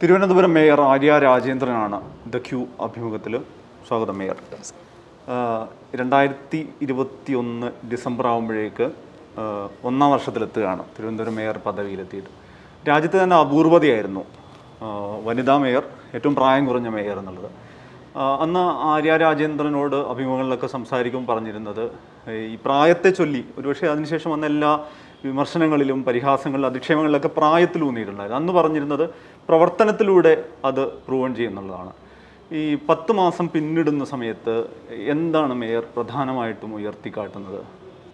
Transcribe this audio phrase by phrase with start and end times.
[0.00, 1.98] Thiruvananthapuram mayor Arya രാജേന്ദ്രനാണ്
[2.32, 3.34] the Q അഭിമുഖത്തിൽ
[3.88, 4.36] സ്വാഗതം മേയർ.
[6.00, 8.86] രണ്ടായിരത്തി ഇരുപത്തി ഒന്ന് ഡിസംബർ ആകുമ്പോഴേക്ക്
[9.90, 12.30] ഒന്നാം വർഷത്തിലെത്തുകയാണ് തിരുവനന്തപുരം മേയർ പദവിയിലെത്തിയിട്ട്.
[12.88, 14.24] രാജ്യത്ത് തന്നെ അപൂർവതയായിരുന്നു
[15.28, 15.86] വനിതാ മേയർ
[16.16, 17.50] ഏറ്റവും പ്രായം കുറഞ്ഞ മേയർ എന്നുള്ളത്.
[18.44, 21.84] അന്ന് ആര്യ രാജേന്ദ്രനോട് അഭിമുഖങ്ങളിലൊക്കെ സംസാരിക്കും പറഞ്ഞിരുന്നത്
[22.52, 24.70] ഈ പ്രായത്തെ ചൊല്ലി ഒരുപക്ഷെ അതിനുശേഷം വന്ന എല്ലാ
[25.26, 28.40] വിമർശനങ്ങളിലും പരിഹാസങ്ങളിലും അധിക്ഷേപങ്ങളിലൊക്കെ പ്രായത്തിൽ ഊന്നിയിട്ടുണ്ടായിരുന്നു.
[28.40, 29.04] അന്ന് പറഞ്ഞിരുന്നത്
[29.48, 31.92] പ്രവർത്തനത്തിലൂടെ അത് പ്രൂവൺ ചെയ്യുന്നുള്ളതാണ്.
[32.52, 34.54] ഈ പത്ത് മാസം പിന്നിടുന്ന സമയത്ത്
[35.14, 37.60] എന്താണ് മേയർ പ്രധാനമായിട്ടും ഉയർത്തിക്കാട്ടുന്നത്?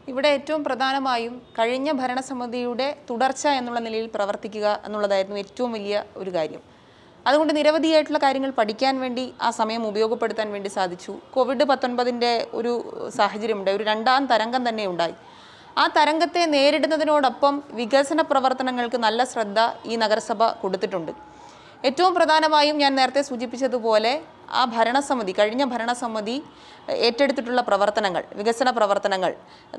[0.08, 6.62] ഇവിടെ ഏറ്റവും പ്രധാനമായും കഴിഞ്ഞ ഭരണസമിതിയുടെ തുടർച്ച എന്നുള്ള നിലയിൽ പ്രവർത്തിക്കുക എന്നുള്ളതായിരുന്നു ഏറ്റവും വലിയ ഒരു കാര്യം.
[7.26, 11.12] അതുകൊണ്ട് നിരവധിയായിട്ടുള്ള കാര്യങ്ങൾ പഠിക്കാൻ വേണ്ടി ആ സമയം ഉപയോഗപ്പെടുത്താൻ വേണ്ടി സാധിച്ചു.
[11.34, 12.72] കോവിഡ് പത്തൊൻപതിന്റെ ഒരു
[13.08, 13.76] സാഹചര്യമുണ്ടായി.
[13.76, 15.14] ഒരു രണ്ടാം തരംഗം തന്നെ ഉണ്ടായി.
[15.80, 19.58] ആ തരംഗത്തെ നേരിടുന്നതിനോടൊപ്പം വികസന പ്രവർത്തനങ്ങൾക്ക് നല്ല ശ്രദ്ധ
[19.90, 21.12] ഈ നഗരസഭ കൊടുത്തിട്ടുണ്ട്.
[21.88, 24.12] ഏറ്റവും പ്രധാനമായും ഞാൻ നേരത്തെ സൂചിപ്പിച്ചതുപോലെ
[24.58, 26.34] ആ ഭരണസമിതി കഴിഞ്ഞ ഭരണസമിതി
[27.06, 29.32] ഏറ്റെടുത്തിട്ടുള്ള പ്രവർത്തനങ്ങൾ വികസന പ്രവർത്തനങ്ങൾ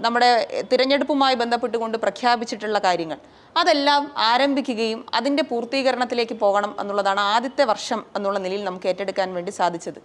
[0.05, 0.29] നമ്മുടെ
[0.71, 3.19] തിരഞ്ഞെടുപ്പുമായി ബന്ധപ്പെട്ടുകൊണ്ട് പ്രഖ്യാപിച്ചിട്ടുള്ള കാര്യങ്ങൾ
[3.55, 9.99] അതെല്ലാം ആരംഭിക്കുകയും അതിന്റെ പൂർത്തീകരണത്തിലേക്ക് പോകണം എന്നുള്ളതാണ് ആദ്യത്തെ വർഷം എന്നുള്ള നിലയിൽ നമുക്ക് ഏറ്റെടുക്കാൻ വേണ്ടി സാധിച്ചത്.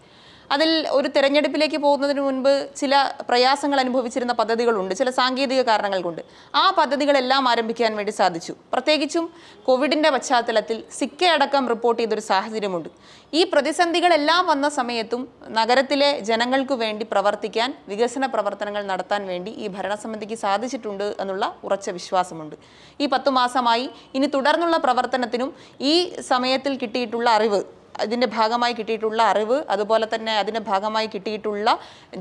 [0.54, 2.94] അതിൽ ഒരു തിരഞ്ഞെടുപ്പിലേക്ക് പോകുന്നതിന് മുൻപ് ചില
[3.28, 6.22] പ്രയാസങ്ങൾ അനുഭവിച്ചിരുന്ന പദ്ധതികളുണ്ട് ചില സാങ്കേതിക കാരണങ്ങൾ കൊണ്ട്
[6.62, 8.52] ആ പദ്ധതികളെല്ലാം ആരംഭിക്കാൻ വേണ്ടി സാധിച്ചു.
[8.72, 9.24] പ്രത്യേകിച്ചും
[9.69, 12.91] കോവിഡിന്റെ പശ്ചാത്തലത്തിൽ സിക്ക അടക്കം റിപ്പോർട്ട് ചെയ്തൊരു സാഹചര്യമുണ്ട്.
[13.38, 15.22] ഈ പ്രതിസന്ധികളെല്ലാം വന്ന സമയത്തും
[15.60, 22.56] നഗരത്തിലെ ജനങ്ങൾക്കു വേണ്ടി പ്രവർത്തിക്കാൻ വികസന പ്രവർത്തനങ്ങൾ നടത്താൻ വേണ്ടി ഈ ഭരണസമിതിക്ക് സാധിച്ചിട്ടുണ്ട് എന്നുള്ള ഉറച്ച വിശ്വാസമുണ്ട്.
[23.00, 23.88] ഈ പത്തു മാസമായി
[24.19, 25.50] ഇനി തുടർന്നുള്ള പ്രവർത്തനത്തിനും
[25.92, 25.96] ഈ
[26.32, 27.60] സമയത്തിൽ കിട്ടിയിട്ടുള്ള അറിവ്
[28.04, 31.68] ഇതിന്റെ ഭാഗമായി കിട്ടിയിട്ടുള്ള അറിവ് അതുപോലെ തന്നെ അതിന്റെ ഭാഗമായി കിട്ടിയിട്ടുള്ള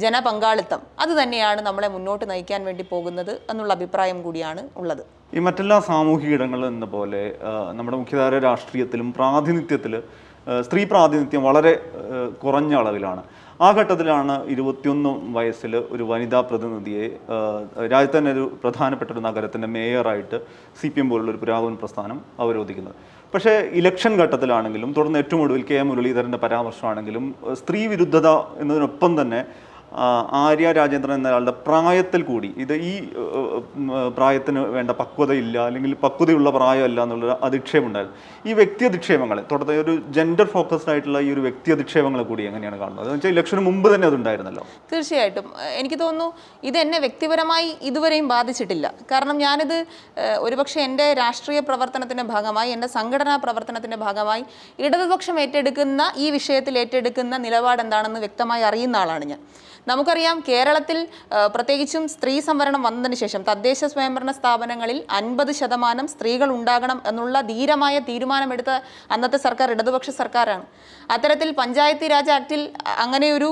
[0.04, 5.04] ജനപങ്കാളിത്തം അത് തന്നെയാണ് നമ്മളെ മുന്നോട്ട് നയിക്കാൻ വേണ്ടി പോകുന്നത് എന്നുള്ള അഭിപ്രായം കൂടിയാണ് ഉള്ളത്.
[5.36, 7.24] ഈ മറ്റെല്ലാ സാമൂഹിക ഇടങ്ങളും എന്ന പോലെ
[7.80, 9.96] നമ്മുടെ മുഖ്യധാര രാഷ്ട്രീയത്തിലും പ്രാതിനിധ്യത്തിൽ
[10.68, 11.72] സ്ത്രീ പ്രാതിനിധ്യം വളരെ
[12.44, 13.24] കുറഞ്ഞ അളവിലാണ്.
[13.66, 17.06] ആ ഘട്ടത്തിലാണ് ഇരുപത്തിയൊന്ന് വയസ്സിൽ ഒരു വനിതാ പ്രതിനിധിയെ
[17.94, 20.38] രാജ്യത്തെ ഒരു പ്രധാനപ്പെട്ട ഒരു നഗരത്തിന്റെ മേയറായിട്ട്
[20.80, 22.96] സി പി എം പോലുള്ള ഒരു പുരാതന പ്രസ്ഥാനം അവരോധിക്കുന്നത്.
[23.34, 28.28] പക്ഷേ ഇലക്ഷൻ ഘട്ടത്തിലാണെങ്കിലും തുടർന്ന് ഏറ്റവും ഒടുവിൽ കെ എം മുരളീധരന്റെ പരാമർശമാണെങ്കിലും സ്ത്രീ വിരുദ്ധത
[28.60, 29.42] എന്നതിനൊപ്പം തന്നെ
[30.44, 32.50] ആര്യ രാജേന്ദ്രൻ എന്നയാളുടെ പ്രായത്തിൽ കൂടി.
[32.64, 32.94] ഇത് ഈ
[34.18, 38.18] പ്രായത്തിന് വേണ്ട പക്വതയില്ല അല്ലെങ്കിൽ പക്വതയുള്ള പ്രായമല്ല എന്നുള്ള അധിക്ഷേപമുണ്ടായിരുന്നു.
[38.50, 43.06] ഈ വ്യക്തി അധിക്ഷേപങ്ങളെ തുടർന്ന് ഒരു ജെൻഡർ ഫോക്കസ്ഡ് ആയിട്ടുള്ള ഈ ഒരു വ്യക്തി അധിക്ഷേപങ്ങളെ കൂടി എങ്ങനെയാണ് കാണുന്നത്?
[43.08, 44.64] എന്ന് വെച്ചാൽ ഇലക്ഷന് മുമ്പ് തന്നെ അതുണ്ടായിരുന്നല്ലോ.
[44.92, 45.48] തീർച്ചയായിട്ടും.
[45.80, 46.28] എനിക്ക് തോന്നുന്നു
[46.70, 48.94] ഇത് എന്നെ വ്യക്തിപരമായി ഇതുവരെയും ബാധിച്ചിട്ടില്ല.
[49.12, 49.78] കാരണം ഞാനിത്
[50.48, 54.46] ഒരുപക്ഷെ എന്റെ രാഷ്ട്രീയ പ്രവർത്തനത്തിന്റെ ഭാഗമായി എന്റെ സംഘടനാ പ്രവർത്തനത്തിന്റെ ഭാഗമായി
[54.86, 59.42] ഇടതുപക്ഷം ഏറ്റെടുക്കുന്ന ഈ വിഷയത്തിൽ ഏറ്റെടുക്കുന്ന നിലപാട് എന്താണെന്ന് വ്യക്തമായി അറിയുന്ന ആളാണ് ഞാൻ.
[59.90, 60.98] നമുക്കറിയാം കേരളത്തിൽ
[61.56, 68.72] പ്രത്യേകിച്ചും സ്ത്രീ സംവരണം വന്നതിന് ശേഷം തദ്ദേശ സ്വയംഭരണ സ്ഥാപനങ്ങളിൽ അൻപത് ശതമാനം സ്ത്രീകൾ ഉണ്ടാകണം എന്നുള്ള ധീരമായ തീരുമാനമെടുത്ത
[69.16, 70.66] അന്നത്തെ സർക്കാർ ഇടതുപക്ഷ സർക്കാരാണ്.
[71.16, 72.62] അത്തരത്തിൽ പഞ്ചായത്തി രാജ് ആക്ടിൽ
[73.04, 73.50] അങ്ങനെയൊരു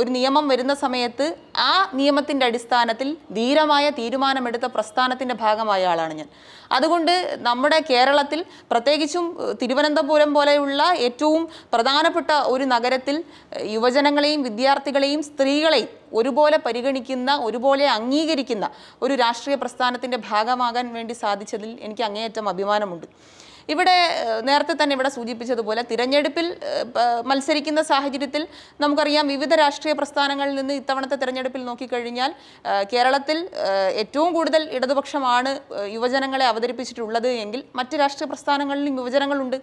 [0.00, 1.26] ഒരു നിയമം വരുന്ന സമയത്ത്
[1.68, 6.28] ആ നിയമത്തിന്റെ അടിസ്ഥാനത്തിൽ ധീരമായ തീരുമാനമെടുത്ത പ്രസ്ഥാനത്തിന്റെ ഭാഗമായ ആളാണ് ഞാൻ.
[6.70, 7.12] അതുകൊണ്ട്
[7.48, 8.40] നമ്മുടെ കേരളത്തിൽ
[8.70, 9.26] പ്രത്യേകിച്ചും
[9.62, 11.42] തിരുവനന്തപുരം പോലെയുള്ള ഏറ്റവും
[11.74, 13.16] പ്രധാനപ്പെട്ട ഒരു നഗരത്തിൽ
[13.76, 18.66] യുവജനങ്ങളെയും വിദ്യാർത്ഥികളെയും സ്ത്രീകളെയും ഒരുപോലെ പരിഗണിക്കുന്ന ഒരുപോലെ അംഗീകരിക്കുന്ന
[19.02, 23.06] ഒരു രാഷ്ട്രീയ പ്രസ്ഥാനത്തിന്റെ ഭാഗമാകാൻ വേണ്ടി സാധിച്ചതിൽ എനിക്ക് അങ്ങേയറ്റം അഭിമാനമുണ്ട്.
[23.72, 23.94] ഇവിടെ
[24.48, 26.46] നേരത്തെ തന്നെ ഇവിടെ സൂചിപ്പിച്ചതുപോലെ തിരഞ്ഞെടുപ്പിൽ
[27.30, 28.42] മത്സരിക്കുന്ന സാഹചര്യത്തിൽ
[28.82, 32.32] നമുക്കറിയാം വിവിധ രാഷ്ട്രീയ പ്രസ്ഥാനങ്ങളിൽ നിന്ന് ഇത്തവണത്തെ തിരഞ്ഞെടുപ്പിൽ നോക്കിക്കഴിഞ്ഞാൽ
[32.92, 33.38] കേരളത്തിൽ
[34.02, 35.52] ഏറ്റവും കൂടുതൽ ഇടതുപക്ഷമാണ്
[35.96, 39.58] യുവജനങ്ങളെ അവതരിപ്പിച്ചിട്ടുള്ളത് എങ്കിൽ മറ്റ് രാഷ്ട്രീയ പ്രസ്ഥാനങ്ങളിലും യുവജനങ്ങളുണ്ട്.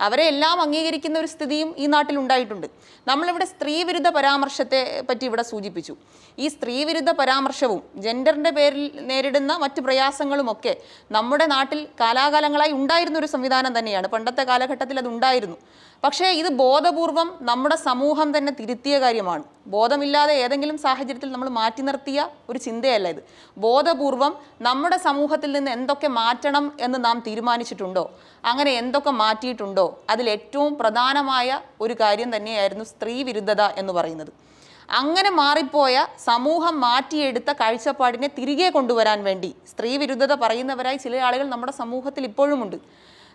[0.00, 2.66] അവരെ എല്ലാം അംഗീകരിക്കുന്ന ഒരു സ്ഥിതിയും ഈ നാട്ടിൽ ഉണ്ടായിട്ടുണ്ട്.
[3.08, 5.94] നമ്മളിവിടെ സ്ത്രീവിരുദ്ധ പരാമർശത്തെ പറ്റി ഇവിടെ സൂചിപ്പിച്ചു.
[6.38, 10.76] ഈ സ്ത്രീവിരുദ്ധ പരാമർശവും ജെൻഡറിന്റെ പേരിൽ നേരിടുന്ന മറ്റ് പ്രയാസങ്ങളുമൊക്കെ
[11.16, 14.08] നമ്മുടെ നാട്ടിൽ കാലാകാലങ്ങളായി ഉണ്ടായിരുന്ന ഒരു സംവിധാനം തന്നെയാണ്.
[14.08, 15.58] പണ്ടത്തെ കാലഘട്ടത്തിൽ അത് ഉണ്ടായിരുന്നു.
[16.04, 19.44] പക്ഷേ ഇത് ബോധപൂർവം നമ്മുടെ സമൂഹം തന്നെ തിരുത്തിയ കാര്യമാണ്.
[19.66, 23.22] ബോധമില്ലാതെ ഏതെങ്കിലും സാഹചര്യത്തിൽ നമ്മൾ മാറ്റി നിർത്തിയ ഒരു ചിന്തയല്ല ഇത്.
[23.58, 28.04] ബോധപൂർവം നമ്മുടെ സമൂഹത്തിൽ നിന്ന് എന്തൊക്കെ മാറ്റണം എന്ന് നാം തീരുമാനിച്ചിട്ടുണ്ടോ?
[28.44, 30.00] അങ്ങനെ എന്തൊക്കെ മാറ്റിയിട്ടുണ്ടോ?
[30.10, 34.32] അതിൽ ഏറ്റവും പ്രധാനമായ ഒരു കാര്യം തന്നെയായിരുന്നു സ്ത്രീ വിരുദ്ധത എന്ന് പറയുന്നത്.
[34.90, 42.24] അങ്ങനെ മാറിപ്പോയ സമൂഹം മാറ്റിയെടുത്ത കാഴ്ചപ്പാടിനെ തിരികെ കൊണ്ടുവരാൻ വേണ്ടി സ്ത്രീ വിരുദ്ധത പറയുന്നവരായി ചില ആളുകൾ നമ്മുടെ സമൂഹത്തിൽ
[42.24, 42.76] ഇപ്പോഴുമുണ്ട്.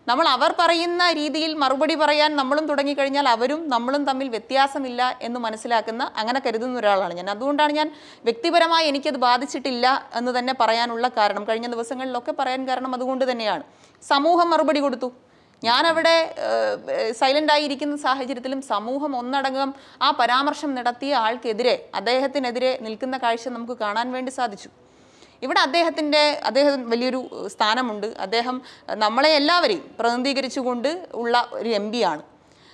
[0.07, 6.39] നമ്മൾ അവർ പറയുന്ന രീതിയിൽ മറുപടി പറയാൻ നമ്മളും തുടങ്ങിക്കഴിഞ്ഞാൽ അവരും നമ്മളും തമ്മിൽ വ്യത്യാസമില്ല എന്ന് മനസ്സിലാക്കുന്ന അങ്ങനെ
[6.45, 7.29] കരുതുന്ന ഒരാളാണ് ഞാൻ.
[7.29, 7.87] അതുകൊണ്ടാണ് ഞാൻ
[8.27, 9.87] വ്യക്തിപരമായി എനിക്കത് ബാധിച്ചിട്ടില്ല
[10.19, 13.65] എന്ന് തന്നെ പറയാനുള്ള കാരണം കഴിഞ്ഞ ദിവസങ്ങളിലൊക്കെ പറയാൻ കാരണം അതുകൊണ്ട് തന്നെയാണ്.
[14.03, 15.09] സമൂഹം മറുപടി കൊടുത്തു.
[15.63, 16.15] ഞാനവിടെ
[17.19, 19.69] സൈലന്റായി ആയിരിക്കുന്ന സാഹചര്യത്തിലും സമൂഹം ഒന്നടങ്കം
[20.01, 24.69] ആ പരാമർശം നടത്തിയ ആൾക്കെതിരെ അദ്ദേഹത്തിനെതിരെ നിൽക്കുന്ന കാഴ്ച നമുക്ക് കാണാൻ വേണ്ടി സാധിച്ചു.
[25.41, 28.07] ഇവിടെ അദ്ദേഹത്തിന്റെ അദ്ദേഹം വലിയൊരു സ്ഥാനമുണ്ട്.
[28.25, 28.61] അദ്ദേഹം
[29.03, 32.23] നമ്മളെ എല്ലാവരെയും പ്രതിനിധീകരിച്ചുകൊണ്ട് ഉള്ള ഒരു എം ആണ്.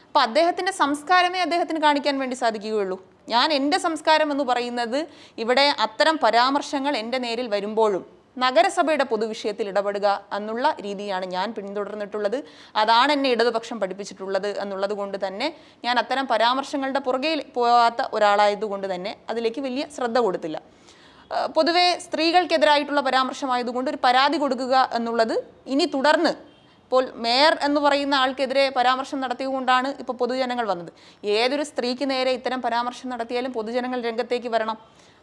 [0.08, 2.98] അപ്പോൾ അദ്ദേഹത്തിന്റെ സംസ്കാരമേ അദ്ദേഹത്തിന് കാണിക്കാൻ വേണ്ടി സാധിക്കുകയുള്ളൂ.
[3.30, 8.04] ഞാൻ എന്റെ സംസ്കാരം എന്ന് പറയുന്നത് ഇവിടെ അത്തരം പരാമർശങ്ങൾ എന്റെ നേരിൽ വരുമ്പോഴും
[8.38, 10.08] നഗരസഭയുടെ പൊതുവിഷയത്തിൽ ഇടപെടുക
[10.38, 12.38] എന്നുള്ള രീതിയാണ് ഞാൻ പിന്തുടർന്നിട്ടുള്ളത്.
[12.82, 15.48] അതാണ് എന്നെ ഇടതുപക്ഷം പഠിപ്പിച്ചിട്ടുള്ളത് എന്നുള്ളത് കൊണ്ട് തന്നെ
[15.86, 20.62] ഞാൻ അത്തരം പരാമർശങ്ങളുടെ പുറകെ പോകാത്ത ഒരാളായതുകൊണ്ട് തന്നെ അതിലേക്ക് വലിയ ശ്രദ്ധ കൊടുത്തില്ല.
[21.56, 25.36] പൊതുവെ സ്ത്രീകൾക്കെതിരായിട്ടുള്ള പരാമർശമായതുകൊണ്ട് ഒരു പരാതി കൊടുക്കുക എന്നുള്ളത്
[25.74, 26.34] ഇനി തുടർന്ന്
[26.84, 30.90] ഇപ്പോൾ മേയർ എന്ന് പറയുന്ന ആൾക്കെതിരെ പരാമർശം നടത്തിയതുകൊണ്ടാണ് ഇപ്പോൾ പൊതുജനങ്ങൾ വന്നത്.
[31.36, 34.78] ഏതൊരു സ്ത്രീക്ക് നേരെ ഇത്തരം പരാമർശം നടത്തിയാലും പൊതുജനങ്ങൾ രംഗത്തേക്ക് വരണം.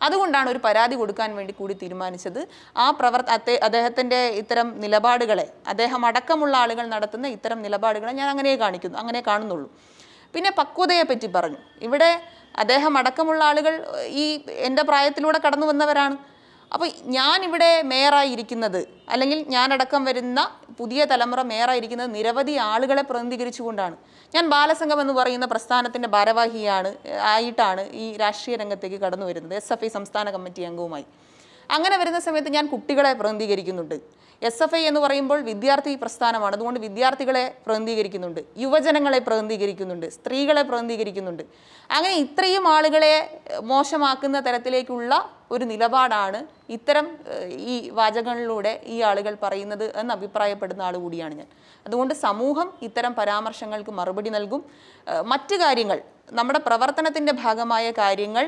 [0.06, 2.40] അതുകൊണ്ടാണ് ഒരു പരാതി കൊടുക്കാൻ വേണ്ടി കൂടി തീരുമാനിച്ചത്.
[2.84, 9.22] ആ പ്രവർത്ത അദ്ദേഹത്തിന്റെ ഇത്തരം നിലപാടുകളെ അദ്ദേഹം അടക്കമുള്ള ആളുകൾ നടത്തുന്ന ഇത്തരം നിലപാടുകളെ ഞാൻ അങ്ങനെ കാണിക്കുന്നു അങ്ങനെ
[9.28, 9.68] കാണുന്നുള്ളൂ.
[10.34, 11.60] പിന്നെ പക്വതയെ പറ്റി പറഞ്ഞു.
[11.86, 12.10] ഇവിടെ
[12.54, 13.74] അദ്ദേഹം അടക്കമുള്ള ആളുകൾ
[14.22, 14.24] ഈ
[14.68, 16.16] എന്റെ പ്രായത്തിലൂടെ കടന്നു വന്നവരാണ്.
[16.74, 18.80] അപ്പോൾ ഞാനിവിടെ മേയറായി ഇരിക്കുന്നത്
[19.12, 20.40] അല്ലെങ്കിൽ ഞാനടക്കം വരുന്ന
[20.78, 23.96] പുതിയ തലമുറ മേയറായി ഇരിക്കുന്നത് നിരവധി ആളുകളെ പ്രതിനിധീകരിച്ചുകൊണ്ടാണ്.
[24.34, 26.90] ഞാൻ ബാലസംഘം എന്ന് പറയുന്ന പ്രസ്ഥാനത്തിന്റെ ഭാരവാഹിയാണ്
[27.32, 31.06] ആയിട്ടാണ് ഈ രാഷ്ട്രീയ രംഗത്തേക്ക് കടന്നു വരുന്നത് എസ് എഫ് ഐ സംസ്ഥാന കമ്മിറ്റി അംഗവുമായി.
[31.76, 33.96] അങ്ങനെ വരുന്ന സമയത്ത് ഞാൻ കുട്ടികളെ പ്രതിനിധീകരിക്കുന്നുണ്ട്.
[34.46, 36.54] എസ് എഫ് ഐ എന്ന് പറയുമ്പോൾ വിദ്യാർത്ഥി പ്രസ്ഥാനമാണ്.
[36.56, 38.40] അതുകൊണ്ട് വിദ്യാർത്ഥികളെ പ്രതിനിധീകരിക്കുന്നുണ്ട്.
[38.64, 40.06] യുവജനങ്ങളെ പ്രതിനിധീകരിക്കുന്നുണ്ട്.
[40.16, 41.42] സ്ത്രീകളെ പ്രതിനിധീകരിക്കുന്നുണ്ട്.
[41.94, 43.14] അങ്ങനെ ഇത്രയും ആളുകളെ
[43.72, 45.12] മോശമാക്കുന്ന തരത്തിലേക്കുള്ള
[45.54, 46.40] ഒരു നിലപാടാണ്
[46.76, 47.06] ഇത്തരം
[47.72, 51.48] ഈ വാചകങ്ങളിലൂടെ ഈ ആളുകൾ പറയുന്നത് എന്ന് അഭിപ്രായപ്പെടുന്ന ആൾ കൂടിയാണ് ഞാൻ.
[51.86, 54.62] അതുകൊണ്ട് സമൂഹം ഇത്തരം പരാമർശങ്ങൾക്ക് മറുപടി നൽകും.
[55.32, 56.00] മറ്റു കാര്യങ്ങൾ
[56.38, 58.44] നമ്മുടെ പ്രവർത്തനത്തിന്റെ ഭാഗമായ കാര്യങ്ങൾ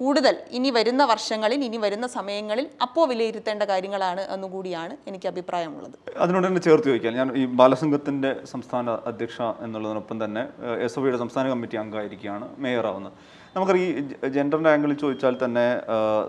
[0.00, 5.96] കൂടുതൽ ഇനി വരുന്ന വർഷങ്ങളിൽ ഇനി വരുന്ന സമയങ്ങളിൽ അപ്പോൾ വിലയിരുത്തേണ്ട കാര്യങ്ങളാണ് എന്നുകൂടിയാണ് എനിക്ക് അഭിപ്രായമുള്ളത്.
[6.24, 10.44] അതിനോട് തന്നെ ചേർത്ത് ചോദിക്കാൻ ഞാൻ ഈ ബാലസംഘത്തിന്റെ സംസ്ഥാന അധ്യക്ഷ എന്നുള്ളതിനൊപ്പം തന്നെ
[10.86, 13.14] എസ് ഒ സംസ്ഥാന കമ്മിറ്റി അംഗമായിരിക്കുകയാണ് മേയറാവുന്നത്.
[13.56, 15.66] നമുക്കറിയാം ഈ ജെൻഡറിന്റെ ആംഗിളിൽ ചോദിച്ചാൽ തന്നെ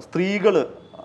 [0.06, 0.56] സ്ത്രീകൾ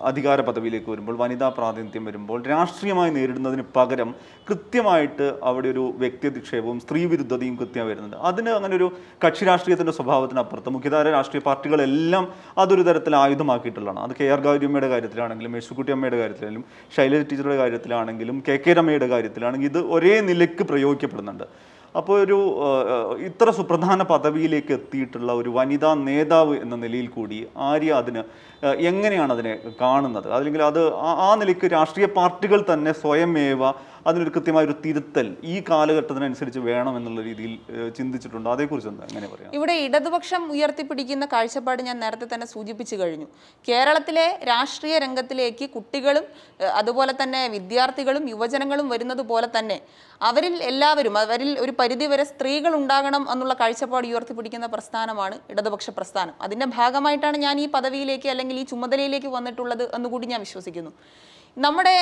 [0.00, 4.14] അധികാര പദവിയിലേക്ക് വരുമ്പോൾ വനിതാ പ്രാതിനിധ്യം വരുമ്പോൾ രാഷ്ട്രീയമായി നേരിടുന്നതിന് പകരം
[4.50, 8.16] കൃത്യമായിട്ട് അവിടെ ഒരു വ്യക്തിധിക്ഷേപവും സ്ത്രീ വിരുദ്ധതയും കൃത്യമായി വരുന്നുണ്ട്.
[8.16, 8.92] അതിന് അങ്ങനെ ഒരു
[9.26, 14.00] കക്ഷി രാഷ്ട്രീയത്തിന്റെ സ്വഭാവത്തിനപ്പുറത്ത് മുഖ്യധാര രാഷ്ട്രീയ പാർട്ടികളെല്ലാം അതൊരു തരത്തിൽ ആയുധമാക്കിയിട്ടുള്ളതാണ്.
[14.00, 16.64] അത് കെ ആർ ഗൗരിയമ്മയുടെ കാര്യത്തിലാണെങ്കിലും മേഴ്സുക്കുട്ടി അമ്മയുടെ കാര്യത്തിലാണെങ്കിലും
[16.96, 21.73] ശൈലജ ടീച്ചറുടെ കാര്യത്തിലാണെങ്കിലും കെ കെ രമയുടെ കാര്യത്തിലാണെങ്കിലും ഇത് ഒരേ നിലയ്ക്ക് പ്രയോഗിക്കപ്പെടുന്നുണ്ട്.
[21.94, 22.38] അപ്പോൾ ഒരു
[23.26, 27.38] ഇത്ര സുപ്രധാന പദവിയിലേക്ക് എത്തിയിട്ടുള്ള ഒരു വനിതാ നേതാവ് എന്ന നിലയിൽ കൂടി
[27.68, 28.22] ആര്യ അതിന്
[28.90, 30.28] എങ്ങനെയാണ് അതിനെ കാണുന്നത്?
[30.36, 30.80] അല്ലെങ്കിൽ അത്
[31.24, 33.62] ആ നിലയ്ക്ക് രാഷ്ട്രീയ പാർട്ടികൾ തന്നെ സ്വയമേവ
[34.08, 37.52] അതിനൊരു കൃത്യമായ ഒരു തിരുത്തൽ ഈ കാലഘട്ടത്തിനനുസരിച്ച് വേണം എന്നുള്ള രീതിയിൽ
[37.98, 38.48] ചിന്തിച്ചിട്ടുണ്ട്?
[38.54, 39.50] അതേക്കുറിച്ച് എന്താ എങ്ങനെ പറയാം?
[39.58, 43.28] ഇവിടെ ഇടതുപക്ഷം ഉയർത്തിപ്പിടിക്കുന്ന കാഴ്ചപ്പാട് ഞാൻ നേരത്തെ തന്നെ സൂചിപ്പിച്ചു കഴിഞ്ഞു.
[43.68, 46.26] കേരളത്തിലെ രാഷ്ട്രീയ രംഗത്തിലേക്ക് കുട്ടികളും
[46.80, 49.78] അതുപോലെ തന്നെ വിദ്യാർത്ഥികളും യുവജനങ്ങളും വരുന്നത് പോലെ തന്നെ
[50.20, 56.34] അവരിൽ എല്ലാവരും അവരിൽ ഒരു പരിധിവരെ സ്ത്രീകൾ ഉണ്ടാകണം എന്നുള്ള കാഴ്ചപ്പാട് ഉയർത്തിപ്പിടിക്കുന്ന പ്രസ്ഥാനമാണ് ഇടതുപക്ഷ പ്രസ്ഥാനം.
[56.46, 60.92] അതിന്റെ ഭാഗമായിട്ടാണ് ഞാൻ ഈ പദവിയിലേക്ക് അല്ലെങ്കിൽ ഈ ചുമതലയിലേക്ക് വന്നിട്ടുള്ളത് എന്നുകൂടി ഞാൻ വിശ്വസിക്കുന്നു.
[61.56, 61.94] നമ്മുടെ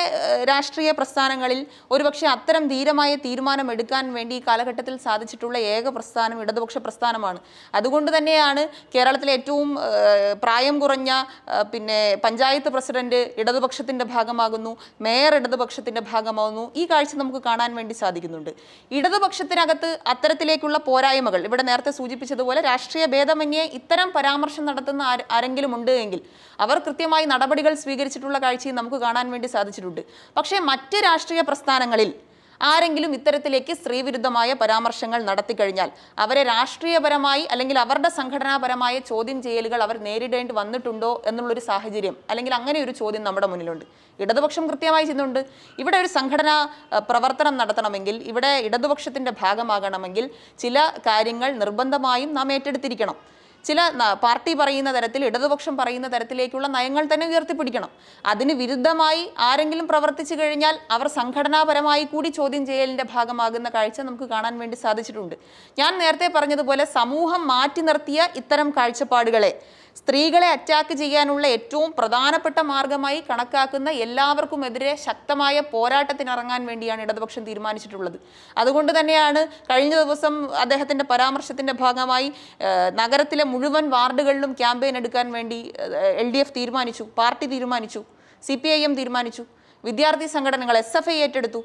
[0.51, 1.59] രാഷ്ട്രീയ പ്രസ്ഥാനങ്ങളിൽ
[1.95, 7.39] ഒരുപക്ഷെ അത്തരം ധീരമായ തീരുമാനം എടുക്കാൻ വേണ്ടി ഈ കാലഘട്ടത്തിൽ സാധിച്ചിട്ടുള്ള ഏക പ്രസ്ഥാനം ഇടതുപക്ഷ പ്രസ്ഥാനമാണ്.
[7.79, 8.63] അതുകൊണ്ട് തന്നെയാണ്
[8.95, 9.69] കേരളത്തിലെ ഏറ്റവും
[10.45, 11.11] പ്രായം കുറഞ്ഞ
[11.73, 14.73] പിന്നെ പഞ്ചായത്ത് പ്രസിഡന്റ് ഇടതുപക്ഷത്തിന്റെ ഭാഗമാകുന്നു
[15.07, 16.65] മേയർ ഇടതുപക്ഷത്തിന്റെ ഭാഗമാകുന്നു.
[16.81, 18.51] ഈ കാഴ്ച നമുക്ക് കാണാൻ വേണ്ടി സാധിക്കുന്നുണ്ട്.
[18.99, 25.03] ഇടതുപക്ഷത്തിനകത്ത് അത്തരത്തിലേക്കുള്ള പോരായ്മകൾ ഇവിടെ നേരത്തെ സൂചിപ്പിച്ചതുപോലെ രാഷ്ട്രീയ ഭേദമന്യേ ഇത്തരം പരാമർശം നടത്തുന്ന
[25.37, 26.23] ആരെങ്കിലും ഉണ്ട് എങ്കിൽ
[26.65, 30.03] അവർ കൃത്യമായി നടപടികൾ സ്വീകരിച്ചിട്ടുള്ള കാഴ്ചയും നമുക്ക് കാണാൻ വേണ്ടി സാധിച്ചിട്ടുണ്ട്.
[30.37, 32.13] പക്ഷേ മറ്റ് രാഷ്ട്രീയ പ്രസ്ഥാനങ്ങളിൽ
[32.61, 35.89] ആരെങ്കിലും ഇത്തരത്തിലേക്ക് സ്ത്രീവിരുദ്ധമായ പരാമർശങ്ങൾ നടത്തി കഴിഞ്ഞാൽ
[36.25, 42.93] അവരെ രാഷ്ട്രീയപരമായി അല്ലെങ്കിൽ അവരുടെ സംഘടനാപരമായ ചോദ്യം ചെയ്യലുകൾ അവർ നേരിടേണ്ടി വന്നിട്ടുണ്ടോ എന്നുള്ളൊരു സാഹചര്യം അല്ലെങ്കിൽ അങ്ങനെ ഒരു
[43.01, 43.85] ചോദ്യം നമ്മുടെ മുന്നിലുണ്ട്.
[44.23, 45.41] ഇടതുപക്ഷം കൃത്യമായി ചെയ്യുന്നുണ്ട്.
[45.83, 46.57] ഇവിടെ ഒരു സംഘടനാ
[47.11, 50.31] പ്രവർത്തനം നടത്തണമെങ്കിൽ ഇവിടെ ഇടതുപക്ഷത്തിന്റെ ഭാഗമാകണമെങ്കിൽ
[50.65, 53.19] ചില കാര്യങ്ങൾ നിർബന്ധമായും നാം ഏറ്റെടുത്തിരിക്കണം.
[53.65, 53.81] ചില
[54.25, 57.91] പാർട്ടി പറയുന്ന തരത്തിൽ ഇടതുപക്ഷം പറയുന്ന തരത്തിലേക്കുള്ള നയങ്ങൾ തന്നെ ഉയർത്തിപ്പിടിക്കണം.
[58.33, 64.79] അതിന് വിരുദ്ധമായി ആരെങ്കിലും പ്രവർത്തിച്ചു കഴിഞ്ഞാൽ അവർ സംഘടനാപരമായി കൂടി ചോദ്യം ചെയ്യലിന്റെ ഭാഗമാകുന്ന കാഴ്ച നമുക്ക് കാണാൻ വേണ്ടി
[64.85, 65.37] സാധിച്ചിട്ടുണ്ട്.
[65.81, 69.53] ഞാൻ നേരത്തെ പറഞ്ഞതുപോലെ സമൂഹം മാറ്റി നിർത്തിയ ഇത്തരം കാഴ്ചപ്പാടുകളെ
[69.99, 78.17] സ്ത്രീകളെ അറ്റാക്ക് ചെയ്യാനുള്ള ഏറ്റവും പ്രധാനപ്പെട്ട മാർഗമായി കണക്കാക്കുന്ന എല്ലാവർക്കുമെതിരെ ശക്തമായ പോരാട്ടത്തിനിറങ്ങാൻ വേണ്ടിയാണ് ഇടതുപക്ഷം തീരുമാനിച്ചിട്ടുള്ളത്.
[78.57, 82.29] അതുകൊണ്ട് തന്നെയാണ് കഴിഞ്ഞ ദിവസം അദ്ദേഹത്തിന്റെ പരാമർശത്തിന്റെ ഭാഗമായി
[83.01, 85.61] നഗരത്തിലെ മുഴുവൻ വാർഡുകളിലും ക്യാമ്പയിൻ എടുക്കാൻ വേണ്ടി
[86.23, 88.03] എൽ ഡി എഫ് തീരുമാനിച്ചു പാർട്ടി തീരുമാനിച്ചു
[88.43, 89.45] സി പി ഐ എം തീരുമാനിച്ചു
[89.85, 91.61] വിദ്യാർത്ഥി സംഘടനകൾ എസ് എഫ് ഐ ഏറ്റെടുത്തു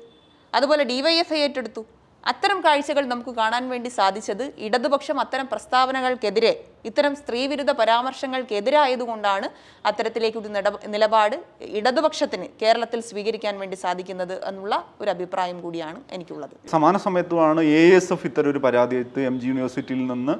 [0.53, 1.81] അതുപോലെ ഡിവൈഎഫ് ഐ ഏറ്റെടുത്തു
[2.24, 6.51] അത്തരം കാഴ്ചകൾ നമുക്ക് കാണാൻ വേണ്ടി സാധിച്ചത് ഇടതുപക്ഷം അത്തരം പ്രസ്താവനകൾക്കെതിരെ
[6.86, 9.47] ഇത്തരം സ്ത്രീവിരുദ്ധ പരാമർശങ്ങൾക്കെതിരായതുകൊണ്ടാണ്
[9.86, 11.36] അത്തരത്തിലേക്കൊരു നട നിലപാട്
[11.79, 16.55] ഇടതുപക്ഷത്തിന് കേരളത്തിൽ സ്വീകരിക്കാൻ വേണ്ടി സാധിക്കുന്നത് എന്നുള്ള ഒരു അഭിപ്രായം കൂടിയാണ് എനിക്കുള്ളത്.
[16.69, 20.36] സമാന സമയത്തുമാണ് എ എസ് എഫ് ഇത്തരം ഒരു പരാതി എം ജി യൂണിവേഴ്സിറ്റിയിൽ നിന്ന്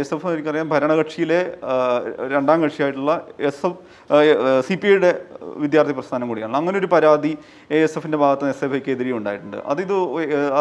[0.00, 1.38] എസ് എഫ് എനിക്കറിയാം ഭരണകക്ഷിയിലെ
[2.34, 3.14] രണ്ടാം കക്ഷിയായിട്ടുള്ള
[3.48, 3.78] എസ് എഫ്
[4.66, 5.10] സി പി ഐയുടെ
[5.64, 6.54] വിദ്യാർത്ഥി പ്രസ്ഥാനം കൂടിയാണ്.
[6.60, 7.32] അങ്ങനെ ഒരു പരാതി
[7.76, 9.58] എ എസ് എഫിന്റെ ഭാഗത്ത് എസ് എഫ് ഐക്ക് എതിരെ ഉണ്ടായിട്ടുണ്ട്.
[9.72, 9.96] അതിത്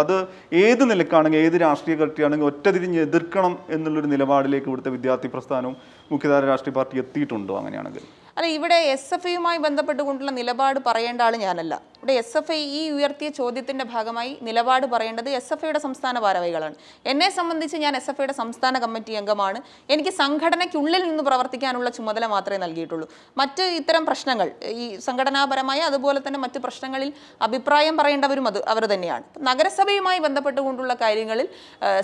[0.02, 0.16] അത്
[0.64, 5.76] ഏത് നിലക്കാണെങ്കിൽ ഏത് രാഷ്ട്രീയ കക്ഷിയാണെങ്കിൽ ഒറ്റതിരിഞ്ഞ് എതിർക്കണം എന്നുള്ളൊരു നിലപാടിലേക്ക് ഇവിടുത്തെ വിദ്യാർത്ഥി പ്രസ്ഥാനവും
[6.14, 8.06] മുഖ്യധാര രാഷ്ട്രീയ പാർട്ടി എത്തിയിട്ടുണ്ടോ അങ്ങനെയാണെങ്കിൽ?
[8.38, 11.76] അല്ല ഇവിടെ എസ് എഫ് ഐയുമായി ബന്ധപ്പെട്ടുകൊണ്ടുള്ള നിലപാട് പറയേണ്ട ആൾ ഞാനല്ല.
[11.98, 16.76] ഇവിടെ എസ് എഫ് ഐ ഈ ഉയർത്തിയ ചോദ്യത്തിന്റെ ഭാഗമായി നിലപാട് പറയേണ്ടത് എസ് എഫ് ഐയുടെ സംസ്ഥാന ഭാരവാഹികളാണ്.
[17.12, 19.60] എന്നെ സംബന്ധിച്ച് ഞാൻ എസ് എഫ് ഐയുടെ സംസ്ഥാന കമ്മിറ്റി അംഗമാണ്.
[19.94, 23.08] എനിക്ക് സംഘടനയ്ക്കുള്ളിൽ നിന്ന് പ്രവർത്തിക്കാനുള്ള ചുമതല മാത്രമേ നൽകിയിട്ടുള്ളൂ.
[23.42, 24.50] മറ്റ് ഇത്തരം പ്രശ്നങ്ങൾ
[24.84, 27.10] ഈ സംഘടനാപരമായ അതുപോലെ തന്നെ മറ്റ് പ്രശ്നങ്ങളിൽ
[27.48, 29.26] അഭിപ്രായം പറയേണ്ടവരും അത് അവർ തന്നെയാണ്.
[29.50, 31.50] നഗരസഭയുമായി ബന്ധപ്പെട്ടുകൊണ്ടുള്ള കാര്യങ്ങളിൽ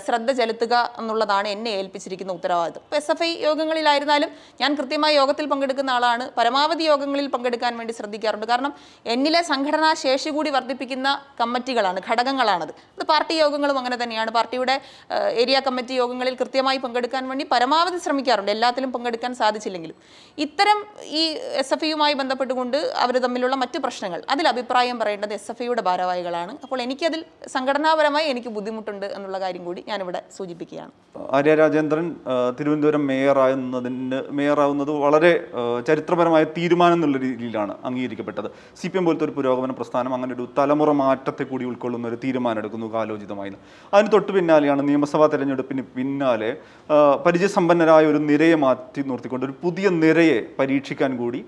[0.08, 4.30] ശ്രദ്ധ ചെലുത്തുക എന്നുള്ളതാണ് എന്നെ ഏൽപ്പിച്ചിരിക്കുന്ന ഉത്തരവാദിത്വം എസ് എഫ് ഐ യോഗങ്ങളിലായിരുന്നാലും
[4.64, 6.23] ഞാൻ കൃത്യമായി യോഗത്തിൽ പങ്കെടുക്കുന്ന ആളാണ്.
[6.36, 8.46] പരമാവധി യോഗങ്ങളിൽ പങ്കെടുക്കാൻ വേണ്ടി ശ്രദ്ധിക്കാറുണ്ട്.
[8.52, 8.72] കാരണം
[9.14, 11.08] എന്നിലെ സംഘടനാ ശേഷി കൂടി വർദ്ധിപ്പിക്കുന്ന
[11.40, 12.72] കമ്മിറ്റികളാണ് ഘടകങ്ങളാണത്.
[12.96, 14.30] അത് പാർട്ടി യോഗങ്ങളും അങ്ങനെ തന്നെയാണ്.
[14.38, 14.76] പാർട്ടിയുടെ
[15.42, 18.50] ഏരിയ കമ്മിറ്റി യോഗങ്ങളിൽ കൃത്യമായി പങ്കെടുക്കാൻ വേണ്ടി പരമാവധി ശ്രമിക്കാറുണ്ട്.
[18.56, 19.96] എല്ലാത്തിലും പങ്കെടുക്കാൻ സാധിച്ചില്ലെങ്കിലും.
[20.46, 20.78] ഇത്തരം
[21.20, 21.24] ഈ
[21.62, 26.52] എസ് എഫ് ഐയുമായി ബന്ധപ്പെട്ടുകൊണ്ട് അവർ തമ്മിലുള്ള മറ്റ് പ്രശ്നങ്ങൾ അതിൽ അഭിപ്രായം പറയേണ്ടത് എസ് എഫ് ഐയുടെ ഭാരവാഹികളാണ്.
[26.64, 27.20] അപ്പോൾ എനിക്കതിൽ
[27.54, 30.92] സംഘടനാപരമായി എനിക്ക് ബുദ്ധിമുട്ടുണ്ട് എന്നുള്ള കാര്യം കൂടി ഞാനിവിടെ സൂചിപ്പിക്കുകയാണ്.
[31.38, 32.06] ആര്യ രാജേന്ദ്രൻ
[32.58, 35.62] തിരുവനന്തപുരം മേയറാകുന്നതിന് മേയറാവുന്നത് വളരെ ആ,
[36.14, 38.48] ചരിത്രപരമായ തീരുമാനം എന്നുള്ള രീതിയിലാണ് അംഗീകരിക്കപ്പെട്ടത്.
[38.80, 42.58] സി പി എം പോലത്തെ ഒരു പുരോഗമന പ്രസ്ഥാനം അങ്ങനെ ഒരു തലമുറ മാറ്റത്തെ കൂടി ഉൾക്കൊള്ളുന്ന ഒരു തീരുമാനം
[42.62, 43.52] എടുക്കുന്നു കാലോചിതമായി
[43.94, 46.50] അതിന് തൊട്ട് പിന്നാലെയാണ് നിയമസഭാ തെരഞ്ഞെടുപ്പിന് പിന്നാലെ
[47.26, 51.42] പരിചയസമ്പന്നരായ ഒരു നിരയെ മാറ്റി നിർത്തിക്കൊണ്ട് ഒരു പുതിയ നിരയെ പരീക്ഷിക്കാൻ കൂടി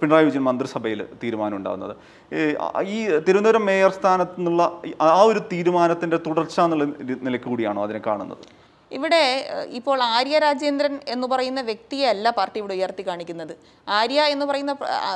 [0.00, 1.94] പിണറായി വിജയൻ മന്ത്രിസഭയിൽ തീരുമാനം ഉണ്ടാകുന്നത്.
[2.94, 4.62] ഈ തിരുവനന്തപുരം മേയർ സ്ഥാനത്ത് നിന്നുള്ള
[5.12, 6.84] ആ ഒരു തീരുമാനത്തിന്റെ തുടർച്ച എന്നുള്ള
[7.26, 8.44] നിലയ്ക്ക് കൂടിയാണോ അതിനെ കാണുന്നത്?
[8.90, 9.22] ഇവിടെ
[9.78, 13.54] ഇപ്പോൾ ആര്യ രാജേന്ദ്രൻ എന്ന് പറയുന്ന വ്യക്തിയെ അല്ല പാർട്ടി ഇവിടെ ഉയർത്തി കാണിക്കുന്നത്.
[13.98, 14.72] ആര്യ എന്ന് പറയുന്ന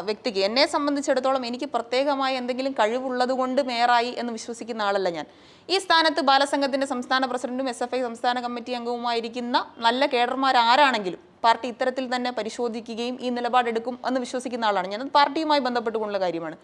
[0.08, 5.26] വ്യക്തിക്ക് എന്നെ സംബന്ധിച്ചിടത്തോളം എനിക്ക് പ്രത്യേകമായ എന്തെങ്കിലും കഴിവുള്ളത് കൊണ്ട് മേയറായി എന്ന് വിശ്വസിക്കുന്ന ആളല്ല ഞാൻ.
[5.68, 9.56] ഈ സ്ഥാനത്ത് ബാലസംഘത്തിന്റെ സംസ്ഥാന പ്രസിഡന്റും എസ് എഫ് ഐ സംസ്ഥാന കമ്മിറ്റി അംഗവുമായിരിക്കുന്ന
[9.86, 15.00] നല്ല കേഡർമാർ ആരാണെങ്കിലും പാർട്ടി ഇത്തരത്തിൽ തന്നെ പരിശോധിക്കുകയും ഈ നിലപാടെടുക്കും എന്ന് വിശ്വസിക്കുന്ന ആളാണ് ഞാൻ.
[15.04, 16.56] അത് പാർട്ടിയുമായി ബന്ധപ്പെട്ടുകൊണ്ടുള്ള കാര്യമാണ്.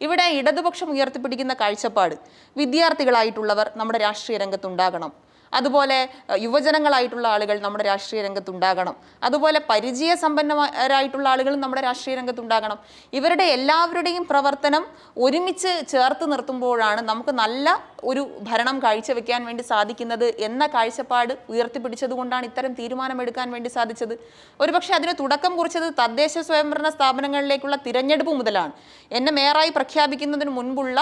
[0.00, 2.14] ഇവിടെ ഇടതുപക്ഷം ഉയർത്തിപ്പിടിക്കുന്ന കാഴ്ചപ്പാട്
[2.56, 5.12] വിദ്യാർത്ഥികളായിട്ടുള്ളവർ നമ്മുടെ രാഷ്ട്രീയ രംഗത്തുണ്ടാകണം.
[5.52, 5.98] അതുപോലെ
[6.44, 8.94] യുവജനങ്ങളായിട്ടുള്ള ആളുകൾ നമ്മുടെ രാഷ്ട്രീയ രംഗത്തുണ്ടാകണം.
[9.22, 12.78] അതുപോലെ പരിചയ സമ്പന്നരായിട്ടുള്ള ആളുകളും നമ്മുടെ രാഷ്ട്രീയ രംഗത്തുണ്ടാകണം.
[13.12, 14.84] ഇവരുടെ എല്ലാവരുടെയും പ്രവർത്തനം
[15.26, 17.66] ഒരുമിച്ച് ചേർത്ത് നിർത്തുമ്പോഴാണ് നമുക്ക് നല്ല
[18.04, 24.14] ഒരു ഭരണം കാഴ്ചവെക്കാൻ വേണ്ടി സാധിക്കുന്നത് എന്ന കാഴ്ചപ്പാട് ഉയർത്തിപ്പിടിച്ചതുകൊണ്ടാണ് ഇത്തരം തീരുമാനമെടുക്കാൻ വേണ്ടി സാധിച്ചത്.
[24.60, 28.72] ഒരുപക്ഷെ അതിന് തുടക്കം കുറിച്ചത് തദ്ദേശ സ്വയംഭരണ സ്ഥാപനങ്ങളിലേക്കുള്ള തിരഞ്ഞെടുപ്പ് മുതലാണ്.
[29.10, 30.98] എന്നെ മേയറായി പ്രഖ്യാപിക്കുന്നതിന് മുൻപുള്ള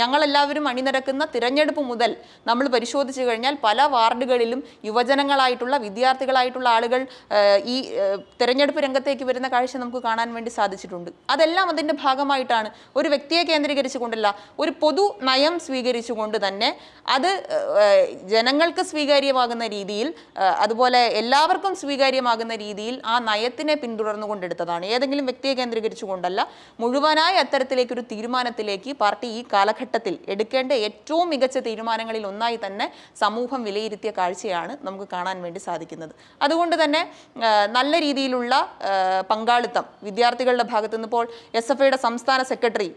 [0.00, 2.10] ഞങ്ങളെല്ലാവരും അണിനിരക്കുന്ന തിരഞ്ഞെടുപ്പ് മുതൽ
[2.48, 7.00] നമ്മൾ പരിശോധിച്ചു കഴിഞ്ഞാൽ പല വാർഡുകളിലും യുവജനങ്ങളായിട്ടുള്ള വിദ്യാർത്ഥികളായിട്ടുള്ള ആളുകൾ
[7.74, 7.76] ഈ
[8.40, 11.10] തെരഞ്ഞെടുപ്പ് രംഗത്തേക്ക് വരുന്ന കാഴ്ച നമുക്ക് കാണാൻ വേണ്ടി സാധിച്ചിട്ടുണ്ട്.
[11.34, 12.70] അതെല്ലാം അതിന്റെ ഭാഗമായിട്ടാണ്
[13.00, 14.28] ഒരു വ്യക്തിയെ കേന്ദ്രീകരിച്ചുകൊണ്ടല്ല
[14.62, 16.70] ഒരു പൊതു നയം സ്വീകരിച്ചുകൊണ്ട് തന്നെ
[17.16, 17.30] അത്
[18.34, 20.08] ജനങ്ങൾക്ക് സ്വീകാര്യമാകുന്ന രീതിയിൽ
[20.64, 24.84] അതുപോലെ എല്ലാവർക്കും സ്വീകാര്യമാകുന്ന രീതിയിൽ ആ നയത്തിനെ പിന്തുടർന്നു പിന്തുടർന്നുകൊണ്ടെടുത്തതാണ്.
[24.94, 26.40] ഏതെങ്കിലും വ്യക്തിയെ കേന്ദ്രീകരിച്ചുകൊണ്ടല്ല
[26.82, 32.86] മുഴുവനായി അത്തരത്തിലേക്കൊരു തീരുമാനത്തിലേക്ക് പാർട്ടി ഈ കാലഘട്ടത്തിൽ എടുക്കേണ്ട ഏറ്റവും മികച്ച തീരുമാനങ്ങളിൽ ഒന്നായി തന്നെ
[33.22, 36.12] സമൂഹം വിലയിരുത്തിയ കാഴ്ചയാണ് നമുക്ക് കാണാൻ വേണ്ടി സാധിക്കുന്നത്.
[36.44, 37.00] അതുകൊണ്ട് തന്നെ
[37.76, 38.54] നല്ല രീതിയിലുള്ള
[39.32, 41.26] പങ്കാളിത്തം വിദ്യാർത്ഥികളുടെ ഭാഗത്തു നിന്ന് ഇപ്പോൾ
[41.60, 42.88] എസ് എഫ് ഐയുടെ സംസ്ഥാന സെക്രട്ടറി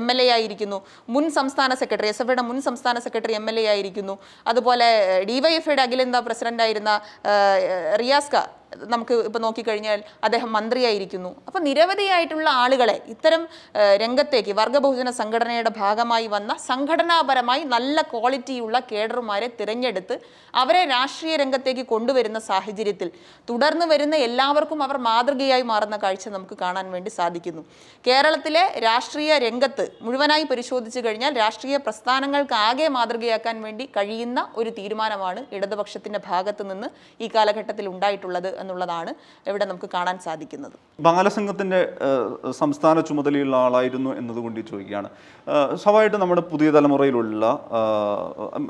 [0.00, 0.78] എം എൽ എ ആയിരിക്കുന്നു.
[1.14, 4.16] മുൻ സംസ്ഥാന സെക്രട്ടറി എസ് എഫ് ഐയുടെ മുൻ സംസ്ഥാന സെക്രട്ടറി എം എൽ എ ആയിരിക്കുന്നു.
[4.52, 4.88] അതുപോലെ
[5.30, 6.94] ഡിവൈഎഫ്ഐയുടെ അഖിലേന്താ പ്രസിഡന്റായിരുന്ന
[8.02, 8.36] റിയാസ്ക
[8.92, 11.30] നമുക്ക് ഇപ്പോൾ നോക്കിക്കഴിഞ്ഞാൽ അദ്ദേഹം മന്ത്രിയായിരിക്കുന്നു.
[11.48, 13.42] അപ്പോൾ നിരവധിയായിട്ടുള്ള ആളുകളെ ഇത്തരം
[14.02, 20.16] രംഗത്തേക്ക് വർഗബഹുജന സംഘടനയുടെ ഭാഗമായി വന്ന സംഘടനാപരമായി നല്ല ക്വാളിറ്റിയുള്ള കേഡർമാരെ തിരഞ്ഞെടുത്ത്
[20.54, 23.08] അവരെ രാഷ്ട്രീയ രംഗത്തേക്ക് കൊണ്ടുവരുന്ന സാഹചര്യത്തിൽ
[23.48, 27.62] തുടർന്ന് വരുന്ന എല്ലാവർക്കും അവർ മാതൃകയായി മാറുന്ന കാഴ്ച നമുക്ക് കാണാൻ വേണ്ടി സാധിക്കുന്നു.
[28.04, 36.20] കേരളത്തിലെ രാഷ്ട്രീയ രംഗത്ത് മുഴുവനായി പരിശോധിച്ചു കഴിഞ്ഞാൽ രാഷ്ട്രീയ പ്രസ്ഥാനങ്ങൾക്ക് ആകെ മാതൃകയാക്കാൻ വേണ്ടി കഴിയുന്ന ഒരു തീരുമാനമാണ് ഇടതുപക്ഷത്തിന്റെ
[36.28, 36.88] ഭാഗത്ത് നിന്ന്
[37.20, 39.12] ഈ കാലഘട്ടത്തിൽ ഉണ്ടായിട്ടുള്ളത് എന്നുള്ളതാണ്
[39.50, 40.76] ഇവിടെ നമുക്ക് കാണാൻ സാധിക്കുന്നത്.
[41.06, 41.80] ബാലസംഘത്തിന്റെ
[42.60, 45.10] സംസ്ഥാന ചുമതലയുള്ള ആളായിരുന്നു എന്നതുകൊണ്ട് ചോദിക്കുകയാണ്.
[45.82, 47.44] സ്വാഭാവികമായിട്ട് നമ്മുടെ പുതിയ തലമുറയിലുള്ള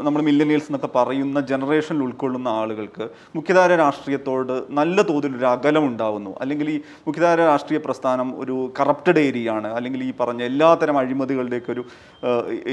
[0.07, 3.05] നമ്മൾ മില്ലനിയൽസ് എന്നൊക്കെ പറയുന്ന ജനറേഷനിൽ ഉൾക്കൊള്ളുന്ന ആളുകൾക്ക്
[3.37, 6.33] മുഖ്യധാര രാഷ്ട്രീയത്തോട് നല്ല തോതിൽ ഒരു അകലം ഉണ്ടാവുന്നു.
[6.43, 9.69] അല്ലെങ്കിൽ ഈ മുഖ്യധാര രാഷ്ട്രീയ പ്രസ്ഥാനം ഒരു കറപ്റ്റഡ് ഏരിയ ആണ്.
[9.79, 11.85] അല്ലെങ്കിൽ ഈ പറഞ്ഞ എല്ലാത്തരം അഴിമതികളുടെയൊക്കെ ഒരു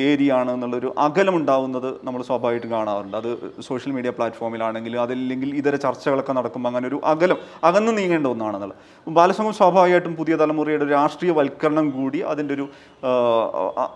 [0.07, 3.17] ഏരിയ ആണ് എന്നുള്ളൊരു അകലം ഉണ്ടാവുന്നത് നമ്മൾ സ്വാഭാവികമായിട്ടും കാണാറുണ്ട്.
[3.21, 3.29] അത്
[3.69, 8.77] സോഷ്യൽ മീഡിയ പ്ലാറ്റ്ഫോമിലാണെങ്കിലും അതല്ലെങ്കിൽ ഇതര ചർച്ചകളൊക്കെ നടക്കുമ്പോൾ അങ്ങനെ ഒരു അകലം അകന്നു നീങ്ങേണ്ട ഒന്നാണെന്നുള്ളത്.
[9.17, 12.65] ബാലസംഘം സ്വാഭാവികമായിട്ടും പുതിയ തലമുറയുടെ രാഷ്ട്രീയവൽക്കരണം കൂടി അതിന്റെ ഒരു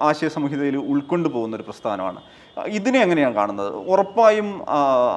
[0.09, 2.21] ആശയ സംഹിതയിൽ ഉൾക്കൊണ്ടു പോകുന്ന ഒരു പ്രസ്ഥാനമാണ്.
[2.65, 3.75] ഇതിനെ എങ്ങനെയാണ് കാണുന്നത്?
[3.75, 4.65] ഉറപ്പായും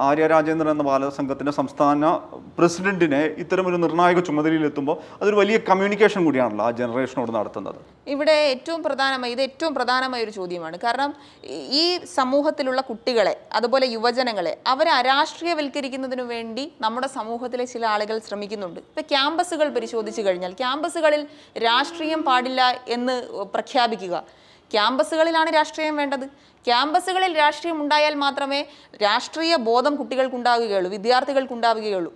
[0.00, 2.20] ആര്യ രാജേന്ദ്രൻ എന്ന ബാലസംഘത്തിന്റെ സംസ്ഥാന
[2.58, 7.74] പ്രസിഡന്റിനെ ഇത്തരമൊരു നിർണായക ചുമതലയിലെത്തുമ്പോൾ അതൊരു വലിയ കമ്മ്യൂണിക്കേഷൻ കൂടിയാണല്ലോ ആ ജനറേഷനോട് നടത്തുന്നത്.
[8.06, 10.78] ഇവിടെ ഏറ്റവും പ്രധാനമായി ഇത് ഏറ്റവും പ്രധാനമായ ഒരു ചോദ്യമാണ്.
[10.78, 11.14] കാരണം
[11.46, 18.80] ഈ- സമൂഹത്തിലുള്ള കുട്ടികളെ അതുപോലെ യുവജനങ്ങളെ അവരെ അരാഷ്ട്രീയവൽക്കരിക്കുന്നതിന് വേണ്ടി നമ്മുടെ സമൂഹത്തിലെ ചില ആളുകൾ ശ്രമിക്കുന്നുണ്ട്.
[18.80, 21.26] ഇപ്പൊ ക്യാമ്പസുകൾ പരിശോധിച്ചു കഴിഞ്ഞാൽ ക്യാമ്പസുകളിൽ
[21.58, 24.43] രാഷ്ട്രീയം പാടില്ല എന്ന് പ്രഖ്യാപിക്കുക
[24.74, 26.26] ക്യാമ്പസുകളിലാണ് രാഷ്ട്രീയം വേണ്ടത്.
[26.66, 28.60] ക്യാമ്പസുകളിൽ രാഷ്ട്രീയം ഉണ്ടായാൽ മാത്രമേ
[29.02, 32.12] രാഷ്ട്രീയ ബോധം കുട്ടികൾക്കുണ്ടാവുകയുള്ളൂ വിദ്യാർത്ഥികൾക്കുണ്ടാവുകയുള്ളൂ.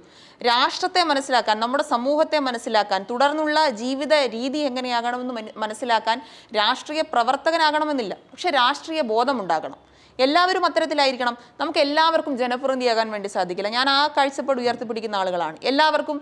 [0.47, 6.23] രാഷ്ട്രത്തെ മനസ്സിലാക്കാൻ നമ്മുടെ സമൂഹത്തെ മനസ്സിലാക്കാൻ തുടർന്നുള്ള ജീവിത രീതി എങ്ങനെയാകണമെന്ന് മനസ്സിലാക്കാൻ
[6.57, 8.15] രാഷ്ട്രീയ പ്രവർത്തകനാകണമെന്നില്ല.
[8.33, 9.88] പക്ഷെ രാഷ്ട്രീയ ബോധമുണ്ടാകണം.
[10.25, 11.35] എല്ലാവരും അത്തരത്തിലായിരിക്കണം.
[11.61, 13.69] നമുക്ക് എല്ലാവർക്കും ജനപ്രതിനിധിയാകാൻ വേണ്ടി സാധിക്കില്ല.
[13.79, 15.57] ഞാൻ ആ കാഴ്ചപ്പാട് ഉയർത്തിപ്പിടിക്കുന്ന ആളുകളാണ്.
[15.71, 16.17] എല്ലാവർക്കും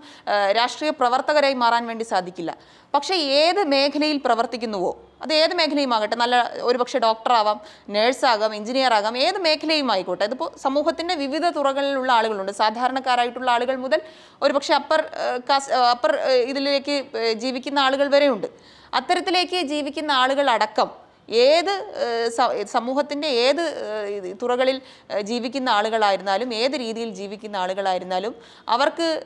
[0.57, 2.51] രാഷ്ട്രീയ പ്രവർത്തകരായി മാറാൻ വേണ്ടി സാധിക്കില്ല.
[2.95, 4.91] പക്ഷേ ഏത് മേഖലയിൽ പ്രവർത്തിക്കുന്നുവോ
[5.23, 6.35] അത് ഏത് മേഖലയും ആകട്ടെ നല്ല
[6.69, 7.57] ഒരുപക്ഷെ ഡോക്ടറാവാം
[7.95, 12.53] നേഴ്സാകാം എഞ്ചിനീയർ ആകാം ഏത് മേഖലയും ആയിക്കോട്ടെ അതിപ്പോൾ സമൂഹത്തിന്റെ വിവിധ തുറകളിലുള്ള ആളുകളുണ്ട്.
[12.61, 13.99] സാധാരണക്കാരായിട്ടുള്ള ആളുകൾ മുതൽ
[14.45, 15.01] ഒരുപക്ഷെ അപ്പർ
[15.49, 16.13] കാസ് അപ്പർ
[16.51, 16.95] ഇതിലേക്ക്
[17.43, 18.47] ജീവിക്കുന്ന ആളുകൾ വരെയുണ്ട്.
[18.99, 21.73] അത്തരത്തിലേക്ക് ജീവിക്കുന്ന ആളുകൾ അടക്കം ഏത്
[22.63, 23.63] സമൂഹത്തിന്റെ ഏത്
[24.41, 24.81] തുറകളിൽ
[25.21, 28.35] ജീവിക്കുന്ന ആളുകളായിരുന്നാലും ഏത് രീതിയിൽ ജീവിക്കുന്ന ആളുകളായിരുന്നാലും
[28.67, 29.25] അവർക്ക്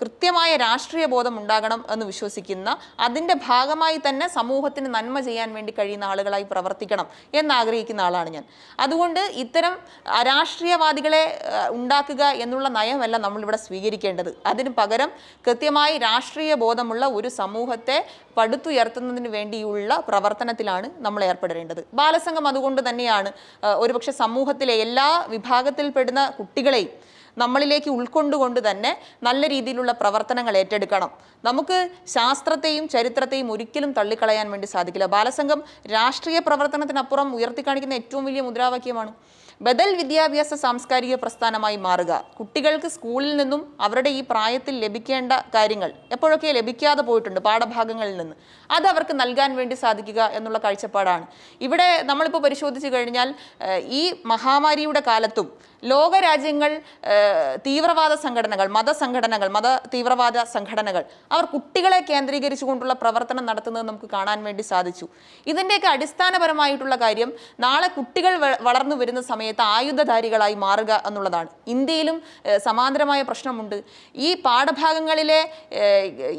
[0.00, 6.42] കൃത്യമായ രാഷ്ട്രീയ ബോധം ഉണ്ടാകണം എന്ന് വിശ്വസിക്കുന്ന അതിന്റെ ഭാഗമായി തന്നെ സമൂഹത്തിന് നന്മ ചെയ്യാൻ വേണ്ടി കഴിയുന്ന ആളുകളായി
[6.42, 8.44] പ്രവർത്തിക്കണം എന്നാഗ്രഹിക്കുന്ന ആളാണ് ഞാൻ.
[8.80, 9.74] അതുകൊണ്ട് ഇത്തരം
[10.22, 14.36] രാഷ്ട്രീയവാദികളെ ഉണ്ടാക്കുക എന്നുള്ള നയമല്ല നമ്മളിവിടെ സ്വീകരിക്കേണ്ടത്.
[14.46, 15.10] അതിന് പകരം
[15.46, 21.82] കൃത്യമായി രാഷ്ട്രീയ ബോധമുള്ള ഒരു സമൂഹത്തെ പടുത്തുയർത്തുന്നതിന് വേണ്ടിയുള്ള പ്രവർത്തനത്തിലാണ് നമ്മൾ ഏർപ്പെടേണ്ടത്.
[22.00, 23.32] ബാലസംഘം അതുകൊണ്ട് തന്നെയാണ്
[23.84, 26.92] ഒരുപക്ഷെ സമൂഹത്തിലെ എല്ലാ വിഭാഗത്തിൽപ്പെടുന്ന കുട്ടികളെയും
[27.42, 28.90] നമ്മളിലേക്ക് ഉൾക്കൊണ്ടുകൊണ്ട് തന്നെ
[29.26, 31.10] നല്ല രീതിയിലുള്ള പ്രവർത്തനങ്ങൾ ഏറ്റെടുക്കണം.
[31.48, 31.78] നമുക്ക്
[32.16, 35.06] ശാസ്ത്രത്തെയും ചരിത്രത്തെയും ഒരിക്കലും തള്ളിക്കളയാൻ വേണ്ടി സാധിക്കില്ല.
[35.14, 35.62] ബാലസംഘം
[35.94, 39.12] രാഷ്ട്രീയ പ്രവർത്തനത്തിനപ്പുറം ഉയർത്തിക്കാണിക്കുന്ന ഏറ്റവും വലിയ മുദ്രാവാക്യമാണ്
[39.66, 42.12] ബദൽ വിദ്യാഭ്യാസ സാംസ്കാരിക പ്രസ്ഥാനമായി മാറുക.
[42.38, 48.34] കുട്ടികൾക്ക് സ്കൂളിൽ നിന്നും അവരുടെ ഈ പ്രായത്തിൽ ലഭിക്കേണ്ട കാര്യങ്ങൾ എപ്പോഴൊക്കെ ലഭിക്കാതെ പോയിട്ടുണ്ട് പാഠഭാഗങ്ങളിൽ നിന്ന്?
[48.76, 51.24] അത് അവർക്ക് നൽകാൻ വേണ്ടി സാധിക്കുക എന്നുള്ള കാഴ്ചപ്പാടാണ്.
[51.66, 53.30] ഇവിടെ നമ്മളിപ്പോൾ പരിശോധിച്ച് കഴിഞ്ഞാൽ
[54.00, 54.02] ഈ
[54.32, 55.48] മഹാമാരിയുടെ കാലത്തും
[55.92, 56.72] ലോകരാജ്യങ്ങൾ
[57.66, 61.02] തീവ്രവാദ സംഘടനകൾ മതസംഘടനകൾ മത തീവ്രവാദ സംഘടനകൾ
[61.34, 65.06] അവർ കുട്ടികളെ കേന്ദ്രീകരിച്ചുകൊണ്ടുള്ള പ്രവർത്തനം നടത്തുന്നത് നമുക്ക് കാണാൻ വേണ്ടി സാധിച്ചു.
[65.52, 67.32] ഇതിന്റെയൊക്കെ അടിസ്ഥാനപരമായിട്ടുള്ള കാര്യം
[67.66, 68.34] നാളെ കുട്ടികൾ
[68.68, 71.50] വളർന്നു വരുന്ന സമയത്ത് ആയുധധാരികളായി മാറുക എന്നുള്ളതാണ്.
[71.74, 72.16] ഇന്ത്യയിലും
[72.66, 73.76] സമാന്തരമായ പ്രശ്നമുണ്ട്.
[74.26, 75.40] ഈ പാഠഭാഗങ്ങളിലെ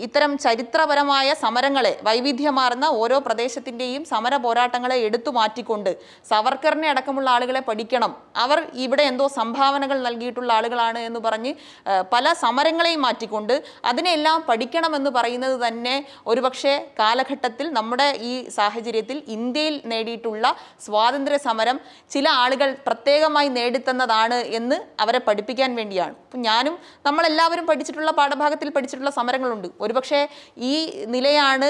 [0.06, 5.92] ഇത്തരം ചരിത്രപരമായ സമരങ്ങളെ വൈവിധ്യമാർന്ന ഓരോ പ്രദേശത്തിന്റെയും സമര പോരാട്ടങ്ങളെ എടുത്തു മാറ്റിക്കൊണ്ട്
[6.32, 8.12] സവർക്കറിനെ അടക്കമുള്ള ആളുകളെ പഠിക്കണം.
[8.44, 11.52] അവർ ഇവിടെ എന്തോ സംഭാവനകൾ നൽകിയിട്ടുള്ള ആളുകളാണ് എന്ന് പറഞ്ഞ്
[12.14, 13.56] പല സമരങ്ങളെയും മാറ്റിക്കൊണ്ട്
[13.90, 15.96] അതിനെല്ലാം പഠിക്കണമെന്ന് പറയുന്നത് തന്നെ
[16.32, 20.46] ഒരുപക്ഷെ കാലഘട്ടത്തിൽ നമ്മുടെ ഈ സാഹചര്യത്തിൽ ഇന്ത്യയിൽ നേടിയിട്ടുള്ള
[20.86, 21.80] സ്വാതന്ത്ര്യ സമരം
[22.16, 26.16] ചില ആളുകൾ പ്രത്യേകമായി നേടിത്തന്നതാണ് എന്ന് അവരെ പഠിപ്പിക്കാൻ വേണ്ടിയാണ്.
[26.26, 26.76] അപ്പം ഞാനും
[27.08, 29.68] നമ്മളെല്ലാവരും പഠിച്ചിട്ടുള്ള പാഠഭാഗത്തിൽ പഠിച്ചിട്ടുള്ള സമരങ്ങളുണ്ട്.
[29.86, 30.22] ഒരുപക്ഷെ
[30.72, 30.74] ഈ
[31.16, 31.70] നിലയാണ്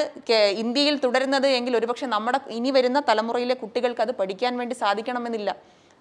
[0.63, 5.51] ഇന്ത്യയിൽ തുടരുന്നത് എങ്കിൽ ഒരുപക്ഷെ നമ്മുടെ ഇനി വരുന്ന തലമുറയിലെ കുട്ടികൾക്ക് അത് പഠിക്കാൻ വേണ്ടി സാധിക്കണമെന്നില്ല.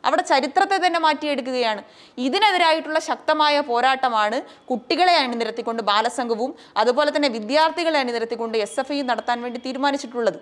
[0.08, 1.82] അവിടെ ചരിത്രത്തെ തന്നെ മാറ്റിയെടുക്കുകയാണ്.
[2.26, 4.38] ഇതിനെതിരായിട്ടുള്ള ശക്തമായ പോരാട്ടമാണ്
[4.70, 10.38] കുട്ടികളെ അണിനിരത്തിക്കൊണ്ട് ബാലസംഘവും അതുപോലെ തന്നെ വിദ്യാർത്ഥികളെ അണിനിരത്തിക്കൊണ്ട് എസ് എഫ് ഐ നടത്താൻ വേണ്ടി തീരുമാനിച്ചിട്ടുള്ളത്.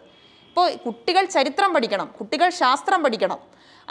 [0.50, 3.40] ഇപ്പോൾ കുട്ടികൾ ചരിത്രം പഠിക്കണം കുട്ടികൾ ശാസ്ത്രം പഠിക്കണം.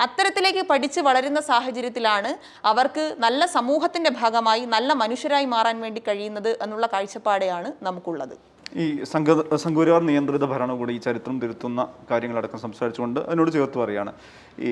[0.04, 2.30] അത്തരത്തിലേക്ക് പഠിച്ച് വളരുന്ന സാഹചര്യത്തിലാണ്
[2.72, 8.36] അവർക്ക് നല്ല സമൂഹത്തിന്റെ ഭാഗമായി നല്ല മനുഷ്യരായി മാറാൻ വേണ്ടി കഴിയുന്നത് എന്നുള്ള കാഴ്ചപ്പാടെയാണ് നമുക്കുള്ളത്.
[8.84, 9.28] ഈ സംഘ
[9.64, 11.82] സംഘപരിവാർ നിയന്ത്രിത ഭരണകൂടി ഈ ചരിത്രം തിരുത്തുന്ന
[12.12, 14.12] കാര്യങ്ങളടക്കം സംസാരിച്ചുകൊണ്ട് അതിനോട് ചേർത്ത് പറയുകയാണ്.
[14.70, 14.72] ഈ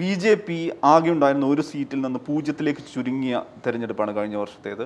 [0.00, 0.58] ബി ജെ പി
[0.94, 4.84] ആകെ ഉണ്ടായിരുന്ന ഒരു സീറ്റിൽ നിന്ന് പൂജ്യത്തിലേക്ക് ചുരുങ്ങിയ തെരഞ്ഞെടുപ്പാണ് കഴിഞ്ഞ വർഷത്തേത്.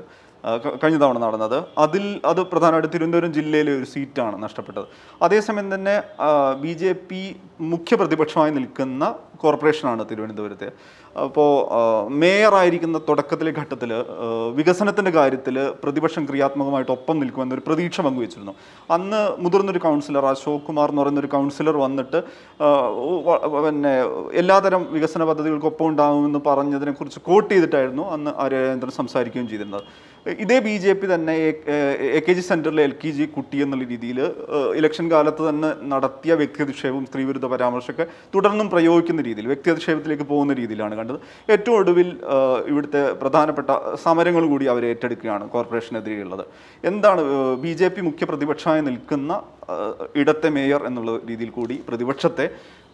[0.81, 1.59] കഴിഞ്ഞ തവണ നടന്നത്.
[1.85, 4.89] അതിൽ അത് പ്രധാനമായിട്ട് തിരുവനന്തപുരം ജില്ലയിലെ ഒരു സീറ്റാണ് നഷ്ടപ്പെട്ടത്.
[5.27, 5.95] അതേസമയം തന്നെ
[6.65, 7.23] ബി ജെ പി
[7.73, 10.69] മുഖ്യ പ്രതിപക്ഷമായി നിൽക്കുന്ന കോർപ്പറേഷനാണ് തിരുവനന്തപുരത്തെ.
[11.25, 11.51] അപ്പോൾ
[12.21, 13.91] മേയറായിരിക്കുന്ന തുടക്കത്തിലെ ഘട്ടത്തിൽ
[14.59, 18.55] വികസനത്തിന്റെ കാര്യത്തിൽ പ്രതിപക്ഷം ക്രിയാത്മകമായിട്ട് ഒപ്പം നിൽക്കുമെന്നൊരു പ്രതീക്ഷ പങ്കുവച്ചിരുന്നു.
[18.97, 22.21] അന്ന് മുതിർന്നൊരു കൗൺസിലർ അശോക് കുമാർ എന്ന് പറയുന്ന ഒരു കൗൺസിലർ വന്നിട്ട്
[23.67, 23.95] പിന്നെ
[24.43, 29.85] എല്ലാതരം വികസന പദ്ധതികൾക്കൊപ്പം ഉണ്ടാകുമെന്ന് പറഞ്ഞതിനെക്കുറിച്ച് കോട്ട് ചെയ്തിട്ടായിരുന്നു അന്ന് ആര്യചന്ദ്രൻ സംസാരിക്കുകയും ചെയ്തിരുന്നത്.
[30.27, 31.33] ഇതേ ബി ജെ പി തന്നെ
[32.19, 34.19] എ കെ ജി സെന്ററിലെ എൽ കെ ജി കുട്ടി എന്നുള്ള രീതിയിൽ
[34.81, 41.19] ഇലക്ഷൻ കാലത്ത് തന്നെ നടത്തിയ വ്യക്തിയധിക്ഷേപവും സ്ത്രീവിരുദ്ധ പരാമർശമൊക്കെ തുടർന്നും പ്രയോഗിക്കുന്ന രീതിയിൽ വ്യക്തിയധിക്ഷേപത്തിലേക്ക് പോകുന്ന രീതിയിലാണ് കണ്ടത്.
[41.55, 42.09] ഏറ്റവും ഒടുവിൽ
[42.73, 43.71] ഇവിടുത്തെ പ്രധാനപ്പെട്ട
[44.05, 46.45] സമരങ്ങൾ കൂടി അവർ ഏറ്റെടുക്കുകയാണ് കോർപ്പറേഷനെതിരെയുള്ളത്.
[46.85, 47.23] എന്താണ്
[47.65, 49.33] ബി ജെ പി മുഖ്യ പ്രതിപക്ഷമായി നിൽക്കുന്ന
[50.21, 52.47] ഇടത്തെ മേയർ എന്നുള്ള രീതിയിൽ കൂടി പ്രതിപക്ഷത്തെ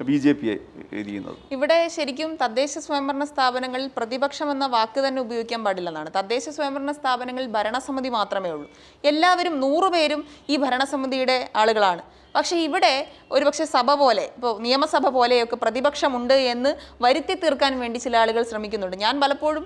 [0.08, 0.54] ബി ജെ പിയെ
[0.90, 6.10] ചെയ്യുന്നത് ഇവിടെ ശരിക്കും തദ്ദേശ സ്വയംഭരണ സ്ഥാപനങ്ങളിൽ പ്രതിപക്ഷം എന്ന വാക്ക് തന്നെ ഉപയോഗിക്കാൻ പാടില്ലെന്നാണ്.
[6.18, 8.68] തദ്ദേശ സ്വയംഭരണ സ്ഥാപനങ്ങളിൽ ഭരണസമിതി മാത്രമേ ഉള്ളൂ.
[9.10, 12.02] എല്ലാവരും നൂറുപേരും ഈ ഭരണസമിതിയുടെ ആളുകളാണ്.
[12.34, 12.92] പക്ഷേ ഇവിടെ
[13.36, 16.70] ഒരുപക്ഷെ സഭ പോലെ ഇപ്പോൾ നിയമസഭ പോലെയൊക്കെ പ്രതിപക്ഷമുണ്ട് എന്ന്
[17.04, 18.96] വരുത്തി തീർക്കാൻ വേണ്ടി ചില ആളുകൾ ശ്രമിക്കുന്നുണ്ട്.
[19.04, 19.64] ഞാൻ പലപ്പോഴും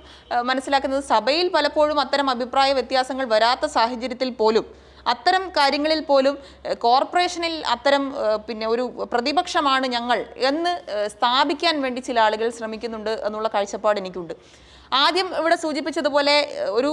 [0.50, 4.66] മനസ്സിലാക്കുന്നത് സഭയിൽ പലപ്പോഴും അത്തരം അഭിപ്രായ വ്യത്യാസങ്ങൾ വരാത്ത സാഹചര്യത്തിൽ പോലും
[5.12, 6.34] അത്തരം കാര്യങ്ങളിൽ പോലും
[6.84, 8.04] കോർപ്പറേഷനിൽ അത്തരം
[8.48, 10.74] പിന്നെ ഒരു പ്രതിപക്ഷമാണ് ഞങ്ങൾ എന്ന്
[11.14, 14.34] സ്ഥാപിക്കാൻ വേണ്ടി ചില ആളുകൾ ശ്രമിക്കുന്നുണ്ട് എന്നുള്ള കാഴ്ചപ്പാട് എനിക്കുണ്ട്.
[15.02, 16.34] ആദ്യം ഇവിടെ സൂചിപ്പിച്ചതുപോലെ
[16.78, 16.90] ഒരു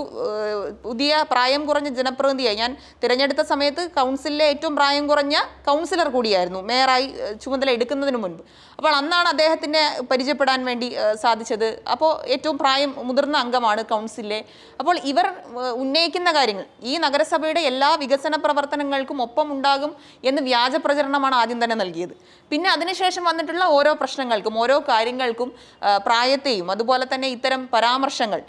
[0.85, 2.57] പുതിയ പ്രായം കുറഞ്ഞ ജനപ്രതിനിധിയായി.
[2.61, 2.71] ഞാൻ
[3.01, 5.35] തിരഞ്ഞെടുത്ത സമയത്ത് കൗൺസിലിലെ ഏറ്റവും പ്രായം കുറഞ്ഞ
[5.67, 6.61] കൗൺസിലർ കൂടിയായിരുന്നു.
[6.69, 7.07] മേയറായി
[7.43, 8.41] ചുമതല എടുക്കുന്നതിന് മുൻപ്.
[8.81, 10.87] അപ്പോൾ അന്നാണ് അദ്ദേഹത്തിനെ പരിചയപ്പെടാൻ വേണ്ടി
[11.23, 11.65] സാധിച്ചത്.
[11.93, 14.39] അപ്പോൾ ഏറ്റവും പ്രായം മുതിർന്ന അംഗമാണ് കൗൺസിലിലെ.
[14.79, 15.25] അപ്പോൾ ഇവർ
[15.81, 19.91] ഉന്നയിക്കുന്ന കാര്യങ്ങൾ ഈ നഗരസഭയുടെ എല്ലാ വികസന പ്രവർത്തനങ്ങൾക്കും ഒപ്പം ഉണ്ടാകും
[20.29, 22.15] എന്ന് വ്യാജ പ്രചരണമാണ് ആദ്യം തന്നെ നൽകിയത്.
[22.51, 25.51] പിന്നെ അതിനുശേഷം വന്നിട്ടുള്ള ഓരോ പ്രശ്നങ്ങൾക്കും ഓരോ കാര്യങ്ങൾക്കും
[26.07, 28.41] പ്രായത്തെയും അതുപോലെ തന്നെ ഇത്തരം പരാമർശങ്ങൾ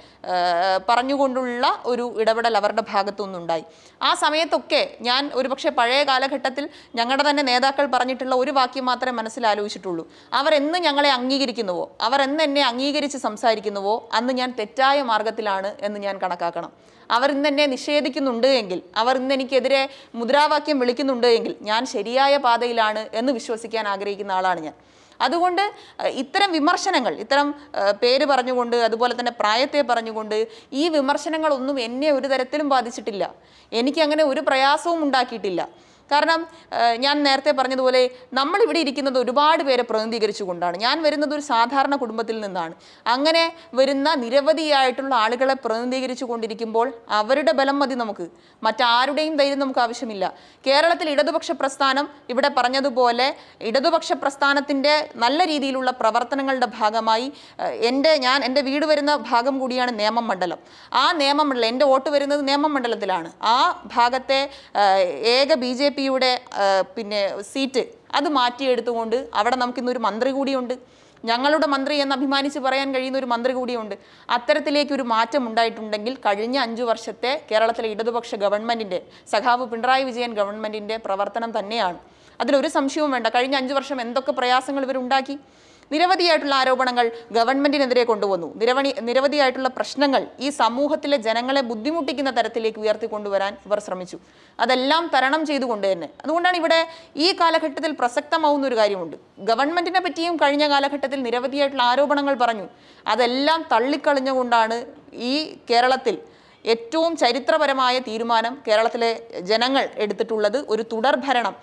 [0.89, 3.67] പറഞ്ഞുകൊണ്ടുള്ള ഒരു ഇടപെടൽ അവരുടെ ഭാഗത്തു നിന്നുണ്ടായി.
[4.09, 6.65] ആ സമയത്തൊക്കെ ഞാൻ ഒരുപക്ഷെ പഴയ കാലഘട്ടത്തിൽ
[7.01, 11.85] ഞങ്ങളുടെ തന്നെ നേതാക്കൾ പറഞ്ഞിട്ടുള്ള ഒരു വാക്യം മാത്രമേ മനസ്സിലാലോചിച്ചിട്ടുള്ളൂ അവർ എന്ന് ഞങ്ങളെ അംഗീകരിക്കുന്നുവോ?
[12.01, 14.09] അവർ എന്ന് എന്നെ അംഗീകരിച്ച് സംസാരിക്കുന്നുവോ?
[14.13, 16.73] അന്ന് ഞാൻ തെറ്റായ മാർഗത്തിലാണ് എന്ന് ഞാൻ കണക്കാക്കണം.
[17.11, 19.83] അവർ ഇന്ന് എന്നെ നിഷേധിക്കുന്നുണ്ട് എങ്കിൽ അവർ ഇന്ന് എനിക്കെതിരെ
[20.15, 24.77] മുദ്രാവാക്യം വിളിക്കുന്നുണ്ട് എങ്കിൽ ഞാൻ ശരിയായ പാതയിലാണ് എന്ന് വിശ്വസിക്കാൻ ആഗ്രഹിക്കുന്ന ആളാണ് ഞാൻ.
[25.21, 25.63] അതുകൊണ്ട്
[26.23, 27.49] ഇത്തരം വിമർശനങ്ങൾ ഇത്തരം
[28.03, 30.39] പേര് പറഞ്ഞുകൊണ്ട് അതുപോലെ തന്നെ പ്രായത്തെ പറഞ്ഞുകൊണ്ട്
[30.73, 33.25] ഈ വിമർശനങ്ങളൊന്നും എന്നെ ഒരു തരത്തിലും ബാധിച്ചിട്ടില്ല.
[33.73, 35.69] എനിക്കങ്ങനെ ഒരു പ്രയാസവും ഉണ്ടാക്കിയിട്ടില്ല.
[36.13, 36.41] കാരണം
[37.05, 38.03] ഞാൻ നേരത്തെ പറഞ്ഞതുപോലെ
[38.39, 42.75] നമ്മൾ ഇവിടെ ഇരിക്കുന്നത് ഒരുപാട് പേരെ പ്രതിനിധീകരിച്ചു കൊണ്ടാണ് ഞാൻ വരുന്നത് ഒരു സാധാരണ കുടുംബത്തിൽ നിന്നാണ്.
[43.15, 43.45] അങ്ങനെ
[43.79, 46.87] വരുന്ന നിരവധിയായിട്ടുള്ള ആളുകളെ പ്രതിനിധീകരിച്ചു കൊണ്ടിരിക്കുമ്പോൾ
[47.21, 48.27] അവരുടെ ബലം മതി നമുക്ക്.
[48.67, 50.25] മറ്റാരുടെയും ധൈര്യം നമുക്ക് ആവശ്യമില്ല.
[50.67, 53.29] കേരളത്തിൽ ഇടതുപക്ഷ പ്രസ്ഥാനം ഇവിടെ പറഞ്ഞതുപോലെ
[53.71, 54.95] ഇടതുപക്ഷ പ്രസ്ഥാനത്തിന്റെ
[55.25, 57.27] നല്ല രീതിയിലുള്ള പ്രവർത്തനങ്ങളുടെ ഭാഗമായി
[57.91, 60.59] എന്റെ ഞാൻ എന്റെ വീട് വരുന്ന ഭാഗം കൂടിയാണ് നേമം മണ്ഡലം.
[61.03, 63.29] ആ നേമം മണ്ഡലം എന്റെ വോട്ട് വരുന്നത് നേമം മണ്ഡലത്തിലാണ്.
[63.55, 63.57] ആ
[63.97, 64.41] ഭാഗത്തെ
[65.37, 66.33] ഏക ബി ജെ പിയുടെ
[66.95, 67.83] പിന്നെ സീറ്റ്
[68.19, 70.75] അത് മാറ്റിയെടുത്തുകൊണ്ട് അവിടെ നമുക്കിന്നൊരു മന്ത്രി കൂടിയുണ്ട്.
[71.31, 73.95] ഞങ്ങളുടെ മന്ത്രി എന്ന് അഭിമാനിച്ച് പറയാൻ കഴിയുന്ന ഒരു മന്ത്രി കൂടിയുണ്ട്.
[74.37, 78.99] അത്തരത്തിലേക്ക് ഒരു മാറ്റം ഉണ്ടായിട്ടുണ്ടെങ്കിൽ കഴിഞ്ഞ അഞ്ചു വർഷത്തെ കേരളത്തിലെ ഇടതുപക്ഷ ഗവൺമെന്റിന്റെ
[79.33, 81.99] സഖാവ് പിണറായി വിജയൻ ഗവൺമെന്റിന്റെ പ്രവർത്തനം തന്നെയാണ്.
[82.43, 83.29] അതിലൊരു സംശയവും വേണ്ട.
[83.37, 85.37] കഴിഞ്ഞ അഞ്ചു വർഷം എന്തൊക്കെ പ്രയാസങ്ങൾ ഇവരുണ്ടാക്കി?
[85.93, 88.49] നിരവധിയായിട്ടുള്ള ആരോപണങ്ങൾ ഗവൺമെന്റിനെതിരെ കൊണ്ടുവന്നു.
[88.61, 94.19] നിരവധി നിരവധിയായിട്ടുള്ള പ്രശ്നങ്ങൾ ഈ സമൂഹത്തിലെ ജനങ്ങളെ ബുദ്ധിമുട്ടിക്കുന്ന തരത്തിലേക്ക് ഉയർത്തിക്കൊണ്ടുവരാൻ ഇവർ ശ്രമിച്ചു.
[94.59, 96.09] അതെല്ലാം തരണം ചെയ്തുകൊണ്ട് തന്നെ.
[96.25, 96.81] അതുകൊണ്ടാണ് ഇവിടെ
[97.27, 99.17] ഈ കാലഘട്ടത്തിൽ പ്രസക്തമാവുന്ന ഒരു കാര്യമുണ്ട്.
[99.51, 102.69] ഗവൺമെന്റിനെ പറ്റിയും കഴിഞ്ഞ കാലഘട്ടത്തിൽ നിരവധിയായിട്ടുള്ള ആരോപണങ്ങൾ പറഞ്ഞു.
[103.07, 104.79] അതെല്ലാം തള്ളിക്കളഞ്ഞുകൊണ്ടാണ്
[105.31, 105.35] ഈ
[105.71, 106.17] കേരളത്തിൽ
[106.65, 109.09] ഏറ്റവും ചരിത്രപരമായ തീരുമാനം കേരളത്തിലെ
[109.51, 111.55] ജനങ്ങൾ എടുത്തിട്ടുള്ളത് ഒരു തുടർഭരണം.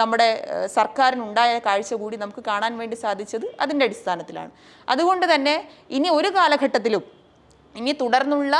[0.00, 0.28] നമ്മുടെ
[0.78, 4.50] സർക്കാരിനുണ്ടായ കാഴ്ച കൂടി നമുക്ക് കാണാൻ വേണ്ടി സാധിച്ചത് അതിന്റെ അടിസ്ഥാനത്തിലാണ്.
[4.94, 5.54] അതുകൊണ്ട് തന്നെ
[5.98, 7.04] ഇനി ഒരു കാലഘട്ടത്തിലും
[7.74, 8.54] ഇനി തുടർന്നുള്ള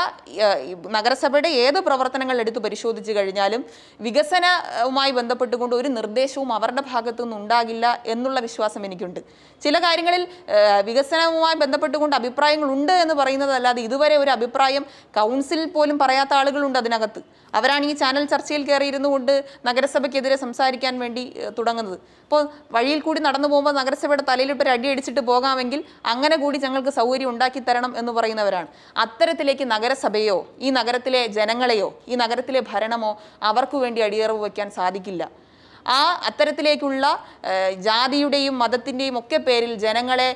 [0.95, 3.61] നഗരസഭയുടെ ഏത് പ്രവർത്തനങ്ങൾ എടുത്ത് പരിശോധിച്ചു കഴിഞ്ഞാലും
[4.05, 9.21] വികസനവുമായി ബന്ധപ്പെട്ടുകൊണ്ട് ഒരു നിർദ്ദേശവും അവരുടെ ഭാഗത്തു നിന്നുണ്ടാകില്ല എന്നുള്ള വിശ്വാസം എനിക്കുണ്ട്.
[9.65, 10.23] ചില കാര്യങ്ങളിൽ
[10.87, 14.85] വികസനവുമായി ബന്ധപ്പെട്ടുകൊണ്ട് അഭിപ്രായങ്ങളുണ്ട് എന്ന് പറയുന്നതല്ലാതെ ഇതുവരെ ഒരു അഭിപ്രായം
[15.17, 17.21] കൗൺസിലിൽ പോലും പറയാത്ത ആളുകളുണ്ട് അതിനകത്ത്.
[17.57, 19.33] അവരാണ് ഈ ചാനൽ ചർച്ചയിൽ കയറിയിരുന്നു കൊണ്ട്
[19.67, 21.23] നഗരസഭയ്ക്കെതിരെ സംസാരിക്കാൻ വേണ്ടി
[21.57, 21.97] തുടങ്ങുന്നത്.
[22.25, 22.41] അപ്പോൾ
[22.75, 25.79] വഴിയിൽ കൂടി നടന്നു പോകുമ്പോൾ നഗരസഭയുടെ തലയിലിട്ട് ഒരു അടി അടിച്ചിട്ട് പോകാമെങ്കിൽ
[26.13, 28.69] അങ്ങനെ കൂടി ഞങ്ങൾക്ക് സൗകര്യം ഉണ്ടാക്കി തരണം എന്ന് പറയുന്നവരാണ്.
[29.05, 33.11] അത്തരത്തിലേക്ക് നഗരസഭയോ ഈ നഗരത്തിലെ ജനങ്ങളെയോ ഈ നഗരത്തിലെ ഭരണമോ
[33.51, 35.23] അവർക്ക് വേണ്ടി അടിയറവ് വയ്ക്കാൻ സാധിക്കില്ല.
[35.97, 37.05] ആ അത്തരത്തിലേക്കുള്ള
[37.87, 40.27] ജാതിയുടെയും മതത്തിന്റെയും ഒക്കെ പേരിൽ ജനങ്ങളെ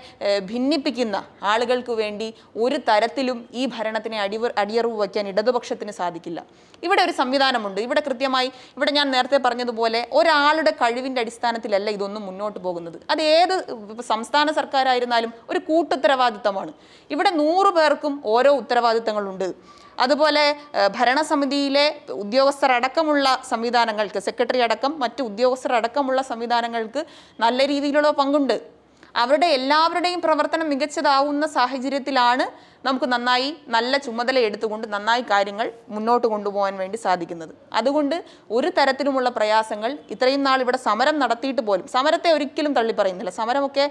[0.50, 1.18] ഭിന്നിപ്പിക്കുന്ന
[1.52, 2.28] ആളുകൾക്ക് വേണ്ടി
[2.66, 6.40] ഒരു തരത്തിലും ഈ ഭരണത്തിനെ അടിവ് അടിയറവ് വയ്ക്കാൻ ഇടതുപക്ഷത്തിന് സാധിക്കില്ല.
[6.86, 7.80] ഇവിടെ ഒരു സംവിധാനമുണ്ട്.
[7.88, 12.98] ഇവിടെ കൃത്യമായി ഇവിടെ ഞാൻ നേരത്തെ പറഞ്ഞതുപോലെ ഒരാളുടെ കഴിവിന്റെ അടിസ്ഥാനത്തിലല്ല ഇതൊന്നും മുന്നോട്ട് പോകുന്നത്.
[13.12, 13.56] അത് ഏത്
[14.14, 16.74] സംസ്ഥാന സർക്കാരായിരുന്നാലും ഒരു കൂട്ടുത്തരവാദിത്തമാണ്.
[17.12, 19.50] ഇവിടെ നൂറ് പേർക്കും ഓരോ ഉത്തരവാദിത്തങ്ങളുണ്ട്.
[20.04, 20.44] അതുപോലെ
[20.98, 21.86] ഭരണസമിതിയിലെ
[22.24, 27.04] ഉദ്യോഗസ്ഥരടക്കമുള്ള സംവിധാനങ്ങൾക്ക് സെക്രട്ടറി അടക്കം മറ്റ് ഉദ്യോഗസ്ഥരടക്കമുള്ള സംവിധാനങ്ങൾക്ക്
[27.44, 28.58] നല്ല രീതിയിലുള്ള പങ്കുണ്ട്.
[29.22, 32.46] അവരുടെ എല്ലാവരുടെയും പ്രവർത്തനം മികച്ചതാവുന്ന സാഹചര്യത്തിലാണ്
[32.88, 37.54] നമുക്ക് നന്നായി നല്ല ചുമതല എടുത്തുകൊണ്ട് നന്നായി കാര്യങ്ങൾ മുന്നോട്ട് കൊണ്ടുപോകാൻ വേണ്ടി സാധിക്കുന്നത്.
[37.80, 38.16] അതുകൊണ്ട്
[38.56, 43.32] ഒരു തരത്തിലുമുള്ള പ്രയാസങ്ങൾ ഇത്രയും നാൾ ഇവിടെ സമരം നടത്തിയിട്ട് പോലും സമരത്തെ ഒരിക്കലും തള്ളി പറയുന്നില്ല.
[43.40, 43.86] സമരമൊക്കെ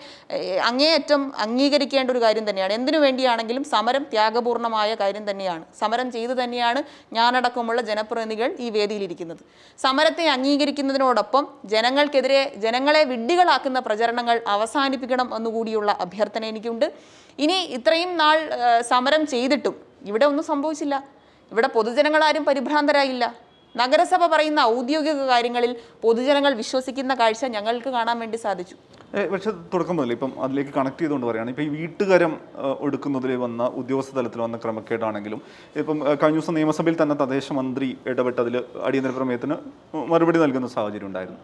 [0.70, 2.74] അങ്ങേയറ്റം അംഗീകരിക്കേണ്ട ഒരു കാര്യം തന്നെയാണ്.
[2.78, 5.64] എന്തിനു വേണ്ടിയാണെങ്കിലും സമരം ത്യാഗപൂർണമായ കാര്യം തന്നെയാണ്.
[5.81, 6.83] സമരം ചെയ്തു തന്നെയാണ്
[7.18, 9.42] ഞാനടക്കമുള്ള ജനപ്രതിനിധികൾ ഈ വേദിയിലിരിക്കുന്നത്.
[9.87, 16.87] സമരത്തെ അംഗീകരിക്കുന്നതിനോടൊപ്പം ജനങ്ങൾക്കെതിരെ ജനങ്ങളെ വിഡ്ഢികളാക്കുന്ന പ്രചരണങ്ങൾ അവസാനിപ്പിക്കണം എന്നുകൂടിയുള്ള അഭ്യർത്ഥന എനിക്കുണ്ട്.
[17.38, 18.37] ഇനി ഇത്രയും നാൾ
[18.90, 19.75] സമരം ചെയ്തിട്ടും
[20.11, 20.95] ഇവിടെ ഒന്നും സംഭവിച്ചില്ല.
[21.53, 23.25] ഇവിടെ പൊതുജനങ്ങളാരും പരിഭ്രാന്തരായില്ല.
[23.77, 28.77] നഗരസഭ പറയുന്ന ഔദ്യോഗിക കാര്യങ്ങളിൽ പൊതുജനങ്ങൾ വിശ്വസിക്കുന്ന കാഴ്ച ഞങ്ങൾക്ക് കാണാൻ വേണ്ടി സാധിച്ചു.
[29.33, 31.51] പക്ഷെ തുടക്കം മുതൽ ഇപ്പം അതിലേക്ക് കണക്ട് ചെയ്തുകൊണ്ട് പറയുകയാണ്.
[31.53, 32.33] ഇപ്പം ഈ വീട്ടുകാരം
[32.85, 35.40] ഒടുക്കുന്നതിൽ വന്ന ഉദ്യോഗസ്ഥ തലത്തിൽ വന്ന ക്രമക്കേടാണെങ്കിലും
[35.81, 39.57] ഇപ്പം കഴിഞ്ഞ ദിവസം നിയമസഭയിൽ തന്നെ തദ്ദേശ മന്ത്രി ഇടപെട്ട് അതിൽ അടിയന്തര പ്രമേയത്തിന്
[40.12, 41.40] മറുപടി നൽകുന്ന സാഹചര്യം ഉണ്ടായിരുന്നു.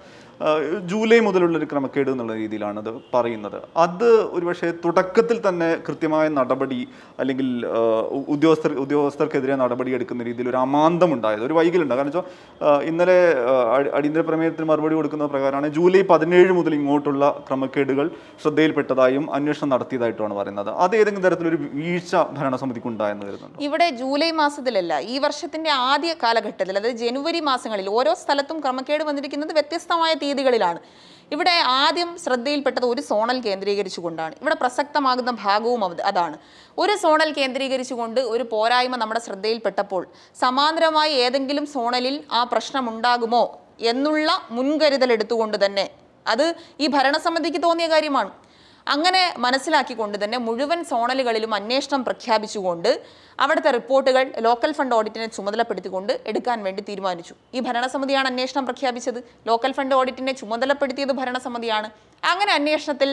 [0.91, 3.59] ജൂലൈ മുതലുള്ളൊരു ക്രമക്കേട് എന്നുള്ള രീതിയിലാണ് അത് പറയുന്നത്.
[3.85, 6.81] അത് ഒരുപക്ഷെ തുടക്കത്തിൽ തന്നെ കൃത്യമായ നടപടി
[7.21, 7.49] അല്ലെങ്കിൽ
[8.35, 11.95] ഉദ്യോഗസ്ഥർ ഉദ്യോഗസ്ഥർക്കെതിരെ നടപടി എടുക്കുന്ന രീതിയിൽ ഒരു അമാന്തം ഉണ്ടായത് ഒരു വൈകലുണ്ട്.
[11.95, 13.19] കാരണം വെച്ചാൽ ഇന്നലെ
[13.99, 17.25] അടിയന്തര പ്രമേയത്തിന് മറുപടി കൊടുക്കുന്ന പ്രകാരമാണ് ജൂലൈ പതിനേഴ് മുതൽ ഇങ്ങോട്ടുള്ള
[17.59, 18.07] ക്രമക്കേടുകൾ
[18.43, 20.71] ശ്രദ്ധയിൽപ്പെട്ടതായും അന്വേഷണം നടത്തിയതായിട്ടുമാണ് പറയുന്നത്.
[20.85, 23.57] അത് ഏതെങ്കിലും തരത്തിലൊരു വീഴ്ച ഭരണസമിതിക്ക് ഉണ്ടായെന്ന് വരുന്നുണ്ട്?
[23.67, 30.13] ഇവിടെ ജൂലൈ മാസത്തിലല്ല ഈ വർഷത്തിന്റെ ആദ്യ കാലഘട്ടത്തിൽ അതായത് ജനുവരി മാസങ്ങളിൽ ഓരോ സ്ഥലത്തും ക്രമക്കേട് വന്നിരിക്കുന്നത് വ്യത്യസ്തമായ
[30.23, 30.81] തീയതികളിലാണ്.
[31.35, 34.35] ഇവിടെ ആദ്യം ശ്രദ്ധയിൽപ്പെട്ടത് ഒരു സോണൽ കേന്ദ്രീകരിച്ചുകൊണ്ടാണ്.
[34.43, 36.37] ഇവിടെ പ്രസക്തമാകുന്ന ഭാഗവും അത് അതാണ്.
[36.83, 40.05] ഒരു സോണൽ കേന്ദ്രീകരിച്ചുകൊണ്ട് ഒരു പോരായ്മ നമ്മുടെ ശ്രദ്ധയിൽപ്പെട്ടപ്പോൾ
[40.45, 43.45] സമാന്തരമായി ഏതെങ്കിലും സോണലിൽ ആ പ്രശ്നമുണ്ടാകുമോ
[43.93, 45.87] എന്നുള്ള മുൻകരുതൽ എടുത്തുകൊണ്ട് തന്നെ
[46.35, 46.47] അത്
[46.85, 48.31] ഈ ഭരണസമിതിക്ക് തോന്നിയ കാര്യമാണ്.
[48.95, 52.89] അങ്ങനെ മനസ്സിലാക്കിക്കൊണ്ട് തന്നെ മുഴുവൻ സോണലുകളിലും അന്വേഷണം പ്രഖ്യാപിച്ചുകൊണ്ട്
[53.45, 57.35] അവിടുത്തെ റിപ്പോർട്ടുകൾ ലോക്കൽ ഫണ്ട് ഓഡിറ്റിനെ ചുമതലപ്പെടുത്തിക്കൊണ്ട് എടുക്കാൻ വേണ്ടി തീരുമാനിച്ചു.
[57.57, 59.21] ഈ ഭരണസമിതിയാണ് അന്വേഷണം പ്രഖ്യാപിച്ചത്.
[59.49, 61.91] ലോക്കൽ ഫണ്ട് ഓഡിറ്റിനെ ചുമതലപ്പെടുത്തിയത് ഭരണസമിതിയാണ്.
[62.31, 63.11] അങ്ങനെ അന്വേഷണത്തിൽ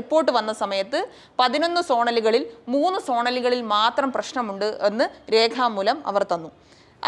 [0.00, 1.00] റിപ്പോർട്ട് വന്ന സമയത്ത്
[1.40, 6.50] പതിനൊന്ന് സോണലുകളിൽ മൂന്ന് സോണലുകളിൽ മാത്രം പ്രശ്നമുണ്ട് എന്ന് രേഖാമൂലം അവർ തന്നു.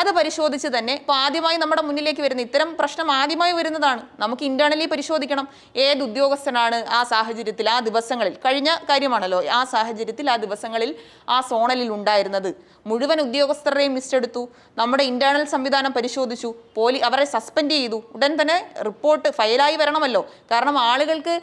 [0.01, 4.03] അത് പരിശോധിച്ച് തന്നെ ഇപ്പോൾ ആദ്യമായി നമ്മുടെ മുന്നിലേക്ക് വരുന്ന ഇത്തരം പ്രശ്നം ആദ്യമായി വരുന്നതാണ്.
[4.23, 5.47] നമുക്ക് ഇന്റേണലി പരിശോധിക്കണം.
[5.87, 8.35] ഏത് ഉദ്യോഗസ്ഥനാണ് ആ സാഹചര്യത്തിൽ ആ ദിവസങ്ങളിൽ?
[8.47, 10.93] കഴിഞ്ഞ കാര്യമാണല്ലോ ആ സാഹചര്യത്തിൽ ആ ദിവസങ്ങളിൽ
[11.29, 12.51] ആ സോണലിൽ ഉണ്ടായിരുന്നത്.
[12.87, 14.43] മുഴുവൻ ഉദ്യോഗസ്ഥരുടെയും ലിസ്റ്റ് എടുത്തു.
[14.81, 16.49] നമ്മുടെ ഇന്റേണൽ സംവിധാനം പരിശോധിച്ചു.
[16.77, 17.99] പോലി അവരെ സസ്പെൻഡ് ചെയ്തു.
[18.17, 18.57] ഉടൻ തന്നെ
[18.89, 20.23] റിപ്പോർട്ട് ഫയലായി വരണമല്ലോ.
[20.53, 21.35] കാരണം ആളുകൾക്ക്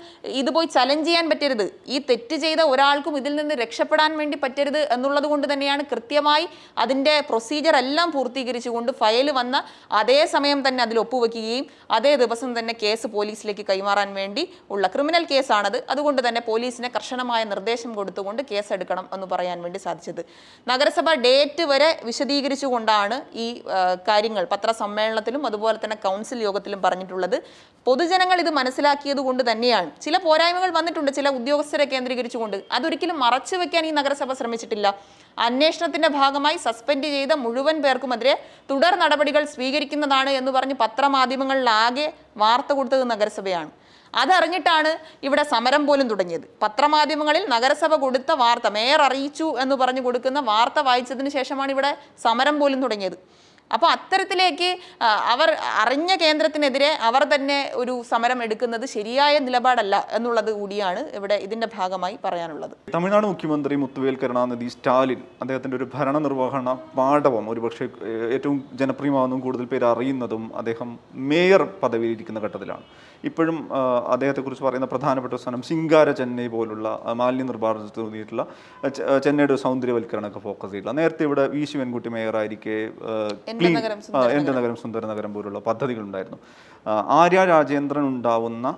[0.42, 1.66] ഇത് പോയി ചലഞ്ച് ചെയ്യാൻ പറ്റരുത്.
[1.94, 6.48] ഈ തെറ്റ് ചെയ്ത ഒരാൾക്കും ഇതിൽ നിന്ന് രക്ഷപ്പെടാൻ വേണ്ടി പറ്റരുത് എന്നുള്ളത് കൊണ്ട് തന്നെയാണ് കൃത്യമായി
[6.84, 9.64] അതിന്റെ പ്രൊസീജിയർ എല്ലാം പൂർത്തീകരിച്ചുകൊണ്ട് ഫയൽ വന്ന
[10.02, 11.66] അതേ സമയം തന്നെ അതിൽ ഒപ്പുവെക്കുകയും
[11.98, 17.92] അതേ ദിവസം തന്നെ കേസ് പോലീസിലേക്ക് കൈമാറാൻ വേണ്ടി ഉള്ള ക്രിമിനൽ കേസാണത് അതുകൊണ്ട് തന്നെ പോലീസിന് കർശനമായ നിർദ്ദേശം
[17.98, 20.22] കൊടുത്തുകൊണ്ട് കേസ് എടുക്കണം എന്ന് പറയാൻ വേണ്ടി സാധിച്ചത്.
[20.68, 23.16] നഗരസഭ ഡേറ്റ് വരെ വിശദീകരിച്ചുകൊണ്ടാണ്
[23.46, 23.48] ഈ
[24.10, 27.36] കാര്യങ്ങൾ പത്രസമ്മേളനത്തിലും അതുപോലെ തന്നെ കൗൺസിൽ യോഗത്തിലും പറഞ്ഞിട്ടുള്ളത്.
[27.88, 29.90] പൊതുജനങ്ങൾ ഇത് മനസ്സിലാക്കിയത് കൊണ്ട് തന്നെയാണ്.
[30.06, 32.58] ചില പോരായ്മകൾ വന്നിട്ടുണ്ട് ചില ഉദ്യോഗസ്ഥരെ കേന്ദ്രീകരിച്ചുകൊണ്ട്.
[32.78, 34.88] അതൊരിക്കലും മറച്ചു വെക്കാൻ ഈ നഗരസഭ ശ്രമിച്ചിട്ടില്ല.
[35.48, 38.34] അന്വേഷണത്തിന്റെ ഭാഗമായി സസ്പെൻഡ് ചെയ്ത മുഴുവൻ പേർക്കുമെതിരെ
[38.72, 42.08] തുടർ നടപടികൾ സ്വീകരിക്കുന്നതാണ് എന്ന് പറഞ്ഞ് പത്രമാധ്യമങ്ങളിലാകെ
[42.44, 43.72] വാർത്ത കൊടുത്തത് നഗരസഭയാണ്.
[44.22, 44.94] അതറിഞ്ഞിട്ടാണ്
[45.28, 46.48] ഇവിടെ സമരം പോലും തുടങ്ങിയത്.
[46.64, 51.94] പത്രമാധ്യമങ്ങളിൽ നഗരസഭ കൊടുത്ത വാർത്ത മേയർ അറിയിച്ചു എന്ന് പറഞ്ഞു കൊടുക്കുന്ന വാർത്ത വായിച്ചതിന് ശേഷമാണ് ഇവിടെ
[52.26, 53.20] സമരം പോലും തുടങ്ങിയത്.
[53.76, 54.68] അപ്പോൾ അത്തരത്തിലേക്ക്
[55.32, 55.50] അവർ
[55.82, 62.74] അറിഞ്ഞ കേന്ദ്രത്തിനെതിരെ അവർ തന്നെ ഒരു സമരം എടുക്കുന്നത് ശരിയായ നിലപാടല്ല എന്നുള്ളത് കൂടിയാണ് ഇവിടെ ഇതിന്റെ ഭാഗമായി പറയാനുള്ളത്.
[62.96, 67.88] തമിഴ്നാട് മുഖ്യമന്ത്രി മുത്തുവേൽ കരുണാനിധി സ്റ്റാലിൻ അദ്ദേഹത്തിന്റെ ഒരു ഭരണനിർവഹണ പാഠവം ഒരുപക്ഷെ
[68.38, 70.92] ഏറ്റവും ജനപ്രിയമാകുന്നതും കൂടുതൽ പേര് അറിയുന്നതും അദ്ദേഹം
[71.32, 72.86] മേയർ പദവിയിലിരിക്കുന്ന ഘട്ടത്തിലാണ്.
[73.24, 73.58] ഇപ്പോഴും
[74.08, 77.46] അദ്ദേഹത്തെക്കുറിച്ച് പറയുന്ന പ്രധാനപ്പെട്ട സ്ഥാനം സിംഗാര ചെന്നൈ പോലുള്ള മാലിന്യ
[78.90, 82.78] ചെ- ആ, ചെന്നൈയുടെ സൗന്ദര്യവൽക്കരണമൊക്കെ ഫോക്കസ് ചെയ്തിട്ടുള്ള നേരത്തെ ഇവിടെ വി ശിവൻകുട്ടി മേയറായിരിക്കെ
[83.52, 83.76] ക്ലീൻ
[84.32, 86.40] എന്റെ നഗരം സുന്ദര നഗരം പോലുള്ള പദ്ധതികളുണ്ടായിരുന്നു.
[86.88, 88.76] ആര്യ രാജേന്ദ്രൻ ഉണ്ടാവുന്ന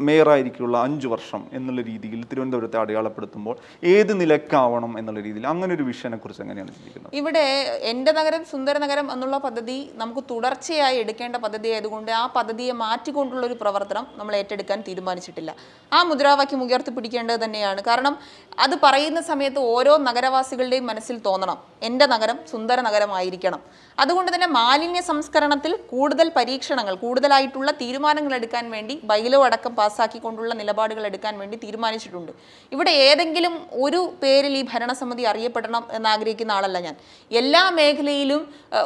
[0.00, 6.42] മേയറായിരിക്കുള്ള അഞ്ച് വർഷം എന്നുള്ള രീതിയിൽ തിരുവനന്തപുരത്തെ അടയാളപ്പെടുത്തുമ്പോൾ ഏത് നിലക്കാവണം എന്നുള്ള രീതിയിൽ അങ്ങനെ ഒരു വിഷയനെ കുറിച്ച്
[6.42, 7.14] എങ്ങനെയാണ് ചിന്തിക്കുന്നത്?
[7.14, 7.44] ഇവിടെ
[7.82, 13.56] എന്റെ നഗരം സുന്ദര നഗരം എന്നുള്ള പദ്ധതി നമുക്ക് തുടർച്ചയായി എടുക്കേണ്ട പദ്ധതി ആയതുകൊണ്ട് ആ പദ്ധതിയെ മാറ്റിക്കൊണ്ടുള്ള ഒരു
[13.60, 15.54] പ്രവർത്തനം നമ്മൾ ഏറ്റെടുക്കാൻ തീരുമാനിച്ചിട്ടില്ല.
[15.92, 17.80] ആ മുദ്രാവാക്യം ഉയർത്തിപ്പിടിക്കേണ്ടത് തന്നെയാണ്.
[17.82, 18.16] കാരണം
[18.58, 23.60] അത് പറയുന്ന സമയത്ത് ഓരോ നഗരവാസികളുടെയും മനസ്സിൽ തോന്നണം എന്റെ നഗരം സുന്ദര നഗരമായിരിക്കണം.
[23.98, 26.94] അതുകൊണ്ട് തന്നെ മാലിന്യ സംസ്കരണത്തിൽ കൂടുതൽ പരീക്ഷണങ്ങൾ
[27.24, 32.32] കൂടുതലായിട്ടുള്ള തീരുമാനങ്ങൾ എടുക്കാൻ വേണ്ടി ബൈലോ അടക്കം പാസ്സാക്കിക്കൊണ്ടുള്ള നിലപാടുകൾ എടുക്കാൻ വേണ്ടി തീരുമാനിച്ചിട്ടുണ്ട്.
[32.74, 36.96] ഇവിടെ ഏതെങ്കിലും ഒരു പേരിൽ ഈ ഭരണസമിതി അറിയപ്പെടണം എന്നാഗ്രഹിക്കുന്ന ആളല്ല ഞാൻ.
[37.40, 38.42] എല്ലാ മേഖലയിലും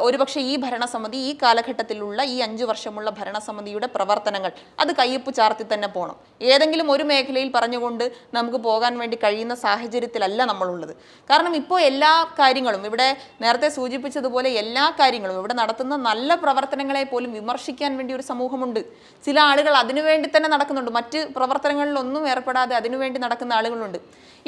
[0.07, 6.15] ഒരുപക്ഷെ ഈ ഭരണസമിതി ഈ കാലഘട്ടത്തിലുള്ള ഈ അഞ്ചു വർഷമുള്ള ഭരണസമിതിയുടെ പ്രവർത്തനങ്ങൾ അത് കയ്യൊപ്പ് ചാർത്തി തന്നെ പോകണം
[6.53, 8.05] ഏതെങ്കിലും ഒരു മേഖലയിൽ പറഞ്ഞുകൊണ്ട്
[8.37, 10.95] നമുക്ക് പോകാൻ വേണ്ടി കഴിയുന്ന സാഹചര്യത്തിലല്ല നമ്മളുള്ളത്.
[11.29, 13.09] കാരണം ഇപ്പോൾ എല്ലാ കാര്യങ്ങളും ഇവിടെ
[13.43, 18.81] നേരത്തെ സൂചിപ്പിച്ചതുപോലെ എല്ലാ കാര്യങ്ങളും ഇവിടെ നടത്തുന്ന നല്ല പ്രവർത്തനങ്ങളെ പോലും വിമർശിക്കാൻ വേണ്ടി ഒരു സമൂഹമുണ്ട്.
[19.25, 20.91] ചില ആളുകൾ അതിനുവേണ്ടി തന്നെ നടക്കുന്നുണ്ട്.
[20.99, 23.99] മറ്റ് പ്രവർത്തനങ്ങളിലൊന്നും ഏർപ്പെടാതെ അതിനുവേണ്ടി നടക്കുന്ന ആളുകളുണ്ട്.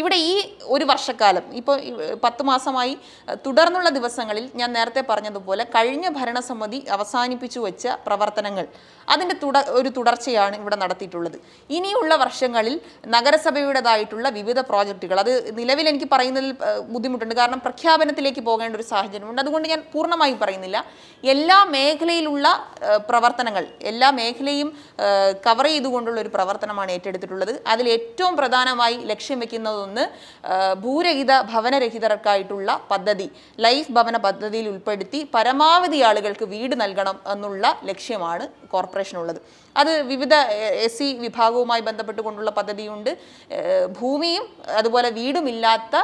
[0.01, 0.33] ഇവിടെ ഈ
[0.75, 1.75] ഒരു വർഷക്കാലം ഇപ്പോൾ
[2.25, 2.93] പത്ത് മാസമായി
[3.45, 8.65] തുടർന്നുള്ള ദിവസങ്ങളിൽ ഞാൻ നേരത്തെ പറഞ്ഞതുപോലെ കഴിഞ്ഞ ഭരണസമിതി അവസാനിപ്പിച്ചു വെച്ച പ്രവർത്തനങ്ങൾ
[9.13, 11.37] അതിന്റെ തുട ഒരു തുടർച്ചയാണ് ഇവിടെ നടത്തിയിട്ടുള്ളത്.
[11.77, 12.75] ഇനിയുള്ള വർഷങ്ങളിൽ
[13.15, 16.51] നഗരസഭയുടേതായിട്ടുള്ള വിവിധ പ്രോജക്റ്റുകൾ അത് നിലവിൽ എനിക്ക് പറയുന്നതിൽ
[16.93, 17.35] ബുദ്ധിമുട്ടുണ്ട്.
[17.41, 19.41] കാരണം പ്രഖ്യാപനത്തിലേക്ക് പോകേണ്ട ഒരു സാഹചര്യമുണ്ട്.
[19.45, 20.77] അതുകൊണ്ട് ഞാൻ പൂർണമായും പറയുന്നില്ല.
[21.33, 22.47] എല്ലാ മേഖലയിലുള്ള
[23.09, 24.69] പ്രവർത്തനങ്ങൾ എല്ലാ മേഖലയും
[25.47, 27.53] കവർ ചെയ്തുകൊണ്ടുള്ള ഒരു പ്രവർത്തനമാണ് ഏറ്റെടുത്തിട്ടുള്ളത്.
[27.73, 30.03] അതിൽ ഏറ്റവും പ്രധാനമായി ലക്ഷ്യം വെക്കുന്നതൊന്ന്
[30.83, 33.27] ഭൂരഹിത ഭവനരഹിതർക്കായിട്ടുള്ള പദ്ധതി
[33.65, 38.45] ലൈഫ് ഭവന പദ്ധതിയിൽ ഉൾപ്പെടുത്തി പരമാവധി ആളുകൾക്ക് വീട് നൽകണം എന്നുള്ള ലക്ഷ്യമാണ്
[39.01, 39.39] കോർപ്പറേഷനുള്ളത്
[39.81, 40.33] അത് വിവിധ
[40.85, 43.11] എസ് സി വിഭാഗവുമായി ബന്ധപ്പെട്ടുകൊണ്ടുള്ള പദ്ധതിയുണ്ട്.
[43.99, 44.45] ഭൂമിയും
[44.79, 45.95] അതുപോലെ വീടുമില്ലാത്ത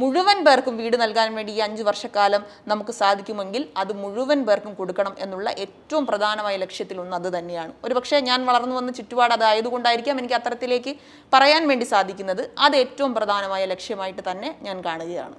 [0.00, 2.42] മുഴുവൻ പേർക്കും വീട് നൽകാൻ വേണ്ടി ഈ അഞ്ച് വർഷക്കാലം
[2.72, 7.72] നമുക്ക് സാധിക്കുമെങ്കിൽ അത് മുഴുവൻ പേർക്കും കൊടുക്കണം എന്നുള്ള ഏറ്റവും പ്രധാനമായ ലക്ഷ്യത്തിലൊന്ന് അത് തന്നെയാണ്.
[7.86, 10.94] ഒരുപക്ഷെ ഞാൻ വളർന്നു വന്ന ചുറ്റുപാട് അതായതുകൊണ്ടായിരിക്കാം എനിക്ക് അത്തരത്തിലേക്ക്
[11.34, 12.42] പറയാൻ വേണ്ടി സാധിക്കുന്നത്.
[12.66, 15.36] അത് ഏറ്റവും പ്രധാനമായ ലക്ഷ്യമായിട്ട് തന്നെ ഞാൻ കാണുകയാണ്.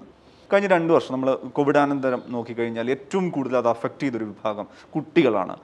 [0.51, 5.55] കഴിഞ്ഞ രണ്ട് വർഷം നമ്മൾ കോവിഡാനന്തരം നോക്കിക്കഴിഞ്ഞാൽ ഏറ്റവും കൂടുതൽ അത് അഫക്റ്റ് ചെയ്തൊരു വിഭാഗം കുട്ടികളാണ്.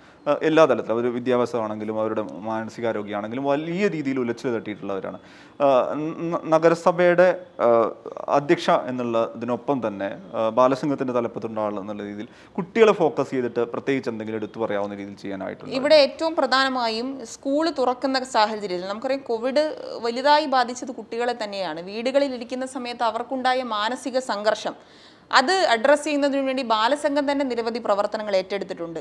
[0.41, 0.95] എല്ലാ തലത്തിലും.
[0.95, 5.19] അവർ വിദ്യാഭ്യാസമാണെങ്കിലും അവരുടെ മാനസികാരോഗ്യമാണെങ്കിലും വലിയ രീതിയിൽ ഉലച്ചു തട്ടിയിട്ടുള്ളവരാണ്.
[6.45, 7.27] നഗരസഭയുടെ
[8.27, 10.09] അധ്യക്ഷ എന്നുള്ളതിനൊപ്പം തന്നെ
[10.49, 16.36] ബാലസംഘത്തിന്റെ തലപ്പത്തുള്ള എന്നുള്ള രീതിയിൽ കുട്ടികളെ ഫോക്കസ് ചെയ്തിട്ട് പ്രത്യേകിച്ച് എന്തെങ്കിലും എടുത്തു പറയാവുന്ന രീതിയിൽ ചെയ്യാനായിട്ടുണ്ട് ഇവിടെ ഏറ്റവും
[16.36, 19.63] പ്രധാനമായും സ്കൂൾ തുറക്കുന്ന സാഹചര്യത്തിൽ നമുക്കറിയാം കോവിഡ്
[20.01, 21.81] വലുതായി ബാധിച്ചത് കുട്ടികളെ തന്നെയാണ്.
[21.81, 24.75] വീടുകളിൽ ഇരിക്കുന്ന സമയത്ത് അവർക്കുണ്ടായ മാനസിക സംഘർഷം
[25.31, 28.99] അത് അഡ്രസ്സ് ചെയ്യുന്നതിനു വേണ്ടി ബാലസംഘം തന്നെ നിരവധി പ്രവർത്തനങ്ങൾ ഏറ്റെടുത്തിട്ടുണ്ട്.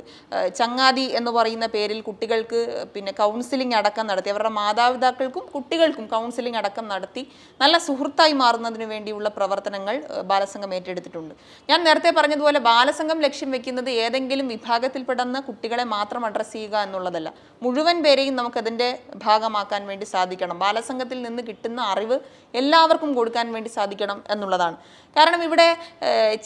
[0.61, 2.61] ചങ്ങാതി എന്ന് പറയുന്ന പേരിൽ കുട്ടികൾക്ക്
[2.94, 7.24] പിന്നെ കൗൺസിലിംഗ് അടക്കം നടത്തി അവരുടെ മാതാപിതാക്കൾക്കും കുട്ടികൾക്കും കൗൺസിലിംഗ് അടക്കം നടത്തി
[7.62, 9.96] നല്ല സുഹൃത്തായി മാറുന്നതിന് വേണ്ടിയുള്ള പ്രവർത്തനങ്ങൾ
[10.32, 11.35] ബാലസംഘം ഏറ്റെടുത്തിട്ടുണ്ട്.
[11.70, 17.28] ഞാൻ നേരത്തെ പറഞ്ഞതുപോലെ ബാലസംഘം ലക്ഷ്യം വെക്കുന്നത് ഏതെങ്കിലും വിഭാഗത്തിൽപ്പെടുന്ന കുട്ടികളെ മാത്രം അഡ്രസ്സ് ചെയ്യുക എന്നുള്ളതല്ല.
[17.64, 18.88] മുഴുവൻ പേരെയും നമുക്കതിന്റെ
[19.26, 20.56] ഭാഗമാക്കാൻ വേണ്ടി സാധിക്കണം.
[20.64, 22.18] ബാലസംഘത്തിൽ നിന്ന് കിട്ടുന്ന അറിവ്
[22.61, 24.76] എല്ലാവർക്കും കൊടുക്കാൻ വേണ്ടി സാധിക്കണം എന്നുള്ളതാണ്.
[25.16, 25.66] കാരണം ഇവിടെ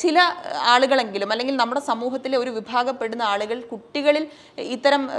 [0.03, 0.19] ചില
[0.73, 4.29] ആളുകളെങ്കിലും അല്ലെങ്കിൽ നമ്മുടെ സമൂഹത്തിലെ ഒരു വിഭാഗപ്പെടുന്ന ആളുകൾ കുട്ടികളിൽ
[4.75, 5.11] ഇത്തരം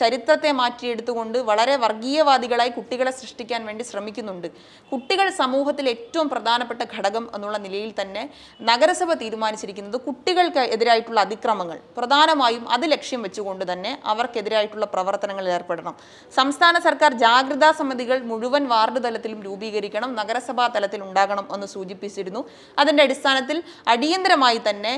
[0.00, 4.48] ചരിത്രത്തെ മാറ്റിയെടുത്തുകൊണ്ട് വളരെ വർഗീയവാദികളായി കുട്ടികളെ സൃഷ്ടിക്കാൻ വേണ്ടി ശ്രമിക്കുന്നുണ്ട്.
[4.92, 8.30] കുട്ടികൾ സമൂഹത്തിൽ ഏറ്റവും പ്രധാനപ്പെട്ട ഘടകം എന്നുള്ള നിലയിൽ തന്നെ
[8.70, 11.78] നഗരസഭ തീരുമാനിച്ചിരിക്കുന്നത് കുട്ടികൾക്ക് എതിരായിട്ടുള്ള അതിക്രമങ്ങൾ.
[11.98, 15.96] പ്രധാനമായും അത് ലക്ഷ്യം വെച്ചുകൊണ്ട് തന്നെ അവർക്കെതിരായിട്ടുള്ള പ്രവർത്തനങ്ങളിൽ ഏർപ്പെടണം.
[16.38, 22.42] സംസ്ഥാന സർക്കാർ ജാഗ്രതാ സമിതികൾ മുഴുവൻ വാർഡ് തലത്തിലും രൂപീകരിക്കണം നഗരസഭാ തലത്തിൽ ഉണ്ടാകണം എന്ന് സൂചിപ്പിച്ചിരുന്നു.
[22.78, 23.58] അതിന്റെ അടിസ്ഥാനത്തിൽ
[23.92, 24.94] അടിയന്തരമായി തന്നെ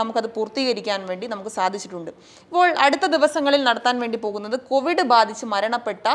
[0.00, 2.10] നമുക്കത് പൂർത്തീകരിക്കാൻ വേണ്ടി നമുക്ക് സാധിച്ചിട്ടുണ്ട്.
[2.50, 6.06] ഇപ്പോൾ അടുത്ത ദിവസങ്ങളിൽ നടത്താൻ വേണ്ടി പോകുന്നത് കോവിഡ് ബാധിച്ച് മരണപ്പെട്ട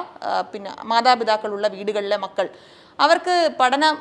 [0.54, 2.50] പിന്നെ മാതാപിതാക്കളുള്ള വീടുകളിലെ മക്കൾ.
[3.04, 3.96] അവർക്ക് പഠനം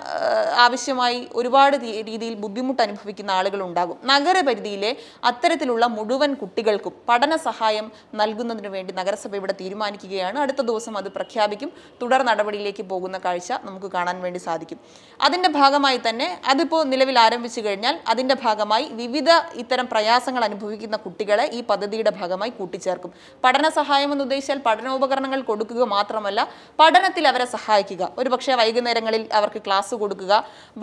[0.64, 1.76] ആവശ്യമായി ഒരുപാട്
[2.08, 4.90] രീതിയിൽ ബുദ്ധിമുട്ട് അനുഭവിക്കുന്ന ആളുകൾ ഉണ്ടാകും നഗരപരിധിയിലെ
[5.30, 7.86] അത്തരത്തിലുള്ള മുഴുവൻ കുട്ടികൾക്കും പഠന സഹായം
[8.20, 10.38] നൽകുന്നതിന് വേണ്ടി നഗരസഭ ഇവിടെ തീരുമാനിക്കുകയാണ്.
[10.44, 11.72] അടുത്ത ദിവസം അത് പ്രഖ്യാപിക്കും.
[12.02, 14.78] തുടർ നടപടിയിലേക്ക് പോകുന്ന കാഴ്ച നമുക്ക് കാണാൻ വേണ്ടി സാധിക്കും.
[15.20, 19.30] അതിന്റെ ഭാഗമായി തന്നെ അതിപ്പോൾ നിലവിൽ ആരംഭിച്ചു കഴിഞ്ഞാൽ അതിന്റെ ഭാഗമായി വിവിധ
[19.64, 23.12] ഇത്തരം പ്രയാസങ്ങൾ അനുഭവിക്കുന്ന കുട്ടികളെ ഈ പദ്ധതിയുടെ ഭാഗമായി കൂട്ടിച്ചേർക്കും.
[23.44, 26.40] പഠന സഹായം എന്ന് ഉദ്ദേശിച്ചാൽ പഠനോപകരണങ്ങൾ കൊടുക്കുക മാത്രമല്ല
[26.80, 28.02] പഠനത്തിൽ അവരെ സഹായിക്കുക.
[28.18, 28.52] ഒരു പക്ഷേ
[28.84, 30.32] വൈകുന്നേരങ്ങളിൽ അവർക്ക് ക്ലാസ് കൊടുക്കുക.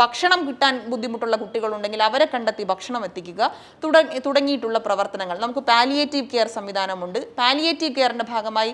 [0.02, 3.42] ഭക്ഷണം കിട്ടാൻ ബുദ്ധിമുട്ടുള്ള കുട്ടികളുണ്ടെങ്കിൽ അവരെ കണ്ടെത്തി ഭക്ഷണം എത്തിക്കുക.
[3.84, 5.38] തുടങ്ങി തുടങ്ങിയിട്ടുള്ള പ്രവർത്തനങ്ങൾ.
[5.44, 7.20] നമുക്ക് പാലിയേറ്റീവ് കെയർ സംവിധാനമുണ്ട്.
[7.40, 8.72] പാലിയേറ്റീവ് കെയറിന്റെ ഭാഗമായി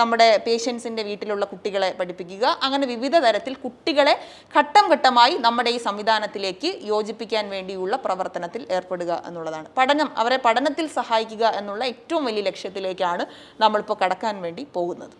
[0.00, 2.44] നമ്മുടെ പേഷ്യൻസിന്റെ വീട്ടിലുള്ള കുട്ടികളെ പഠിപ്പിക്കുക.
[2.68, 4.14] അങ്ങനെ വിവിധ തരത്തിൽ കുട്ടികളെ
[4.56, 9.68] ഘട്ടം ഘട്ടമായി നമ്മുടെ ഈ സംവിധാനത്തിലേക്ക് യോജിപ്പിക്കാൻ വേണ്ടിയുള്ള പ്രവർത്തനത്തിൽ ഏർപ്പെടുക എന്നുള്ളതാണ്.
[9.78, 13.26] പഠനം അവരെ പഠനത്തിൽ സഹായിക്കുക എന്നുള്ള ഏറ്റവും വലിയ ലക്ഷ്യത്തിലേക്കാണ്
[13.64, 15.16] നമ്മളിപ്പോൾ കടക്കാൻ വേണ്ടി പോകുന്നത്.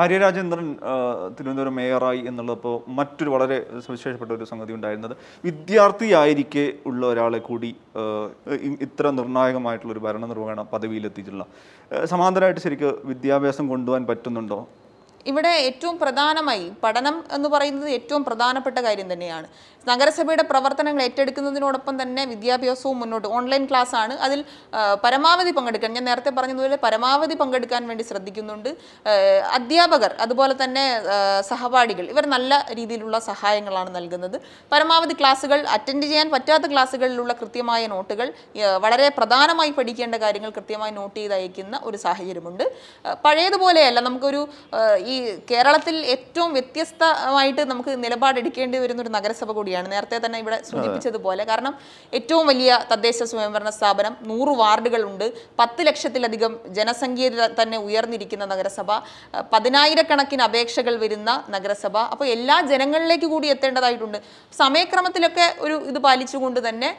[0.00, 0.66] ആര്യ രാജേന്ദ്രൻ
[1.36, 5.14] തിരുവനന്തപുരം മേയറായി എന്നുള്ളപ്പോൾ മറ്റൊരു വളരെ സവിശേഷപ്പെട്ട ഒരു സംഗതി ഉണ്ടായിരുന്നത്.
[5.44, 7.70] വിദ്യാർത്ഥിയായിരിക്കെ ഉള്ള ഒരാളെ കൂടി
[8.86, 11.46] ഇത്ര നിർണായകമായിട്ടുള്ള ഒരു ഭരണനിർവഹണ പദവിയിലെത്തിയിട്ടുള്ള
[12.04, 14.60] സമാന്തരമായിട്ട് ശരിക്കും വിദ്യാഭ്യാസം കൊണ്ടുപോകാൻ പറ്റുന്നുണ്ടോ?
[15.30, 19.48] ഇവിടെ ഏറ്റവും പ്രധാനമായി പഠനം എന്ന് പറയുന്നത് ഏറ്റവും പ്രധാനപ്പെട്ട കാര്യം തന്നെയാണ്.
[19.88, 24.40] നഗരസഭയുടെ പ്രവർത്തനങ്ങൾ ഏറ്റെടുക്കുന്നതിനോടൊപ്പം തന്നെ വിദ്യാഭ്യാസവും മുന്നോട്ട് ഓൺലൈൻ ക്ലാസ് ആണ് അതിൽ
[25.04, 28.70] പരമാവധി പങ്കെടുക്കാൻ ഞാൻ നേരത്തെ പറഞ്ഞതുപോലെ പരമാവധി പങ്കെടുക്കാൻ വേണ്ടി ശ്രദ്ധിക്കുന്നുണ്ട്.
[29.58, 30.84] അധ്യാപകർ അതുപോലെ തന്നെ
[31.50, 34.36] സഹപാഠികൾ ഇവർ നല്ല രീതിയിലുള്ള സഹായങ്ങളാണ് നൽകുന്നത്.
[34.72, 38.26] പരമാവധി ക്ലാസ്സുകൾ അറ്റൻഡ് ചെയ്യാൻ പറ്റാത്ത ക്ലാസ്സുകളിലുള്ള കൃത്യമായ നോട്ടുകൾ
[38.86, 42.64] വളരെ പ്രധാനമായി പഠിക്കേണ്ട കാര്യങ്ങൾ കൃത്യമായി നോട്ട് ചെയ്ത് അയക്കുന്ന ഒരു സാഹചര്യമുണ്ട്.
[43.24, 44.42] പഴയതുപോലെയല്ല നമുക്കൊരു
[45.12, 45.16] ഈ
[45.50, 49.88] കേരളത്തിൽ ഏറ്റവും വ്യത്യസ്തമായിട്ട് നമുക്ക് നിലപാടെടുക്കേണ്ടി വരുന്ന ഒരു നഗരസഭ കൂടിയാണ്.
[49.94, 51.74] നേരത്തെ തന്നെ ഇവിടെ സൂചിപ്പിച്ചതുപോലെ കാരണം
[52.18, 55.26] ഏറ്റവും വലിയ തദ്ദേശ സ്വയംഭരണ സ്ഥാപനം നൂറ് വാർഡുകളുണ്ട്.
[55.60, 57.28] പത്ത് ലക്ഷത്തിലധികം ജനസംഖ്യ
[57.60, 58.88] തന്നെ ഉയർന്നിരിക്കുന്ന നഗരസഭ.
[59.54, 61.96] പതിനായിരക്കണക്കിന് അപേക്ഷകൾ വരുന്ന നഗരസഭ.
[62.12, 64.18] അപ്പോൾ എല്ലാ ജനങ്ങളിലേക്ക് കൂടി എത്തേണ്ടതായിട്ടുണ്ട്.
[64.62, 66.90] സമയക്രമത്തിലൊക്കെ ഒരു ഇത് പാലിച്ചുകൊണ്ട് തന്നെ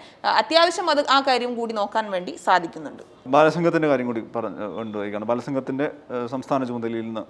[0.42, 3.04] അത്യാവശ്യം അത് ആ കാര്യം കൂടി നോക്കാൻ വേണ്ടി സാധിക്കുന്നുണ്ട്.
[3.34, 5.26] ബാലസംഘത്തിന്റെ കാര്യം കൂടി പറഞ്ഞു കൊണ്ടുപോയിക്കാണ്.
[5.30, 5.88] ബാലസംഘത്തിന്റെ
[6.34, 7.24] സംസ്ഥാന ചുമതലയിൽ നിന്ന്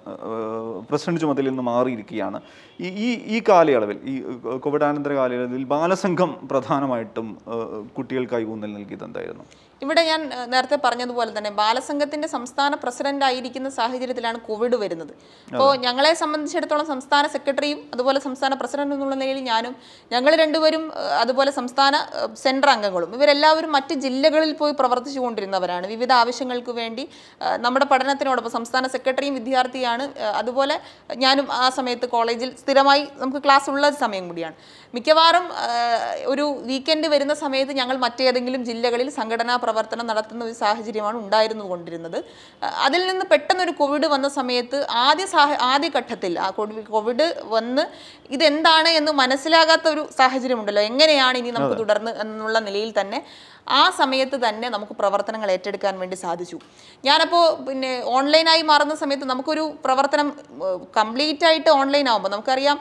[0.90, 2.38] പ്രസിഡന്റ് ചുമതലയിൽ നിന്ന് മാറിയിരിക്കുകയാണ്.
[2.80, 4.58] ഈ ഈ കാലയളവിൽ ഈ ഏഹ്,
[5.32, 7.26] കാലയളവിൽ ബാലസംഘം പ്രധാനമായിട്ടും
[7.96, 9.44] കുട്ടികൾക്കായി ഊന്നൽ നൽകിയത് എന്തായിരുന്നു?
[9.84, 10.20] ഇവിടെ ഞാൻ
[10.52, 15.12] നേരത്തെ പറഞ്ഞതുപോലെ തന്നെ ബാലസംഘത്തിന്റെ സംസ്ഥാന പ്രസിഡന്റ് ആയിരിക്കുന്ന സാഹചര്യത്തിലാണ് കോവിഡ് വരുന്നത്.
[15.54, 19.74] അപ്പോൾ ഞങ്ങളെ സംബന്ധിച്ചിടത്തോളം സംസ്ഥാന സെക്രട്ടറിയും അതുപോലെ സംസ്ഥാന പ്രസിഡന്റ് എന്നുള്ള നിലയിൽ ഞാനും
[20.12, 20.84] ഞങ്ങൾ രണ്ടുപേരും
[21.22, 21.94] അതുപോലെ സംസ്ഥാന
[22.42, 27.06] സെൻട്രൽ അംഗങ്ങളും ഇവരെല്ലാവരും മറ്റ് ജില്ലകളിൽ പോയി പ്രവർത്തിച്ചു കൊണ്ടിരുന്നവരാണ് വിവിധ ആവശ്യങ്ങൾക്ക് വേണ്ടി
[27.64, 30.06] നമ്മുടെ പഠനത്തിനോടൊപ്പം സംസ്ഥാന സെക്രട്ടറിയും വിദ്യാർത്ഥിയാണ്
[30.42, 30.78] അതുപോലെ
[31.24, 34.56] ഞാനും ആ സമയത്ത് കോളേജിൽ സ്ഥിരമായി നമുക്ക് ക്ലാസ് ഉള്ള സമയം കൂടിയാണ്.
[34.94, 35.44] മിക്കവാറും
[36.32, 42.18] ഒരു വീക്കെൻഡ് വരുന്ന സമയത്ത് ഞങ്ങൾ മറ്റേതെങ്കിലും ജില്ലകളിൽ സംഘടനാ പ്രവർത്തനം നടത്തുന്ന ഒരു സാഹചര്യമാണ് ഉണ്ടായിരുന്നു കൊണ്ടിരുന്നത്
[42.86, 46.48] അതിൽ നിന്ന് പെട്ടെന്നൊരു കോവിഡ് വന്ന സമയത്ത് ആദ്യ സാഹ ആദ്യഘട്ടത്തിൽ ആ
[46.90, 47.84] കോവിഡ് വന്ന്
[48.30, 50.82] ഇതെന്താണ് എന്ന് മനസ്സിലാകാത്ത ഒരു സാഹചര്യമുണ്ടല്ലോ.
[50.90, 53.18] എങ്ങനെയാണ് ഇനി നമുക്ക് തുടർന്ന് എന്നുള്ള നിലയിൽ തന്നെ
[53.66, 56.56] ആ സമയത്ത് തന്നെ നമുക്ക് പ്രവർത്തനങ്ങൾ ഏറ്റെടുക്കാൻ വേണ്ടി സാധിച്ചു.
[57.08, 60.28] ഞാനപ്പോൾ പിന്നെ ഓൺലൈനായി മാറുന്ന സമയത്ത് നമുക്കൊരു പ്രവർത്തനം
[60.98, 62.78] കംപ്ലീറ്റ് ആയിട്ട് ഓൺലൈൻ ആകുമ്പോൾ നമുക്കറിയാം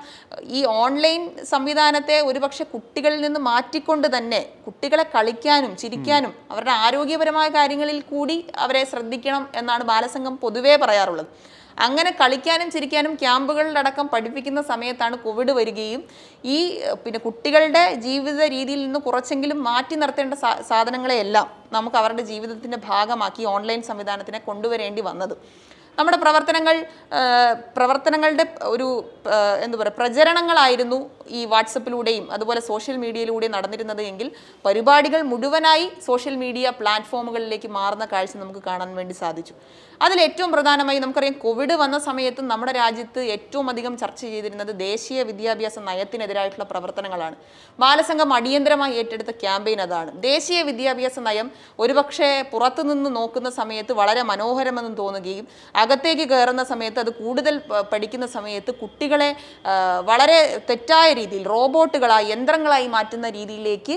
[0.58, 1.22] ഈ ഓൺലൈൻ
[1.54, 9.46] സംവിധാനത്തെ ഒരുപക്ഷെ കുട്ടികളിൽ നിന്ന് മാറ്റിക്കൊണ്ട് തന്നെ കുട്ടികളെ കളിക്കാനും ചിരിക്കാനും അവരുടെ ആരോഗ്യപരമായ കാര്യങ്ങളിൽ കൂടി അവരെ ശ്രദ്ധിക്കണം
[9.62, 11.32] എന്നാണ് ബാലസംഘം പൊതുവേ പറയാറുള്ളത്.
[11.78, 16.02] അങ്ങനെ കളിക്കാനും ചിരിക്കാനും ക്യാമ്പുകളിലടക്കം പഠിപ്പിക്കുന്ന സമയത്താണ് കോവിഡ് വരികയും
[16.46, 16.58] ഈ
[17.04, 20.34] പിന്നെ കുട്ടികളുടെ ജീവിത രീതിയിൽ നിന്ന് കുറച്ചെങ്കിലും മാറ്റി നിർത്തേണ്ട
[20.72, 25.36] സാധനങ്ങളെയെല്ലാം നമുക്ക് അവരുടെ ജീവിതത്തിന്റെ ഭാഗമാക്കി ഓൺലൈൻ സംവിധാനത്തിനെ കൊണ്ടുവരേണ്ടി വന്നത്.
[25.98, 26.76] നമ്മുടെ പ്രവർത്തനങ്ങൾ
[27.76, 28.88] പ്രവർത്തനങ്ങളുടെ ഒരു
[29.64, 31.00] എന്താ പറയുക പ്രചരണങ്ങളായിരുന്നു
[31.38, 34.28] ഈ വാട്സപ്പിലൂടെയും അതുപോലെ സോഷ്യൽ മീഡിയയിലൂടെയും നടന്നിരുന്നത് എങ്കിൽ
[34.66, 39.56] പരിപാടികൾ മുഴുവനായി സോഷ്യൽ മീഡിയ പ്ലാറ്റ്ഫോമുകളിലേക്ക് മാറുന്ന കാഴ്ച നമുക്ക് കാണാൻ വേണ്ടി സാധിച്ചു.
[40.06, 45.80] അതിൽ ഏറ്റവും പ്രധാനമായി നമുക്കറിയാം കോവിഡ് വന്ന സമയത്ത് നമ്മുടെ രാജ്യത്ത് ഏറ്റവും അധികം ചർച്ച ചെയ്തിരുന്നത് ദേശീയ വിദ്യാഭ്യാസ
[45.90, 47.36] നയത്തിനെതിരായിട്ടുള്ള പ്രവർത്തനങ്ങളാണ്.
[47.80, 50.12] ബാലസംഘം അടിയന്തരമായി ഏറ്റെടുത്ത ക്യാമ്പയിൻ അതാണ്.
[50.30, 55.46] ദേശീയ വിദ്യാഭ്യാസ നയം ഒരുപക്ഷെ പുറത്തുനിന്ന് നോക്കുന്ന സമയത്ത് വളരെ മനോഹരമെന്ന് തോന്നുകയും
[55.84, 57.56] അകത്തേക്ക് കയറുന്ന സമയത്ത് അത് കൂടുതൽ
[57.92, 59.30] പഠിക്കുന്ന സമയത്ത് കുട്ടികളെ
[60.10, 63.96] വളരെ തെറ്റായ രീതിയിൽ റോബോട്ടുകളായി യന്ത്രങ്ങളായി മാറ്റുന്ന രീതിയിലേക്ക്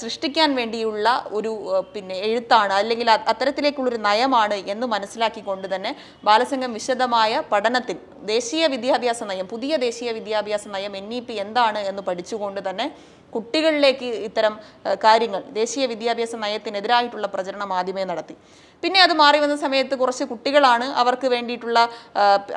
[0.00, 1.52] സൃഷ്ടിക്കാൻ വേണ്ടിയുള്ള ഒരു
[1.94, 5.92] പിന്നെ എഴുത്താണ് അല്ലെങ്കിൽ അത്തരത്തിലേക്കുള്ളൊരു നയമാണ് എന്ന് മനസ്സിലാക്കിക്കൊണ്ട് തന്നെ
[6.24, 12.02] ബാലസംഘം വിശദമായ പഠനത്തിൽ ദേശീയ വിദ്യാഭ്യാസ നയം പുതിയ ദേശീയ വിദ്യാഭ്യാസ നയം എൻ ഇ പി എന്താണ് എന്ന്
[12.02, 12.86] പഠിച്ചുകൊണ്ട് തന്നെ
[13.34, 14.56] കുട്ടികളിലേക്ക് ഇത്തരം
[15.04, 18.36] കാര്യങ്ങൾ ദേശീയ വിദ്യാഭ്യാസ നയത്തിനെതിരായിട്ടുള്ള പ്രചരണം ആദ്യമേ നടത്തി.
[18.82, 21.78] പിന്നെ അത് മാറി വന്ന സമയത്ത് കുറച്ച് കുട്ടികളാണ് അവർക്ക് വേണ്ടിയിട്ടുള്ള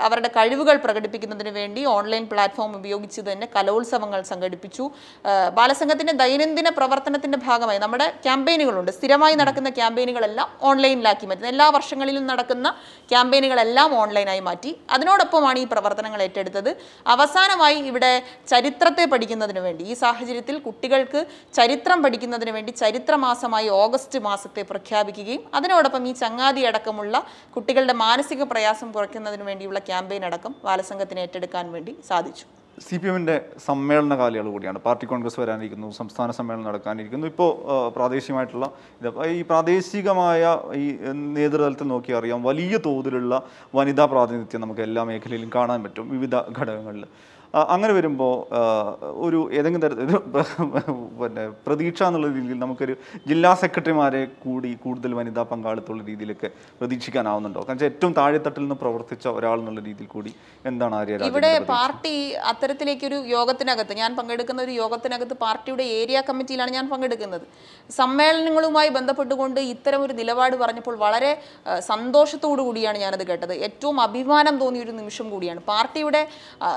[0.05, 4.85] അവരുടെ കഴിവുകൾ പ്രകടിപ്പിക്കുന്നതിന് വേണ്ടി ഓൺലൈൻ പ്ലാറ്റ്ഫോം ഉപയോഗിച്ച് തന്നെ കലോത്സവങ്ങൾ സംഘടിപ്പിച്ചു.
[5.57, 8.91] ബാലസംഘത്തിന്റെ ദൈനംദിന പ്രവർത്തനത്തിന്റെ ഭാഗമായി നമ്മുടെ ക്യാമ്പയിനുകളുണ്ട്.
[8.97, 11.47] സ്ഥിരമായി നടക്കുന്ന ക്യാമ്പയിനുകളെല്ലാം ഓൺലൈനിലാക്കി മാറ്റി.
[11.53, 12.69] എല്ലാ വർഷങ്ങളിലും നടക്കുന്ന
[13.11, 14.73] ക്യാമ്പയിനുകളെല്ലാം ഓൺലൈനായി മാറ്റി.
[14.97, 16.71] അതിനോടൊപ്പമാണ് ഈ പ്രവർത്തനങ്ങൾ ഏറ്റെടുത്തത്.
[17.15, 18.13] അവസാനമായി ഇവിടെ
[18.53, 21.21] ചരിത്രത്തെ പഠിക്കുന്നതിന് വേണ്ടി ഈ സാഹചര്യത്തിൽ കുട്ടികൾക്ക്
[21.57, 27.23] ചരിത്രം പഠിക്കുന്നതിന് വേണ്ടി ചരിത്രമാസമായി ഓഗസ്റ്റ് മാസത്തെ പ്രഖ്യാപിക്കുകയും അതിനോടൊപ്പം ഈ ചങ്ങാതി അടക്കമുള്ള
[27.55, 32.45] കുട്ടികളുടെ മാനസിക പ്രയാസം കുറയ്ക്കുന്നതിന് വേണ്ടിയുള്ള ക്യാമ്പയിൻ അടക്കം ബാലസംഘത്തിന് ഏറ്റെടുക്കാൻ വേണ്ടി സാധിച്ചു.
[32.85, 33.35] സി പി എമ്മിന്റെ
[33.65, 34.79] സമ്മേളന കാലയളവ് കൂടിയാണ്.
[34.85, 37.27] പാർട്ടി കോൺഗ്രസ് വരാനിരിക്കുന്നു സംസ്ഥാന സമ്മേളനം നടക്കാനിരിക്കുന്നു.
[37.31, 37.49] ഇപ്പോൾ
[37.97, 38.67] പ്രാദേശികമായിട്ടുള്ള
[39.01, 39.09] ഇത്
[39.39, 40.43] ഈ പ്രാദേശികമായ
[40.83, 40.85] ഈ
[41.37, 43.43] നേതൃതലത്തിൽ നോക്കി അറിയാം വലിയ തോതിലുള്ള
[43.79, 46.07] വനിതാ പ്രാതിനിധ്യം നമുക്ക് എല്ലാ മേഖലയിലും കാണാൻ പറ്റും.
[46.15, 47.05] വിവിധ ഘടകങ്ങളിൽ.
[47.73, 48.31] അങ്ങനെ വരുമ്പോൾ
[49.25, 50.07] ഒരു ഏതെങ്കിലും തരത്തിൽ
[51.19, 52.93] പിന്നെ പ്രതീക്ഷ എന്നുള്ള രീതിയിൽ നമുക്കൊരു
[53.29, 56.49] ജില്ലാ സെക്രട്ടറിമാരെ കൂടി കൂടുതൽ വനിതാ പങ്കാളിത്തമുള്ള രീതിയിലൊക്കെ
[56.79, 57.61] പ്രതീക്ഷിക്കാനാവുന്നുണ്ടോ?
[57.67, 60.31] കാരണം ഏറ്റവും താഴെത്തട്ടിൽ നിന്ന് പ്രവർത്തിച്ച ഒരാൾ എന്നുള്ള രീതിയിൽ കൂടി
[60.65, 62.15] എന്താണ് ആര്യ ഇവിടെ പാർട്ടി അത്തരത്തിലേക്ക് പാർട്ടി
[62.51, 67.45] അത്തരത്തിലേക്കൊരു യോഗത്തിനകത്ത് ഞാൻ പങ്കെടുക്കുന്ന ഒരു യോഗത്തിനകത്ത് പാർട്ടിയുടെ ഏരിയ കമ്മിറ്റിയിലാണ് ഞാൻ പങ്കെടുക്കുന്നത്.
[67.89, 71.31] സമ്മേളനങ്ങളുമായി ബന്ധപ്പെട്ടുകൊണ്ട് ഇത്തരം ഒരു നിലപാട് പറഞ്ഞപ്പോൾ വളരെ
[71.91, 73.53] സന്തോഷത്തോടു കൂടിയാണ് ഞാനത് കേട്ടത്.
[73.67, 75.61] ഏറ്റവും അഭിമാനം തോന്നിയ ഒരു നിമിഷം കൂടിയാണ്.
[75.71, 76.21] പാർട്ടിയുടെ
[76.65, 76.69] ആ,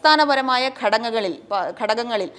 [0.00, 1.34] അടിസ്ഥാനപരമായ ഘടകങ്ങളിൽ
[1.80, 2.30] ഘടകങ്ങളിൽ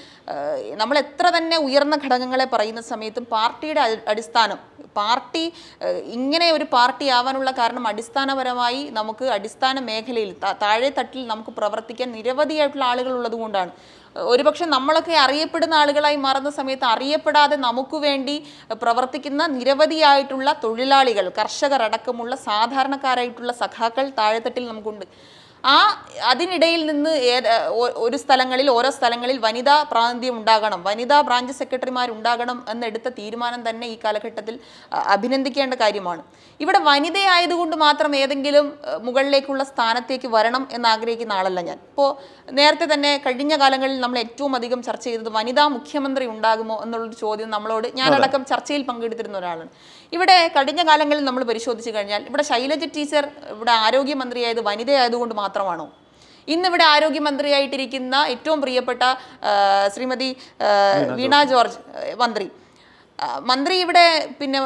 [0.80, 3.82] നമ്മൾ എത്ര തന്നെ ഉയർന്ന ഘടകങ്ങളെ പറയുന്ന സമയത്തും പാർട്ടിയുടെ
[4.12, 4.60] അടിസ്ഥാനം
[4.98, 5.44] പാർട്ടി
[6.16, 10.32] ഇങ്ങനെ ഒരു പാർട്ടി ആവാനുള്ള കാരണം അടിസ്ഥാനപരമായി നമുക്ക് അടിസ്ഥാന മേഖലയിൽ
[10.64, 13.74] താഴെ തട്ടിൽ നമുക്ക് പ്രവർത്തിക്കാൻ നിരവധിയായിട്ടുള്ള ആളുകൾ ഉള്ളതുകൊണ്ടാണ്
[14.16, 18.36] ഒരുപക്ഷെ നമ്മളൊക്കെ അറിയപ്പെടുന്ന ആളുകളായി മാറുന്ന സമയത്ത് അറിയപ്പെടാതെ നമുക്ക് വേണ്ടി
[18.82, 25.06] പ്രവർത്തിക്കുന്ന നിരവധിയായിട്ടുള്ള തൊഴിലാളികൾ കർഷകർ അടക്കമുള്ള സാധാരണക്കാരായിട്ടുള്ള സഖാക്കൾ താഴെത്തട്ടിൽ നമുക്കുണ്ട്.
[25.64, 25.78] ആ
[26.32, 27.12] അതിനിടയിൽ നിന്ന്
[28.06, 30.80] ഒരു സ്ഥലങ്ങളിൽ ഓരോ സ്ഥലങ്ങളിൽ വനിതാ പ്രാതിനിധ്യം ഉണ്ടാകണം.
[30.88, 34.56] വനിതാ ബ്രാഞ്ച് സെക്രട്ടറിമാർ ഉണ്ടാകണം എന്നെടുത്ത തീരുമാനം തന്നെ ഈ കാലഘട്ടത്തിൽ
[35.16, 36.24] അഭിനന്ദിക്കേണ്ട കാര്യമാണ്.
[36.64, 38.66] ഇവിടെ വനിതയായതുകൊണ്ട് മാത്രം ഏതെങ്കിലും
[39.08, 41.80] മുകളിലേക്കുള്ള സ്ഥാനത്തേക്ക് വരണം എന്നാഗ്രഹിക്കുന്ന ആളല്ല ഞാൻ.
[41.92, 42.10] ഇപ്പോൾ
[42.60, 47.88] നേരത്തെ തന്നെ കഴിഞ്ഞ കാലങ്ങളിൽ നമ്മൾ ഏറ്റവും അധികം ചർച്ച ചെയ്തത് വനിതാ മുഖ്യമന്ത്രി ഉണ്ടാകുമോ എന്നുള്ളൊരു ചോദ്യം നമ്മളോട്
[48.02, 49.72] ഞാനടക്കം ചർച്ചയിൽ പങ്കെടുത്തിരുന്ന ഒരാളാണ്.
[50.16, 55.86] ഇവിടെ കഴിഞ്ഞ കാലങ്ങളിൽ നമ്മൾ പരിശോധിച്ചു കഴിഞ്ഞാൽ ഇവിടെ ശൈലജ ടീച്ചർ ഇവിടെ ആരോഗ്യമന്ത്രിയായത് വനിതയായതുകൊണ്ട് മാത്രമാണോ?
[56.54, 59.04] ഇന്നിവിടെ ആരോഗ്യമന്ത്രിയായിട്ടിരിക്കുന്ന ഏറ്റവും പ്രിയപ്പെട്ട
[59.94, 60.30] ശ്രീമതി
[61.20, 61.78] വീണ ജോർജ്.
[62.24, 62.48] മന്ത്രി.
[63.50, 64.06] മന്ത്രി ഇവിടെ
[64.40, 64.60] പിന്നെ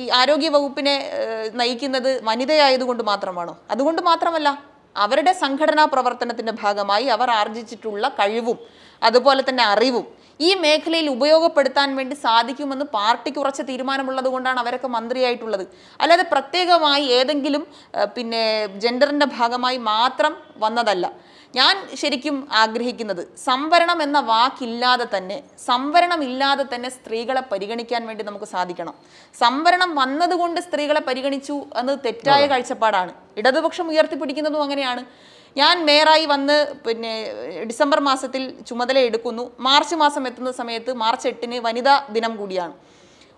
[0.00, 0.94] ഈ ആരോഗ്യ വകുപ്പിനെ
[1.60, 3.54] നയിക്കുന്നത് വനിതയായതുകൊണ്ട് മാത്രമാണോ?
[3.74, 4.48] അതുകൊണ്ട് മാത്രമല്ല
[5.04, 8.58] അവരുടെ സംഘടനാ പ്രവർത്തനത്തിന്റെ ഭാഗമായി അവർ ആർജിച്ചിട്ടുള്ള കഴിവും
[9.02, 10.04] അതുപോലെ തന്നെ അറിവും
[10.40, 15.64] ഈ മേഖലയിൽ ഉപയോഗപ്പെടുത്താൻ വേണ്ടി സാധിക്കുമെന്ന് പാർട്ടിക്ക് ഉറച്ച തീരുമാനമുള്ളത് കൊണ്ടാണ് അവരൊക്കെ മന്ത്രിയായിട്ടുള്ളത്.
[16.00, 17.64] അല്ലാതെ പ്രത്യേകമായി ഏതെങ്കിലും
[18.16, 18.42] പിന്നെ
[18.84, 21.06] ജെൻഡറിന്റെ ഭാഗമായി മാത്രം വന്നതല്ല.
[21.56, 25.36] ഞാൻ ശരിക്കും ആഗ്രഹിക്കുന്നത് സംവരണം എന്ന വാക്കില്ലാതെ തന്നെ
[25.66, 28.94] സംവരണം ഇല്ലാതെ തന്നെ സ്ത്രീകളെ പരിഗണിക്കാൻ വേണ്ടി നമുക്ക് സാധിക്കണം.
[29.42, 33.12] സംവരണം വന്നതുകൊണ്ട് സ്ത്രീകളെ പരിഗണിച്ചു എന്നത് തെറ്റായ കാഴ്ചപ്പാടാണ്.
[33.40, 35.04] ഇടതുപക്ഷം ഉയർത്തിപ്പിടിക്കുന്നതും അങ്ങനെയാണ്.
[35.60, 37.12] ഞാൻ മേയറായി വന്ന് പിന്നെ
[37.70, 39.44] ഡിസംബർ മാസത്തിൽ ചുമതല എടുക്കുന്നു.
[39.68, 42.74] മാർച്ച് മാസം എത്തുന്ന സമയത്ത് മാർച്ച് എട്ടിന് വനിതാ ദിനം കൂടിയാണ്.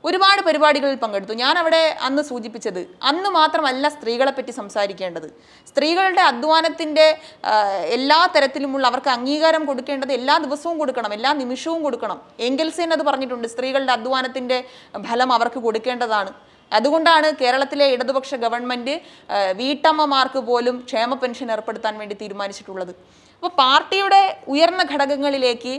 [0.09, 1.35] ഒരുപാട് പരിപാടികളിൽ പങ്കെടുത്തു.
[1.43, 2.81] ഞാൻ അവിടെ അന്ന് സൂചിപ്പിച്ചത്
[3.11, 5.29] അന്ന് മാത്രമല്ല സ്ത്രീകളെ പറ്റി സംസാരിക്കേണ്ടത്.
[5.71, 7.07] സ്ത്രീകളുടെ അധ്വാനത്തിന്റെ
[7.97, 12.21] എല്ലാ തരത്തിലുമുള്ള അവർക്ക് അംഗീകാരം കൊടുക്കേണ്ടത് എല്ലാ ദിവസവും കൊടുക്കണം എല്ലാ നിമിഷവും കൊടുക്കണം.
[12.49, 14.59] എങ്കിൽസേൻ അത് പറഞ്ഞിട്ടുണ്ട് സ്ത്രീകളുടെ അധ്വാനത്തിന്റെ
[15.11, 16.33] ഫലം അവർക്ക് കൊടുക്കേണ്ടതാണ്.
[16.77, 18.95] അതുകൊണ്ടാണ് കേരളത്തിലെ ഇടതുപക്ഷ ഗവൺമെന്റ്
[19.61, 22.93] വീട്ടമ്മമാർക്ക് പോലും ക്ഷേമ പെൻഷൻ ഏർപ്പെടുത്താൻ വേണ്ടി തീരുമാനിച്ചിട്ടുള്ളത്.
[23.37, 24.21] അപ്പോൾ പാർട്ടിയുടെ
[24.53, 25.73] ഉയർന്ന ഘടകങ്ങളിലേക്ക്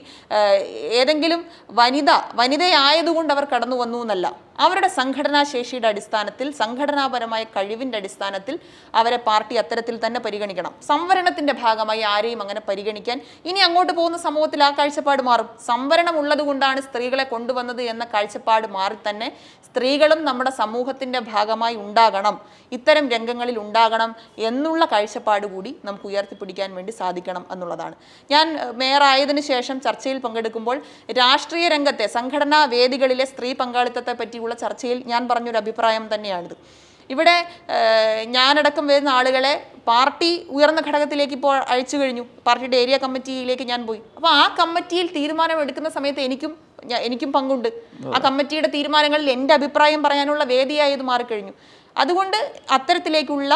[1.00, 1.42] ഏതെങ്കിലും
[1.80, 4.28] വനിത വനിതയായതുകൊണ്ട് അവർ കടന്നു വന്നു എന്നല്ല.
[4.66, 8.56] അവരുടെ സംഘടനാ ശേഷിയുടെ അടിസ്ഥാനത്തിൽ സംഘടനാപരമായ കഴിവിന്റെ അടിസ്ഥാനത്തിൽ
[9.00, 10.74] അവരെ പാർട്ടി അത്തരത്തിൽ തന്നെ പരിഗണിക്കണം.
[10.92, 13.18] സംവരണത്തിന്റെ ഭാഗമായി ആരെയും അങ്ങനെ പരിഗണിക്കാൻ
[13.50, 15.50] ഇനി അങ്ങോട്ട് പോകുന്ന സമൂഹത്തിൽ ആ കാഴ്ചപ്പാട് മാറും.
[15.70, 19.30] സംവരണം ഉള്ളതുകൊണ്ടാണ് സ്ത്രീകളെ കൊണ്ടുവന്നത് എന്ന കാഴ്ചപ്പാട് മാറി തന്നെ
[19.68, 22.36] സ്ത്രീകളും നമ്മുടെ സമൂഹത്തിന്റെ ഭാഗമായി ഉണ്ടാകണം.
[22.78, 24.12] ഇത്തരം രംഗങ്ങളിൽ ഉണ്ടാകണം
[24.50, 27.46] എന്നുള്ള കാഴ്ചപ്പാട് കൂടി നമുക്ക് ഉയർത്തിപ്പിടിക്കാൻ വേണ്ടി സാധിക്കണം.
[27.54, 27.96] എന്നുള്ളതാണ്.
[28.34, 28.48] ഞാൻ
[28.82, 30.80] മേയറായതിനു ശേഷം ചർച്ചയിൽ പങ്കെടുക്കുമ്പോൾ
[31.22, 36.58] രാഷ്ട്രീയ രംഗത്തെ സംഘടനാ വേദികളിലെ സ്ത്രീ പങ്കാളിത്തത്തെ പറ്റിയുള്ള ചർച്ചയിൽ ഞാൻ പറഞ്ഞൊരു അഭിപ്രായം തന്നെയാണിത്.
[37.14, 37.36] ഇവിടെ
[38.36, 39.52] ഞാനടക്കം വരുന്ന ആളുകളെ
[39.90, 42.24] പാർട്ടി ഉയർന്ന ഘടകത്തിലേക്ക് ഇപ്പോൾ അയച്ചു കഴിഞ്ഞു.
[42.46, 44.02] പാർട്ടിയുടെ ഏരിയ കമ്മിറ്റിയിലേക്ക് ഞാൻ പോയി.
[44.18, 46.54] അപ്പോൾ ആ കമ്മിറ്റിയിൽ തീരുമാനം എടുക്കുന്ന സമയത്ത് എനിക്കും
[47.08, 47.70] എനിക്കും പങ്കുണ്ട്.
[48.16, 51.54] ആ കമ്മിറ്റിയുടെ തീരുമാനങ്ങളിൽ എന്റെ അഭിപ്രായം പറയാനുള്ള വേദിയായി ഇത് മാറിക്കഴിഞ്ഞു.
[52.02, 52.38] അതുകൊണ്ട്
[52.76, 53.54] അത്തരത്തിലേക്കുള്ള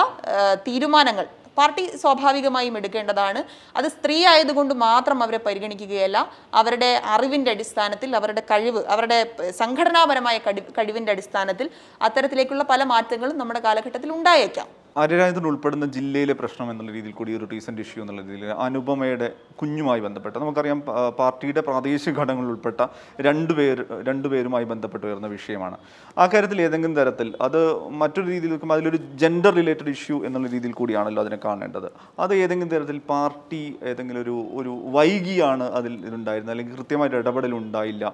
[0.67, 1.25] തീരുമാനങ്ങൾ
[1.57, 3.41] പാർട്ടി സ്വാഭാവികമായും എടുക്കേണ്ടതാണ്.
[3.79, 6.17] അത് സ്ത്രീ ആയതുകൊണ്ട് മാത്രം അവരെ പരിഗണിക്കുകയല്ല.
[6.61, 9.19] അവരുടെ അറിവിന്റെ അടിസ്ഥാനത്തിൽ അവരുടെ കഴിവ് അവരുടെ
[9.61, 11.69] സംഘടനാപരമായ കഴിവ് കഴിവിന്റെ അടിസ്ഥാനത്തിൽ
[12.07, 14.69] അത്തരത്തിലേക്കുള്ള പല മാറ്റങ്ങളും നമ്മുടെ കാലഘട്ടത്തിൽ ഉണ്ടായേക്കാം.
[14.95, 19.27] ആര്യരാജത്തിൽ ഉൾപ്പെടുന്ന ജില്ലയിലെ പ്രശ്നം എന്നുള്ള രീതിയിൽ കൂടി ഒരു റീസെന്റ് ഇഷ്യൂ എന്നുള്ള രീതിയിൽ അനുപമയുടെ
[19.59, 20.79] കുഞ്ഞുമായി ബന്ധപ്പെട്ട് നമുക്കറിയാം
[21.19, 22.87] പാർട്ടിയുടെ പ്രാദേശിക ഘടകങ്ങളിൽ ഉൾപ്പെട്ട
[23.27, 23.77] രണ്ടുപേർ
[24.09, 25.77] രണ്ടുപേരുമായി ബന്ധപ്പെട്ട് വരുന്ന വിഷയമാണ്.
[26.17, 27.59] ആ കാര്യത്തിൽ ഏതെങ്കിലും തരത്തിൽ അത്
[28.01, 31.89] മറ്റൊരു രീതിയിൽ നോക്കുമ്പോൾ അതിലൊരു ജെൻഡർ റിലേറ്റഡ് ഇഷ്യൂ എന്നുള്ള രീതിയിൽ കൂടിയാണല്ലോ അതിനെ കാണേണ്ടത്.
[32.19, 38.05] അത് ഏതെങ്കിലും തരത്തിൽ പാർട്ടി ഏതെങ്കിലും ഒരു ഒരു വൈകിയാണ് അതിൽ ഇതുണ്ടായിരുന്നത് അല്ലെങ്കിൽ കൃത്യമായിട്ട് ഇടപെടൽ ഉണ്ടായില്ല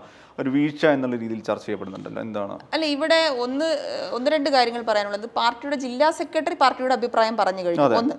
[0.42, 2.22] ഒരു വീഴ്ച എന്നുള്ള രീതിയിൽ ചർച്ച ചെയ്യപ്പെടുന്നുണ്ടല്ലോ.
[2.28, 2.56] എന്താണ്?
[2.74, 3.70] അല്ല ഇവിടെ ഒന്ന്
[4.18, 5.28] ഒന്ന് രണ്ട് കാര്യങ്ങൾ പറയാനുള്ളത്.
[5.40, 7.88] പാർട്ടിയുടെ ജില്ലാ സെക്രട്ടറി പാർട്ടിയുടെ അഭിപ്രായം പറഞ്ഞു കഴിഞ്ഞു.
[8.02, 8.18] ഒന്ന്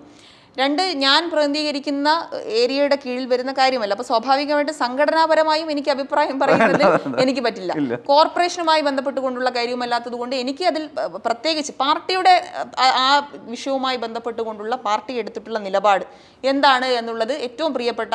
[0.57, 2.09] രണ്ട് ഞാൻ പ്രതിനിധീകരിക്കുന്ന
[2.53, 3.93] ഏരിയയുടെ കീഴിൽ വരുന്ന കാര്യമല്ല.
[3.93, 6.85] അപ്പൊ സ്വാഭാവികമായിട്ട് സംഘടനാപരമായും എനിക്ക് അഭിപ്രായം പറയുന്നത്
[7.23, 7.73] എനിക്ക് പറ്റില്ല.
[8.07, 10.85] കോർപ്പറേഷനുമായി ബന്ധപ്പെട്ടുകൊണ്ടുള്ള കാര്യവുമല്ലാത്തത് കൊണ്ട് എനിക്ക് അതിൽ
[11.25, 12.35] പ്രത്യേകിച്ച് പാർട്ടിയുടെ
[12.81, 16.05] ആ- വിഷയവുമായി ബന്ധപ്പെട്ടുകൊണ്ടുള്ള പാർട്ടി എടുത്തിട്ടുള്ള നിലപാട്
[16.45, 18.15] എന്താണ് എന്നുള്ളത് ഏറ്റവും പ്രിയപ്പെട്ട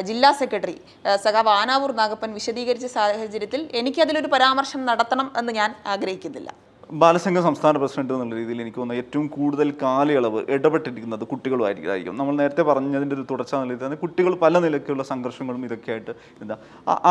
[0.00, 0.76] ജില്ലാ സെക്രട്ടറി
[1.16, 6.50] സഖാവ് ആനാവൂർ നാഗപ്പൻ വിശദീകരിച്ച സാഹചര്യത്തിൽ എനിക്കതിലൊരു പരാമർശം നടത്തണം എന്ന് ഞാൻ ആഗ്രഹിക്കുന്നില്ല.
[6.90, 12.16] ബാലസംഘ സംസ്ഥാന പ്രസിഡന്റ് എന്നുള്ള രീതിയിൽ എനിക്ക് തോന്നുന്നു ഏറ്റവും കൂടുതൽ കാലയളവ് ഇടപെട്ടിരിക്കുന്നത് കുട്ടികളുമായിരിക്കും.
[12.18, 16.12] നമ്മൾ നേരത്തെ പറഞ്ഞതിന്റെ ഒരു തുടർച്ച നിലയിൽ തന്നെ കുട്ടികൾ പല നിലയ്ക്കുള്ള സംഘർഷങ്ങളും ഇതൊക്കെ ആയിട്ട്
[16.42, 16.56] എന്താ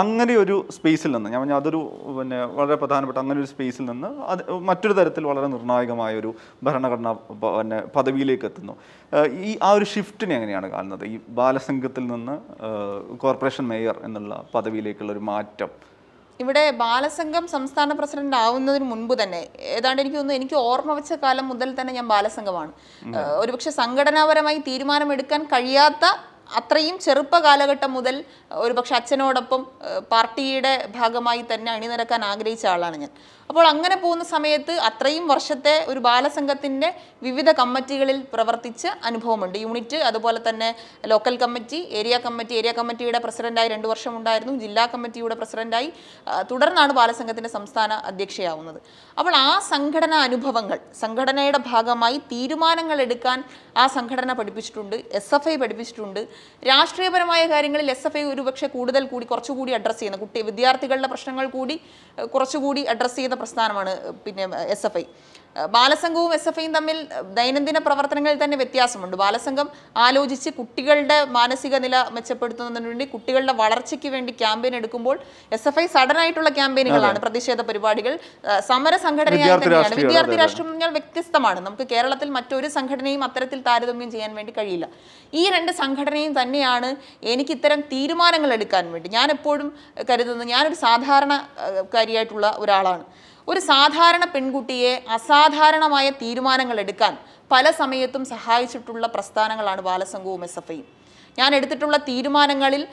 [0.02, 1.82] അങ്ങനെ ഒരു സ്പേസിൽ നിന്ന് ഞാൻ പറഞ്ഞാൽ അതൊരു
[2.20, 6.32] പിന്നെ വളരെ പ്രധാനപ്പെട്ട അങ്ങനെ ഒരു സ്പേസിൽ നിന്ന് അത് മറ്റൊരു തരത്തിൽ വളരെ നിർണായകമായ ഒരു
[6.68, 8.76] ഭരണഘടനാ പിന്നെ പദവിയിലേക്ക് എത്തുന്നു.
[9.50, 11.04] ഈ ആ ഒരു ഷിഫ്റ്റിനെ എങ്ങനെയാണ് കാണുന്നത്?
[11.14, 12.38] ഈ ബാലസംഘത്തിൽ നിന്ന്
[13.26, 15.72] കോർപ്പറേഷൻ മേയർ എന്നുള്ള പദവിയിലേക്കുള്ള ഒരു മാറ്റം
[16.44, 19.42] ഇവിടെ ബാലസംഘം സംസ്ഥാന പ്രസിഡന്റ് ആവുന്നതിന് മുൻപ് തന്നെ
[19.76, 22.72] ഏതാണ്ട് എനിക്ക് തോന്നുന്നു എനിക്ക് ഓർമ്മ വെച്ച കാലം മുതൽ തന്നെ ഞാൻ ബാലസംഘമാണ്.
[23.42, 26.06] ഒരുപക്ഷെ സംഘടനാപരമായി തീരുമാനമെടുക്കാൻ കഴിയാത്ത
[26.60, 28.16] അത്രയും ചെറുപ്പ കാലഘട്ടം മുതൽ
[28.66, 29.62] ഒരുപക്ഷെ അച്ഛനോടൊപ്പം
[30.12, 33.12] പാർട്ടിയുടെ ഭാഗമായി തന്നെ അണിനിരക്കാൻ ആഗ്രഹിച്ച ആളാണ് ഞാൻ.
[33.50, 36.88] അപ്പോൾ അങ്ങനെ പോകുന്ന സമയത്ത് അത്രയും വർഷത്തെ ഒരു ബാലസംഘത്തിന്റെ
[37.26, 39.58] വിവിധ കമ്മിറ്റികളിൽ പ്രവർത്തിച്ച അനുഭവമുണ്ട്.
[39.64, 40.70] യൂണിറ്റ് അതുപോലെ തന്നെ
[41.12, 45.90] local committee area committee area കമ്മിറ്റിയുടെ പ്രസിഡന്റായി രണ്ട് വർഷം ഉണ്ടായിരുന്നു ജില്ലാ കമ്മിറ്റിയുടെ പ്രസിഡന്റായി
[46.52, 48.80] തുടർന്നാണ് ബാലസംഘത്തിന്റെ സംസ്ഥാന അധ്യക്ഷയാവുന്നത്.
[49.18, 53.40] അപ്പോൾ ആ സംഘടനാ അനുഭവങ്ങൾ സംഘടനയുടെ ഭാഗമായി തീരുമാനങ്ങൾ എടുക്കാൻ
[53.84, 56.22] ആ സംഘടന പഠിപ്പിച്ചിട്ടുണ്ട് എസ് എഫ് ഐ പഠിപ്പിച്ചിട്ടുണ്ട്.
[56.64, 61.76] രാഷ്ട്രീയപരമായ കാര്യങ്ങളിൽ എസ് എഫ് ഐ ഒരുപക്ഷെ കൂടുതൽ കൂടി കുറച്ചുകൂടി അഡ്രസ്സ് ചെയ്യുന്ന കുട്ടി വിദ്യാർത്ഥികളുടെ പ്രശ്നങ്ങൾ കൂടി
[62.34, 63.94] കുറച്ചുകൂടി അഡ്രസ്സ് ചെയ്യുന്ന പ്രസ്ഥാനമാണ്
[64.26, 65.06] പിന്നെ എസ് എഫ് ഐ
[65.76, 66.98] ബാലസംഘവും എസ് എഫ് ഐയും തമ്മിൽ
[67.38, 69.16] ദൈനംദിന പ്രവർത്തനങ്ങളിൽ തന്നെ വ്യത്യാസമുണ്ട്.
[69.22, 69.68] ബാലസംഘം
[70.06, 75.16] ആലോചിച്ച് കുട്ടികളുടെ മാനസിക നില മെച്ചപ്പെടുത്തുന്നതിന് വേണ്ടി കുട്ടികളുടെ വളർച്ചയ്ക്ക് വേണ്ടി ക്യാമ്പയിൻ എടുക്കുമ്പോൾ
[75.58, 78.14] എസ് എഫ് ഐ സഡൻ ആയിട്ടുള്ള ക്യാമ്പയിനുകളാണ് പ്രതിഷേധ പരിപാടികൾ.
[78.70, 80.56] സമര സംഘടനയായി വിദ്യാർത്ഥി തന്നെയാണ്.
[80.62, 81.60] എന്ന് പറഞ്ഞാൽ വ്യത്യസ്തമാണ്.
[81.68, 84.88] നമുക്ക് കേരളത്തിൽ മറ്റൊരു സംഘടനയും അത്തരത്തിൽ താരതമ്യം ചെയ്യാൻ വേണ്ടി കഴിയില്ല.
[85.34, 86.90] ഈ രണ്ട് സംഘടനയും തന്നെയാണ്
[87.34, 89.70] എനിക്ക് ഇത്തരം തീരുമാനങ്ങൾ എടുക്കാൻ വേണ്ടി ഞാൻ എപ്പോഴും
[90.10, 91.34] കരുതുന്നത് ഞാനൊരു സാധാരണ
[91.96, 93.06] കാര്യമായിട്ടുള്ള ഒരാളാണ്.
[93.48, 97.14] ഒരു സാധാരണ പെൺകുട്ടിയെ അസാധാരണമായ തീരുമാനങ്ങൾ എടുക്കാൻ
[97.54, 100.88] പല സമയത്തും സഹായിച്ചിട്ടുള്ള പ്രസ്ഥാനങ്ങളാണ് ബാലസംഘവും എസ് എഫ് ഐയും.
[101.38, 102.84] ഞാൻ എടുത്തിട്ടുള്ള തീരുമാനങ്ങളിൽ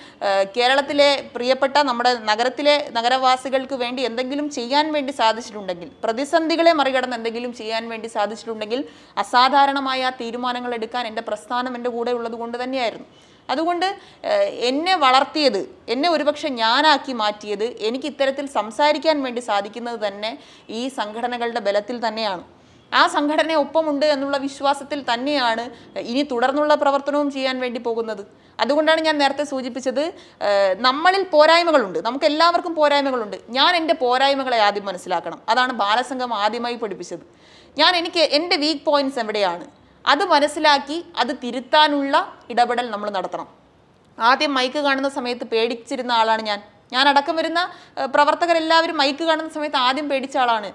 [0.57, 8.09] കേരളത്തിലെ പ്രിയപ്പെട്ട നമ്മുടെ നഗരത്തിലെ നഗരവാസികൾക്ക് വേണ്ടി എന്തെങ്കിലും ചെയ്യാൻ വേണ്ടി സാധിച്ചിട്ടുണ്ടെങ്കിൽ പ്രതിസന്ധികളെ മറികടന്ന് എന്തെങ്കിലും ചെയ്യാൻ വേണ്ടി
[8.16, 8.80] സാധിച്ചിട്ടുണ്ടെങ്കിൽ
[9.24, 13.09] അസാധാരണമായ തീരുമാനങ്ങൾ എടുക്കാൻ എന്റെ പ്രസ്ഥാനം എന്റെ കൂടെ ഉള്ളത് കൊണ്ട് തന്നെയായിരുന്നു.
[13.53, 13.88] അതുകൊണ്ട്
[14.70, 15.61] എന്നെ വളർത്തിയത്
[15.94, 20.32] എന്നെ ഒരുപക്ഷെ ഞാനാക്കി മാറ്റിയത് എനിക്ക് ഇത്തരത്തിൽ സംസാരിക്കാൻ വേണ്ടി സാധിക്കുന്നത് തന്നെ
[20.78, 22.44] ഈ സംഘടനകളുടെ ബലത്തിൽ തന്നെയാണ്.
[23.00, 25.64] ആ സംഘടന ഒപ്പമുണ്ട് എന്നുള്ള വിശ്വാസത്തിൽ തന്നെയാണ്
[26.11, 28.22] ഇനി തുടർന്നുള്ള പ്രവർത്തനവും ചെയ്യാൻ വേണ്ടി പോകുന്നത്.
[28.62, 30.03] അതുകൊണ്ടാണ് ഞാൻ നേരത്തെ സൂചിപ്പിച്ചത്
[30.86, 31.98] നമ്മളിൽ പോരായ്മകളുണ്ട്.
[32.07, 33.36] നമുക്ക് എല്ലാവർക്കും പോരായ്മകളുണ്ട്.
[33.59, 35.38] ഞാൻ എന്റെ പോരായ്മകളെ ആദ്യം മനസ്സിലാക്കണം.
[35.53, 37.24] അതാണ് ബാലസംഘം ആദ്യമായി പഠിപ്പിച്ചത്.
[37.80, 39.64] ഞാൻ എനിക്ക് എന്റെ വീക്ക് പോയിന്റ്സ് എവിടെയാണ്?
[40.11, 42.14] അത് മനസ്സിലാക്കി അത് തിരുത്താനുള്ള
[42.53, 43.48] ഇടപെടൽ നമ്മൾ നടത്തണം.
[44.18, 46.61] ആദ്യം മൈക്ക് കാണുന്ന സമയത്ത് പേടിച്ചിരുന്ന ആളാണ് ഞാൻ.
[46.94, 47.61] ഞാൻ അടക്കം വരുന്ന
[48.14, 50.70] പ്രവർത്തകരെല്ലാവരും മൈക്ക് കാണുന്ന സമയത്ത് ആദ്യം പേടിച്ച ആളാണ്.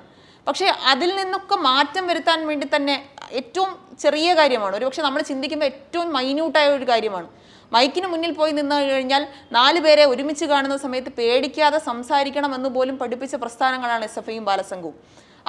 [0.48, 2.96] പക്ഷേ അതിൽ നിന്നൊക്കെ മാറ്റം വരുത്താൻ വേണ്ടി തന്നെ
[3.40, 3.72] ഏറ്റവും
[4.04, 4.74] ചെറിയ കാര്യമാണ്.
[4.80, 7.28] ഒരുപക്ഷെ നമ്മൾ ചിന്തിക്കുമ്പോൾ ഏറ്റവും മൈന്യൂട്ടായ ഒരു കാര്യമാണ്.
[7.76, 9.24] മൈക്കിന് മുന്നിൽ പോയി നിന്ന് കഴിഞ്ഞാൽ
[9.58, 14.96] നാല് പേരെ ഒരുമിച്ച് കാണുന്ന സമയത്ത് പേടിക്കാതെ സംസാരിക്കണമെന്ന് പോലും പഠിപ്പിച്ച പ്രസ്ഥാനങ്ങളാണ് എസ് എഫ് ഐയും ബാലസംഘവും.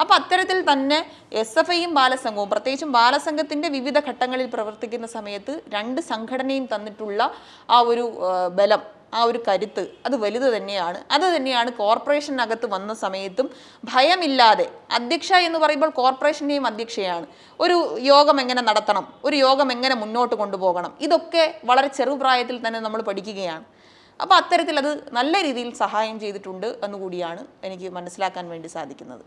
[0.01, 0.99] അപ്പോൾ അത്തരത്തിൽ തന്നെ
[1.41, 7.21] എസ് എഫ് ഐയും ബാലസംഘവും പ്രത്യേകിച്ചും ബാലസംഘത്തിന്റെ വിവിധ ഘട്ടങ്ങളിൽ പ്രവർത്തിക്കുന്ന സമയത്ത് രണ്ട് സംഘടനയും തന്നിട്ടുള്ള
[7.75, 8.05] ആ ഒരു
[8.59, 8.83] ബലം
[9.17, 10.99] ആ ഒരു കരുത്ത് അത് വലുത് തന്നെയാണ്.
[11.15, 13.47] അത് തന്നെയാണ് കോർപ്പറേഷനകത്ത് വന്ന സമയത്തും
[13.91, 14.65] ഭയമില്ലാതെ
[14.97, 17.25] അധ്യക്ഷ എന്ന് പറയുമ്പോൾ കോർപ്പറേഷന്റെയും അധ്യക്ഷയാണ്.
[17.59, 17.77] ഒരു
[18.11, 23.65] യോഗം എങ്ങനെ നടത്തണം ഒരു യോഗം എങ്ങനെ മുന്നോട്ട് കൊണ്ടുപോകണം ഇതൊക്കെ വളരെ ചെറുപ്രായത്തിൽ തന്നെ നമ്മൾ പഠിക്കുകയാണ്.
[24.19, 29.25] അപ്പോൾ അത്തരത്തിൽ അത് നല്ല രീതിയിൽ സഹായം ചെയ്തിട്ടുണ്ട് എന്നുകൂടിയാണ് എനിക്ക് മനസ്സിലാക്കാൻ വേണ്ടി സാധിക്കുന്നത്.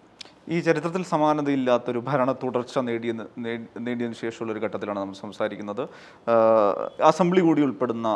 [0.49, 5.83] ഈ ചരിത്രത്തിൽ സമാനതയില്ലാത്തൊരു ഭരണ തുടർച്ച നേടിയ നേടിയതിനു ശേഷമുള്ള ഒരു ഘട്ടത്തിലാണ് നമ്മൾ സംസാരിക്കുന്നത്.
[7.11, 8.09] അസംബ്ലി കൂടി ഉൾപ്പെടുന്ന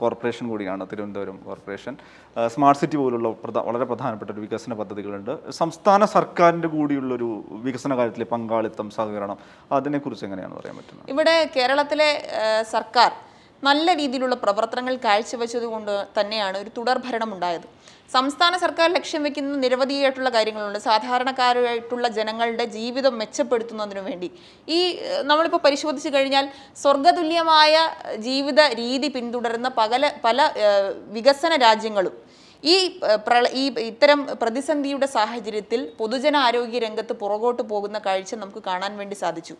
[0.00, 1.96] കോർപ്പറേഷൻ കൂടിയാണ് തിരുവനന്തപുരം കോർപ്പറേഷൻ.
[2.54, 3.28] സ്മാർട്ട് സിറ്റി പോലുള്ള
[3.68, 5.32] വളരെ പ്രധാനപ്പെട്ട ഒരു വികസന പദ്ധതികളുണ്ട്.
[5.60, 7.30] സംസ്ഥാന സർക്കാരിന്റെ കൂടിയുള്ളൊരു
[7.68, 9.38] വികസന കാര്യത്തിലെ പങ്കാളിത്തം സഹകരണം
[9.78, 11.10] അതിനെക്കുറിച്ച് എങ്ങനെയാണ് പറയാൻ പറ്റുന്നത്?
[11.14, 12.10] ഇവിടെ കേരളത്തിലെ
[12.74, 13.10] സർക്കാർ
[13.62, 17.66] നല്ല രീതിയിലുള്ള പ്രവർത്തനങ്ങൾ കാഴ്ചവെച്ചത് കൊണ്ട് തന്നെയാണ് ഒരു തുടർ ഭരണം ഉണ്ടായത്
[18.14, 20.78] സംസ്ഥാന സർക്കാർ ലക്ഷ്യം വെക്കുന്ന നിരവധിയായിട്ടുള്ള കാര്യങ്ങളുണ്ട്.
[20.86, 24.28] സാധാരണക്കാരായിട്ടുള്ള ജനങ്ങളുടെ ജീവിതം മെച്ചപ്പെടുത്തുന്നതിനു വേണ്ടി.
[24.76, 24.78] ഈ
[25.30, 26.46] നമ്മളിപ്പോൾ പരിശോധിച്ച് കഴിഞ്ഞാൽ
[26.82, 27.74] സ്വർഗതുല്യമായ
[28.28, 30.48] ജീവിത രീതി പിന്തുടരുന്ന പല പല
[31.16, 32.16] വികസന രാജ്യങ്ങളും
[32.62, 32.76] ഈ
[33.26, 39.54] പ്ര ഈ ഇത്തരം പ്രതിസന്ധിയുടെ സാഹചര്യത്തിൽ പൊതുജനാരോഗ്യ രംഗത്ത് പുറകോട്ട് പോകുന്ന കാഴ്ച നമുക്ക് കാണാൻ വേണ്ടി സാധിച്ചു.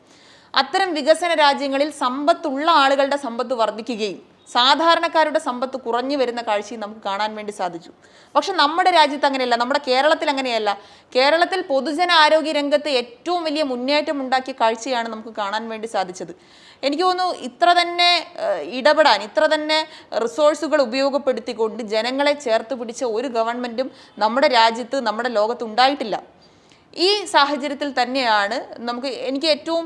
[0.54, 4.20] അത്തരം വികസന രാജ്യങ്ങളിൽ സമ്പത്തുള്ള ആളുകളുടെ സമ്പത്ത് വർദ്ധിക്കുകയും
[4.54, 7.90] സാധാരണക്കാരുടെ സമ്പത്ത് കുറഞ്ഞു വരുന്ന കാഴ്ചയും നമുക്ക് കാണാൻ വേണ്ടി സാധിച്ചു.
[8.34, 9.56] പക്ഷെ നമ്മുടെ രാജ്യത്ത് അങ്ങനെയല്ല.
[9.62, 10.70] നമ്മുടെ കേരളത്തിൽ അങ്ങനെയല്ല.
[11.16, 16.32] കേരളത്തിൽ പൊതുജന ആരോഗ്യ രംഗത്ത് ഏറ്റവും വലിയ മുന്നേറ്റം ഉണ്ടാക്കിയ കാഴ്ചയാണ് നമുക്ക് കാണാൻ വേണ്ടി സാധിച്ചത്.
[16.86, 18.10] എനിക്ക് തോന്നുന്നു ഇത്ര തന്നെ
[18.78, 19.78] ഇടപെടാൻ ഇത്ര തന്നെ
[20.24, 23.90] റിസോഴ്സുകൾ ഉപയോഗപ്പെടുത്തിക്കൊണ്ട് ജനങ്ങളെ ചേർത്ത് പിടിച്ച ഒരു ഗവൺമെന്റും
[24.24, 26.18] നമ്മുടെ രാജ്യത്ത് നമ്മുടെ ലോകത്ത് ഉണ്ടായിട്ടില്ല.
[26.96, 28.56] ഈ സാഹചര്യത്തിൽ തന്നെയാണ്
[28.88, 29.84] നമുക്ക് എനിക്ക് ഏറ്റവും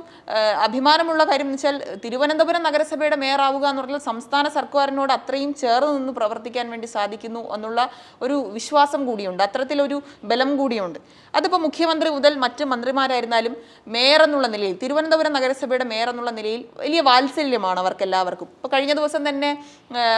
[0.66, 6.12] അഭിമാനമുള്ള കാര്യം എന്ന് വെച്ചാൽ തിരുവനന്തപുരം നഗരസഭയുടെ മേയർ ആവുക എന്ന് പറഞ്ഞാൽ സംസ്ഥാന സർക്കാരിനോട് അത്രയും ചേർന്ന് നിന്ന്
[6.18, 7.80] പ്രവർത്തിക്കാൻ വേണ്ടി സാധിക്കുന്നു എന്നുള്ള
[8.24, 9.42] ഒരു വിശ്വാസം കൂടിയുണ്ട്.
[9.42, 9.98] അത്തരത്തിലൊരു
[10.30, 10.98] ബലം കൂടിയുണ്ട്.
[11.34, 13.57] അതിപ്പോൾ മുഖ്യമന്ത്രി മുതൽ മറ്റ് മന്ത്രിമാരായിരുന്നാലും
[13.96, 19.22] മേയർ എന്നുള്ള നിലയിൽ തിരുവനന്തപുരം നഗരസഭയുടെ മേയർ എന്നുള്ള നിലയിൽ വലിയ വാത്സല്യമാണ് അവർക്ക് എല്ലാവർക്കും ഇപ്പോൾ കഴിഞ്ഞ ദിവസം
[19.28, 19.53] തന്നെ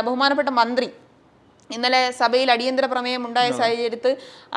[0.06, 0.88] ബഹുമാനപ്പെട്ട മന്ത്രി
[1.70, 4.12] ഇന്നലെ സഭയിൽ അടിയന്തര പ്രമേയം ഉണ്ടായ സാഹചര്യത്തിൽ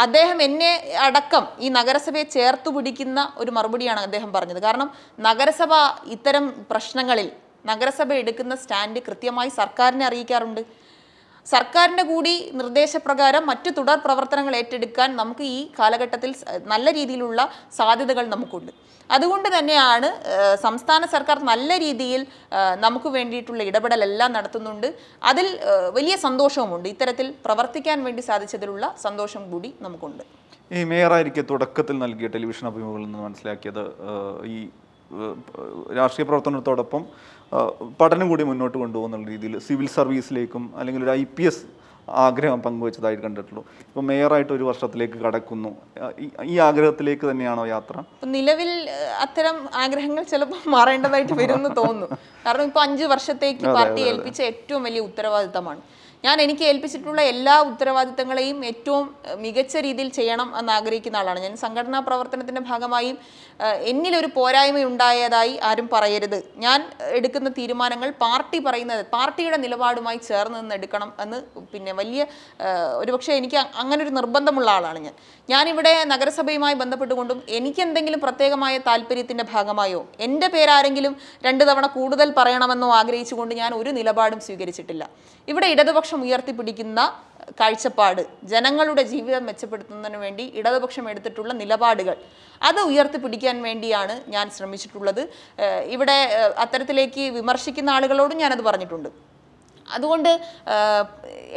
[0.06, 0.72] അദ്ദേഹം എന്നെ
[1.08, 4.62] അടക്കം ഈ നഗരസഭയെ ചേർത്ത് പിടിക്കുന്ന ഒരു മറുപടിയാണ് അദ്ദേഹം പറഞ്ഞത്.
[4.68, 4.90] കാരണം
[5.28, 5.74] നഗരസഭ
[6.16, 7.30] ഇത്തരം പ്രശ്നങ്ങളിൽ
[7.72, 10.62] നഗരസഭ എടുക്കുന്ന സ്റ്റാൻഡ് കൃത്യമായി സർക്കാരിനെ അറിയിക്കാറുണ്ട്.
[11.52, 16.32] സർക്കാരിന്റെ കൂടി നിർദ്ദേശപ്രകാരം മറ്റു തുടർ പ്രവർത്തനങ്ങൾ ഏറ്റെടുക്കാൻ നമുക്ക് ഈ കാലഘട്ടത്തിൽ
[16.74, 17.42] നല്ല രീതിയിലുള്ള
[17.80, 18.72] സാധ്യതകൾ നമുക്കുണ്ട്.
[19.16, 20.08] അതുകൊണ്ട് തന്നെയാണ്
[20.64, 22.22] സംസ്ഥാന സർക്കാർ നല്ല രീതിയിൽ
[22.86, 24.88] നമുക്ക് വേണ്ടിയിട്ടുള്ള ഇടപെടലെല്ലാം നടത്തുന്നുണ്ട്.
[25.32, 25.48] അതിൽ
[25.98, 26.88] വലിയ സന്തോഷവുമുണ്ട്.
[26.96, 30.26] ഇത്തരത്തിൽ പ്രവർത്തിക്കാൻ വേണ്ടി സാധിച്ചതിലുള്ള സന്തോഷം കൂടി നമുക്കുണ്ട്.
[30.78, 33.84] ഈ മേയറായിരിക്കെ തുടക്കത്തിൽ നൽകിയ ടെലിവിഷൻ അഭിമുഖങ്ങളിൽ നിന്ന് മനസ്സിലാക്കിയത്
[34.56, 34.58] ഈ
[35.98, 37.04] രാഷ്ട്രീയ പ്രവർത്തനത്തോടൊപ്പം
[38.02, 41.78] പഠനം കൂടി മുന്നോട്ട് കൊണ്ടുപോകുന്ന രീതിയിൽ സിവിൽ സർവീസിലേക്കും അല്ലെങ്കിൽ ഒരു ഐ പി എസ്
[42.10, 43.66] ആഗ്രഹം പങ്കുവച്ചതായിട്ട് കണ്ടിട്ടുള്ളൂ.
[43.80, 45.76] ഇപ്പോൾ മേയറായിട്ട് ഒരു വർഷത്തിലേക്ക് കടക്കുന്നു.
[46.44, 48.04] ഈ- ആഗ്രഹത്തിലേക്ക് തന്നെയാണോ യാത്ര?
[48.26, 48.90] നിലവിൽ
[49.22, 52.18] അത്തരം ആഗ്രഹങ്ങൾ ചിലപ്പോൾ മാറേണ്ടതായിട്ട് വരുമെന്ന് തോന്നുന്നു.
[52.46, 55.82] കാരണം ഇപ്പൊ അഞ്ച് വർഷത്തേക്ക് പാർട്ടി ഏൽപ്പിച്ച ഏറ്റവും വലിയ ഉത്തരവാദിത്തമാണ്.
[56.26, 59.04] ഞാൻ എനിക്ക് ഏൽപ്പിച്ചിട്ടുള്ള എല്ലാ ഉത്തരവാദിത്തങ്ങളെയും ഏറ്റവും
[59.44, 61.40] മികച്ച രീതിയിൽ ചെയ്യണം എന്ന് ആഗ്രഹിക്കുന്ന ആളാണ്.
[61.46, 63.12] ഞാൻ സംഘടനാ പ്രവർത്തനത്തിന്റെ ഭാഗമായി
[63.92, 66.38] എന്നിലൊരു പോരായ്മ ഉണ്ടായതായി ആരും പറയരുത്.
[66.66, 66.80] ഞാൻ
[67.18, 71.40] എടുക്കുന്ന തീരുമാനങ്ങൾ പാർട്ടി പറയുന്നത് പാർട്ടിയുടെ നിലപാടുമായി ചേർന്ന് നിന്ന് എടുക്കണം എന്ന്
[71.74, 72.22] പിന്നെ വലിയ
[73.02, 75.14] ഒരു ഒരുപക്ഷെ എനിക്ക് അങ്ങനെ ഒരു നിർബന്ധമുള്ള ആളാണ് ഞാൻ.
[75.50, 81.14] ഞാനിവിടെ നഗരസഭയുമായി ബന്ധപ്പെട്ടുകൊണ്ടും എനിക്കെന്തെങ്കിലും പ്രത്യേകമായ താല്പര്യത്തിന്റെ ഭാഗമായോ എന്റെ പേരാരെങ്കിലും
[81.48, 85.04] രണ്ട് തവണ കൂടുതൽ പറയണമെന്നോ ആഗ്രഹിച്ചുകൊണ്ട് ഞാൻ ഒരു നിലപാടും സ്വീകരിച്ചിട്ടില്ല.
[85.52, 87.00] ഇവിടെ ഇടതുപക്ഷം ഉയർത്തിപ്പിടിക്കുന്ന
[87.60, 88.22] കാഴ്ചപ്പാട്
[88.52, 92.16] ജനങ്ങളുടെ ജീവിതം മെച്ചപ്പെടുത്തുന്നതിന് വേണ്ടി ഇടതുപക്ഷം എടുത്തിട്ടുള്ള നിലപാടുകൾ
[92.70, 95.22] അത് ഉയർത്തിപ്പിടിക്കാൻ വേണ്ടിയാണ് ഞാൻ ശ്രമിച്ചിട്ടുള്ളത്.
[95.96, 96.18] ഇവിടെ
[96.64, 99.10] അത്തരത്തിലേക്ക് വിമർശിക്കുന്ന ആളുകളോടും ഞാനത് പറഞ്ഞിട്ടുണ്ട്.
[99.96, 100.32] അതുകൊണ്ട്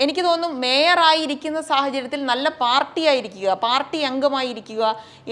[0.03, 4.83] എനിക്ക് തോന്നുന്നു മേയറായിരിക്കുന്ന സാഹചര്യത്തിൽ നല്ല പാർട്ടിയായിരിക്കുക പാർട്ടി അംഗമായിരിക്കുക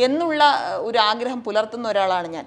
[0.07, 0.43] എന്നുള്ള
[0.89, 2.47] ഒരു ആഗ്രഹം പുലർത്തുന്ന ഒരാളാണ് ഞാൻ.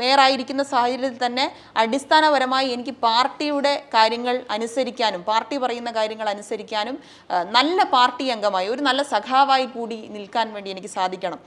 [0.00, 1.44] മേയറായിരിക്കുന്ന സാഹചര്യത്തിൽ തന്നെ
[1.82, 6.96] അടിസ്ഥാനപരമായി എനിക്ക് പാർട്ടിയുടെ കാര്യങ്ങൾ അനുസരിക്കാനും പാർട്ടി പറയുന്ന കാര്യങ്ങൾ അനുസരിക്കാനും
[7.56, 11.40] നല്ല പാർട്ടി അംഗമായി ഒരു നല്ല സഖാവായി കൂടി നിൽക്കാൻ വേണ്ടി എനിക്ക് സാധിക്കണം.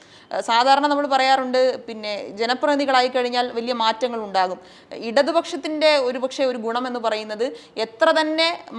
[0.49, 4.59] സാധാരണ നമ്മൾ പറയാറുണ്ട് പിന്നെ ജനപ്രതിനിധികളായി കഴിഞ്ഞാൽ വലിയ മാറ്റങ്ങൾ ഉണ്ടാകും.
[5.09, 6.19] ഇടതുപക്ഷത്തിന്റെ ഒരു
[6.67, 7.45] ഗുണം എന്ന് പറയുന്നത്
[7.87, 8.29] എത്ര തന്നെ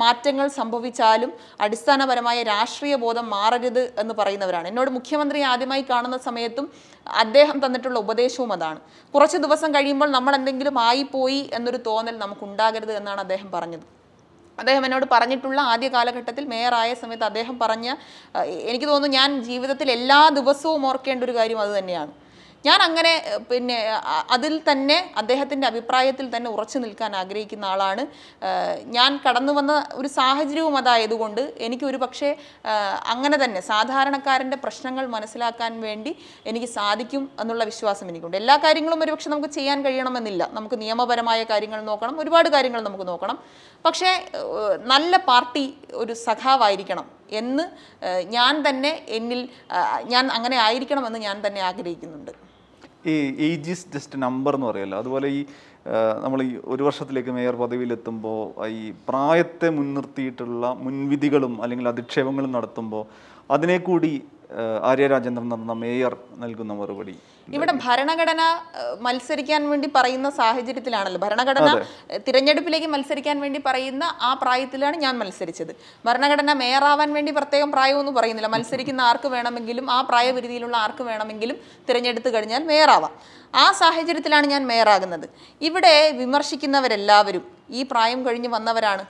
[0.03, 1.31] മാറ്റങ്ങൾ സംഭവിച്ചാലും
[1.65, 4.67] അടിസ്ഥാനപരമായ രാഷ്ട്രീയ ബോധം മാറരുത് എന്ന് പറയുന്നവരാണ്.
[4.71, 6.69] എന്നോട് മുഖ്യമന്ത്രി ആദ്യമായി കാണുന്ന സമയത്തും
[7.25, 8.81] അദ്ദേഹം തന്നിട്ടുള്ള ഉപദേശവും അതാണ്.
[9.15, 13.87] കുറച്ച് ദിവസം കഴിയുമ്പോൾ നമ്മൾ എന്തെങ്കിലും ആയിപ്പോയി എന്നൊരു തോന്നൽ നമുക്കുണ്ടാകരുത് എന്നാണ് അദ്ദേഹം പറഞ്ഞത്.
[14.59, 17.87] അദ്ദേഹം എന്നോട് പറഞ്ഞിട്ടുള്ള ആദ്യ കാലഘട്ടത്തിൽ മേയറായ സമയത്ത് അദ്ദേഹം പറഞ്ഞ
[18.71, 22.13] എനിക്ക് തോന്നുന്നു ഞാൻ ജീവിതത്തിൽ എല്ലാ ദിവസവും ഓർക്കേണ്ട ഒരു കാര്യം അത് തന്നെയാണ്.
[22.67, 23.13] ഞാൻ അങ്ങനെ
[23.51, 23.77] പിന്നെ
[24.35, 28.03] അതിൽ തന്നെ അദ്ദേഹത്തിന്റെ അഭിപ്രായത്തിൽ തന്നെ ഉറച്ചു നിൽക്കാൻ ആഗ്രഹിക്കുന്ന ആളാണ്.
[28.97, 32.31] ഞാൻ കടന്നു വന്ന ഒരു സാഹചര്യവും അതായതുകൊണ്ട് എനിക്ക് ഒരു പക്ഷേ
[33.15, 36.13] അങ്ങനെ തന്നെ സാധാരണക്കാരന്റെ പ്രശ്നങ്ങൾ മനസ്സിലാക്കാൻ വേണ്ടി
[36.53, 38.37] എനിക്ക് സാധിക്കും എന്നുള്ള വിശ്വാസം എനിക്കുണ്ട്.
[38.43, 40.43] എല്ലാ കാര്യങ്ങളും ഒരുപക്ഷെ നമുക്ക് ചെയ്യാൻ കഴിയണമെന്നില്ല.
[40.59, 42.15] നമുക്ക് നിയമപരമായ കാര്യങ്ങൾ നോക്കണം.
[42.25, 43.39] ഒരുപാട് കാര്യങ്ങൾ നമുക്ക് നോക്കണം.
[43.87, 44.13] പക്ഷേ
[44.93, 45.65] നല്ല പാർട്ടി
[46.03, 47.07] ഒരു സഖാവായിരിക്കണം
[47.41, 47.65] എന്ന്
[48.37, 49.43] ഞാൻ തന്നെ എന്നിൽ
[50.15, 52.33] ഞാൻ അങ്ങനെ ആയിരിക്കണമെന്ന് ഞാൻ തന്നെ ആഗ്രഹിക്കുന്നുണ്ട്.
[53.07, 55.41] ഈ ഏജ് ഈസ് ജസ്റ്റ് നമ്പർ എന്ന് പറയുമല്ലോ അതുപോലെ ഈ
[56.23, 63.05] നമ്മൾ ഈ ഒരു വർഷത്തിലേക്ക് മേയർ പദവിയിലെത്തുമ്പോൾ ഈ പ്രായത്തെ മുൻനിർത്തിയിട്ടുള്ള മുൻവിധികളും അല്ലെങ്കിൽ അധിക്ഷേപങ്ങളും നടത്തുമ്പോൾ
[63.51, 64.13] അതിനെ കൂടി
[64.59, 67.15] ആ, ആര്യ രാജേന്ദ്രൻ എന്ന മേയർ നൽകുന്ന മറുപടി.
[67.49, 68.43] ഇവിടെ ഭരണഘടന
[69.01, 71.21] മത്സരിക്കാൻ വേണ്ടി പറയുന്ന സാഹചര്യത്തിലാണല്ലോ.
[71.21, 71.69] ഭരണഘടന
[72.17, 75.73] തിരഞ്ഞെടുപ്പിലേക്ക് മത്സരിക്കാൻ വേണ്ടി പറയുന്ന ആ പ്രായത്തിലാണ് ഞാൻ മത്സരിച്ചത്.
[76.07, 78.47] ഭരണഘടന മേയറാവാൻ വേണ്ടി പ്രത്യേകം പ്രായമൊന്നും പറയുന്നില്ല.
[78.47, 81.57] മത്സരിക്കുന്ന ആർക്ക് വേണമെങ്കിലും ആ പ്രായപരിധിയിലുള്ള ആർക്ക് വേണമെങ്കിലും
[81.89, 83.13] തിരഞ്ഞെടുത്ത് കഴിഞ്ഞാൽ മേയറാവാം.
[83.55, 85.29] ആ സാഹചര്യത്തിലാണ് ഞാൻ മേയറാകുന്നത്.
[85.61, 89.05] ഇവിടെ വിമർശിക്കുന്നവരെല്ലാവരും ഈ പ്രായം കഴിഞ്ഞ് വന്നവരാണ്.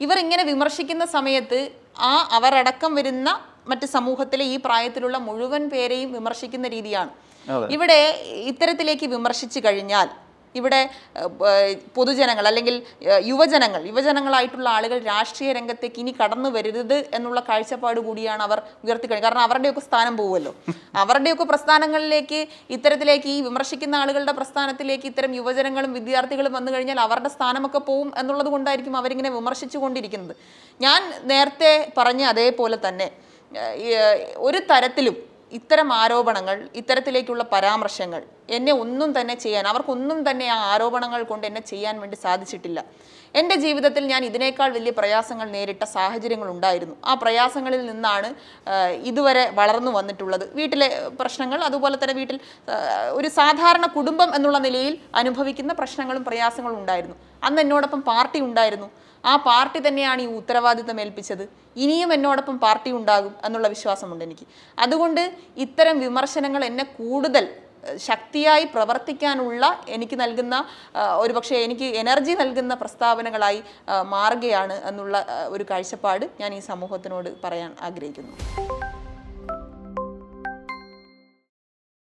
[0.00, 3.28] ഇവർ ഇങ്ങനെ വിമർശിക്കുന്ന സമയത്ത് ആ അവരടക്കം വരുന്ന
[3.70, 7.12] മറ്റ് സമൂഹത്തിലെ ഈ പ്രായത്തിലുള്ള മുഴുവൻ പേരെയും വിമർശിക്കുന്ന രീതിയാണ്.
[7.76, 8.00] ഇവിടെ
[8.50, 10.08] ഇത്തരത്തിലേക്ക് വിമർശിച്ചു കഴിഞ്ഞാൽ
[10.54, 10.78] ഇവിടെ
[11.96, 12.74] പൊതുജനങ്ങൾ അല്ലെങ്കിൽ
[13.28, 19.82] യുവജനങ്ങൾ യുവജനങ്ങളായിട്ടുള്ള ആളുകൾ രാഷ്ട്രീയ രംഗത്തേക്ക് ഇനി കടന്നു വരരുത് എന്നുള്ള കാഴ്ചപ്പാട് കൂടിയാണ് അവർ ഉയർത്തിക്കഴിഞ്ഞത് കാരണം അവരുടെയൊക്കെ
[19.86, 20.52] സ്ഥാനം പോവുമല്ലോ.
[21.02, 22.40] അവരുടെയൊക്കെ പ്രസ്ഥാനങ്ങളിലേക്ക്
[22.76, 28.96] ഇത്തരത്തിലേക്ക് ഈ വിമർശിക്കുന്ന ആളുകളുടെ പ്രസ്ഥാനത്തിലേക്ക് ഇത്തരം യുവജനങ്ങളും വിദ്യാർത്ഥികളും വന്നു കഴിഞ്ഞാൽ അവരുടെ സ്ഥാനമൊക്കെ പോവും എന്നുള്ളത് കൊണ്ടായിരിക്കും
[29.02, 30.36] അവരിങ്ങനെ വിമർശിച്ചു കൊണ്ടിരിക്കുന്നത്.
[30.86, 31.02] ഞാൻ
[31.32, 33.08] നേരത്തെ പറഞ്ഞ അതേപോലെ തന്നെ
[34.46, 35.16] ഒരു തരത്തിലും
[35.58, 38.22] ഇത്തരം ആരോപണങ്ങൾ ഇത്തരത്തിലേക്കുള്ള പരാമർശങ്ങൾ
[38.56, 42.78] എന്നെ ഒന്നും തന്നെ ചെയ്യാൻ അവർക്കൊന്നും തന്നെ ആ ആരോപണങ്ങൾ കൊണ്ട് എന്നെ ചെയ്യാൻ വേണ്ടി സാധിച്ചിട്ടില്ല.
[43.40, 46.96] എന്റെ ജീവിതത്തിൽ ഞാൻ ഇതിനേക്കാൾ വലിയ പ്രയാസങ്ങൾ നേരിട്ട സാഹചര്യങ്ങൾ ഉണ്ടായിരുന്നു.
[47.10, 48.28] ആ പ്രയാസങ്ങളിൽ നിന്നാണ്
[49.10, 50.44] ഇതുവരെ വളർന്നു വന്നിട്ടുള്ളത്.
[50.58, 50.88] വീട്ടിലെ
[51.20, 52.38] പ്രശ്നങ്ങൾ അതുപോലെ തന്നെ വീട്ടിൽ
[53.18, 57.16] ഒരു സാധാരണ കുടുംബം എന്നുള്ള നിലയിൽ അനുഭവിക്കുന്ന പ്രശ്നങ്ങളും പ്രയാസങ്ങളും ഉണ്ടായിരുന്നു.
[57.48, 58.90] അന്ന് എന്നോടൊപ്പം പാർട്ടി ഉണ്ടായിരുന്നു.
[59.30, 61.44] ആ പാർട്ടി തന്നെയാണ് ഈ ഉത്തരവാദിത്തം ഏൽപ്പിച്ചത്.
[61.84, 64.46] ഇനിയും എന്നോടൊപ്പം പാർട്ടി ഉണ്ടാകും എന്നുള്ള വിശ്വാസമുണ്ട് എനിക്ക്.
[64.78, 65.22] അതുകൊണ്ട്
[65.66, 67.46] ഇത്തരം വിമർശനങ്ങൾ എന്നെ കൂടുതൽ
[68.08, 69.62] ശക്തിയായി പ്രവർത്തിക്കാനുള്ള
[69.94, 70.56] എനിക്ക് നൽകുന്ന
[71.22, 73.60] ഒരു ഒരുപക്ഷെ എനിക്ക് എനർജി നൽകുന്ന പ്രസ്താവനകളായി
[74.14, 75.16] മാറുകയാണ് എന്നുള്ള
[75.54, 78.34] ഒരു കാഴ്ചപ്പാട് ഞാൻ ഈ സമൂഹത്തിനോട് പറയാൻ ആഗ്രഹിക്കുന്നു.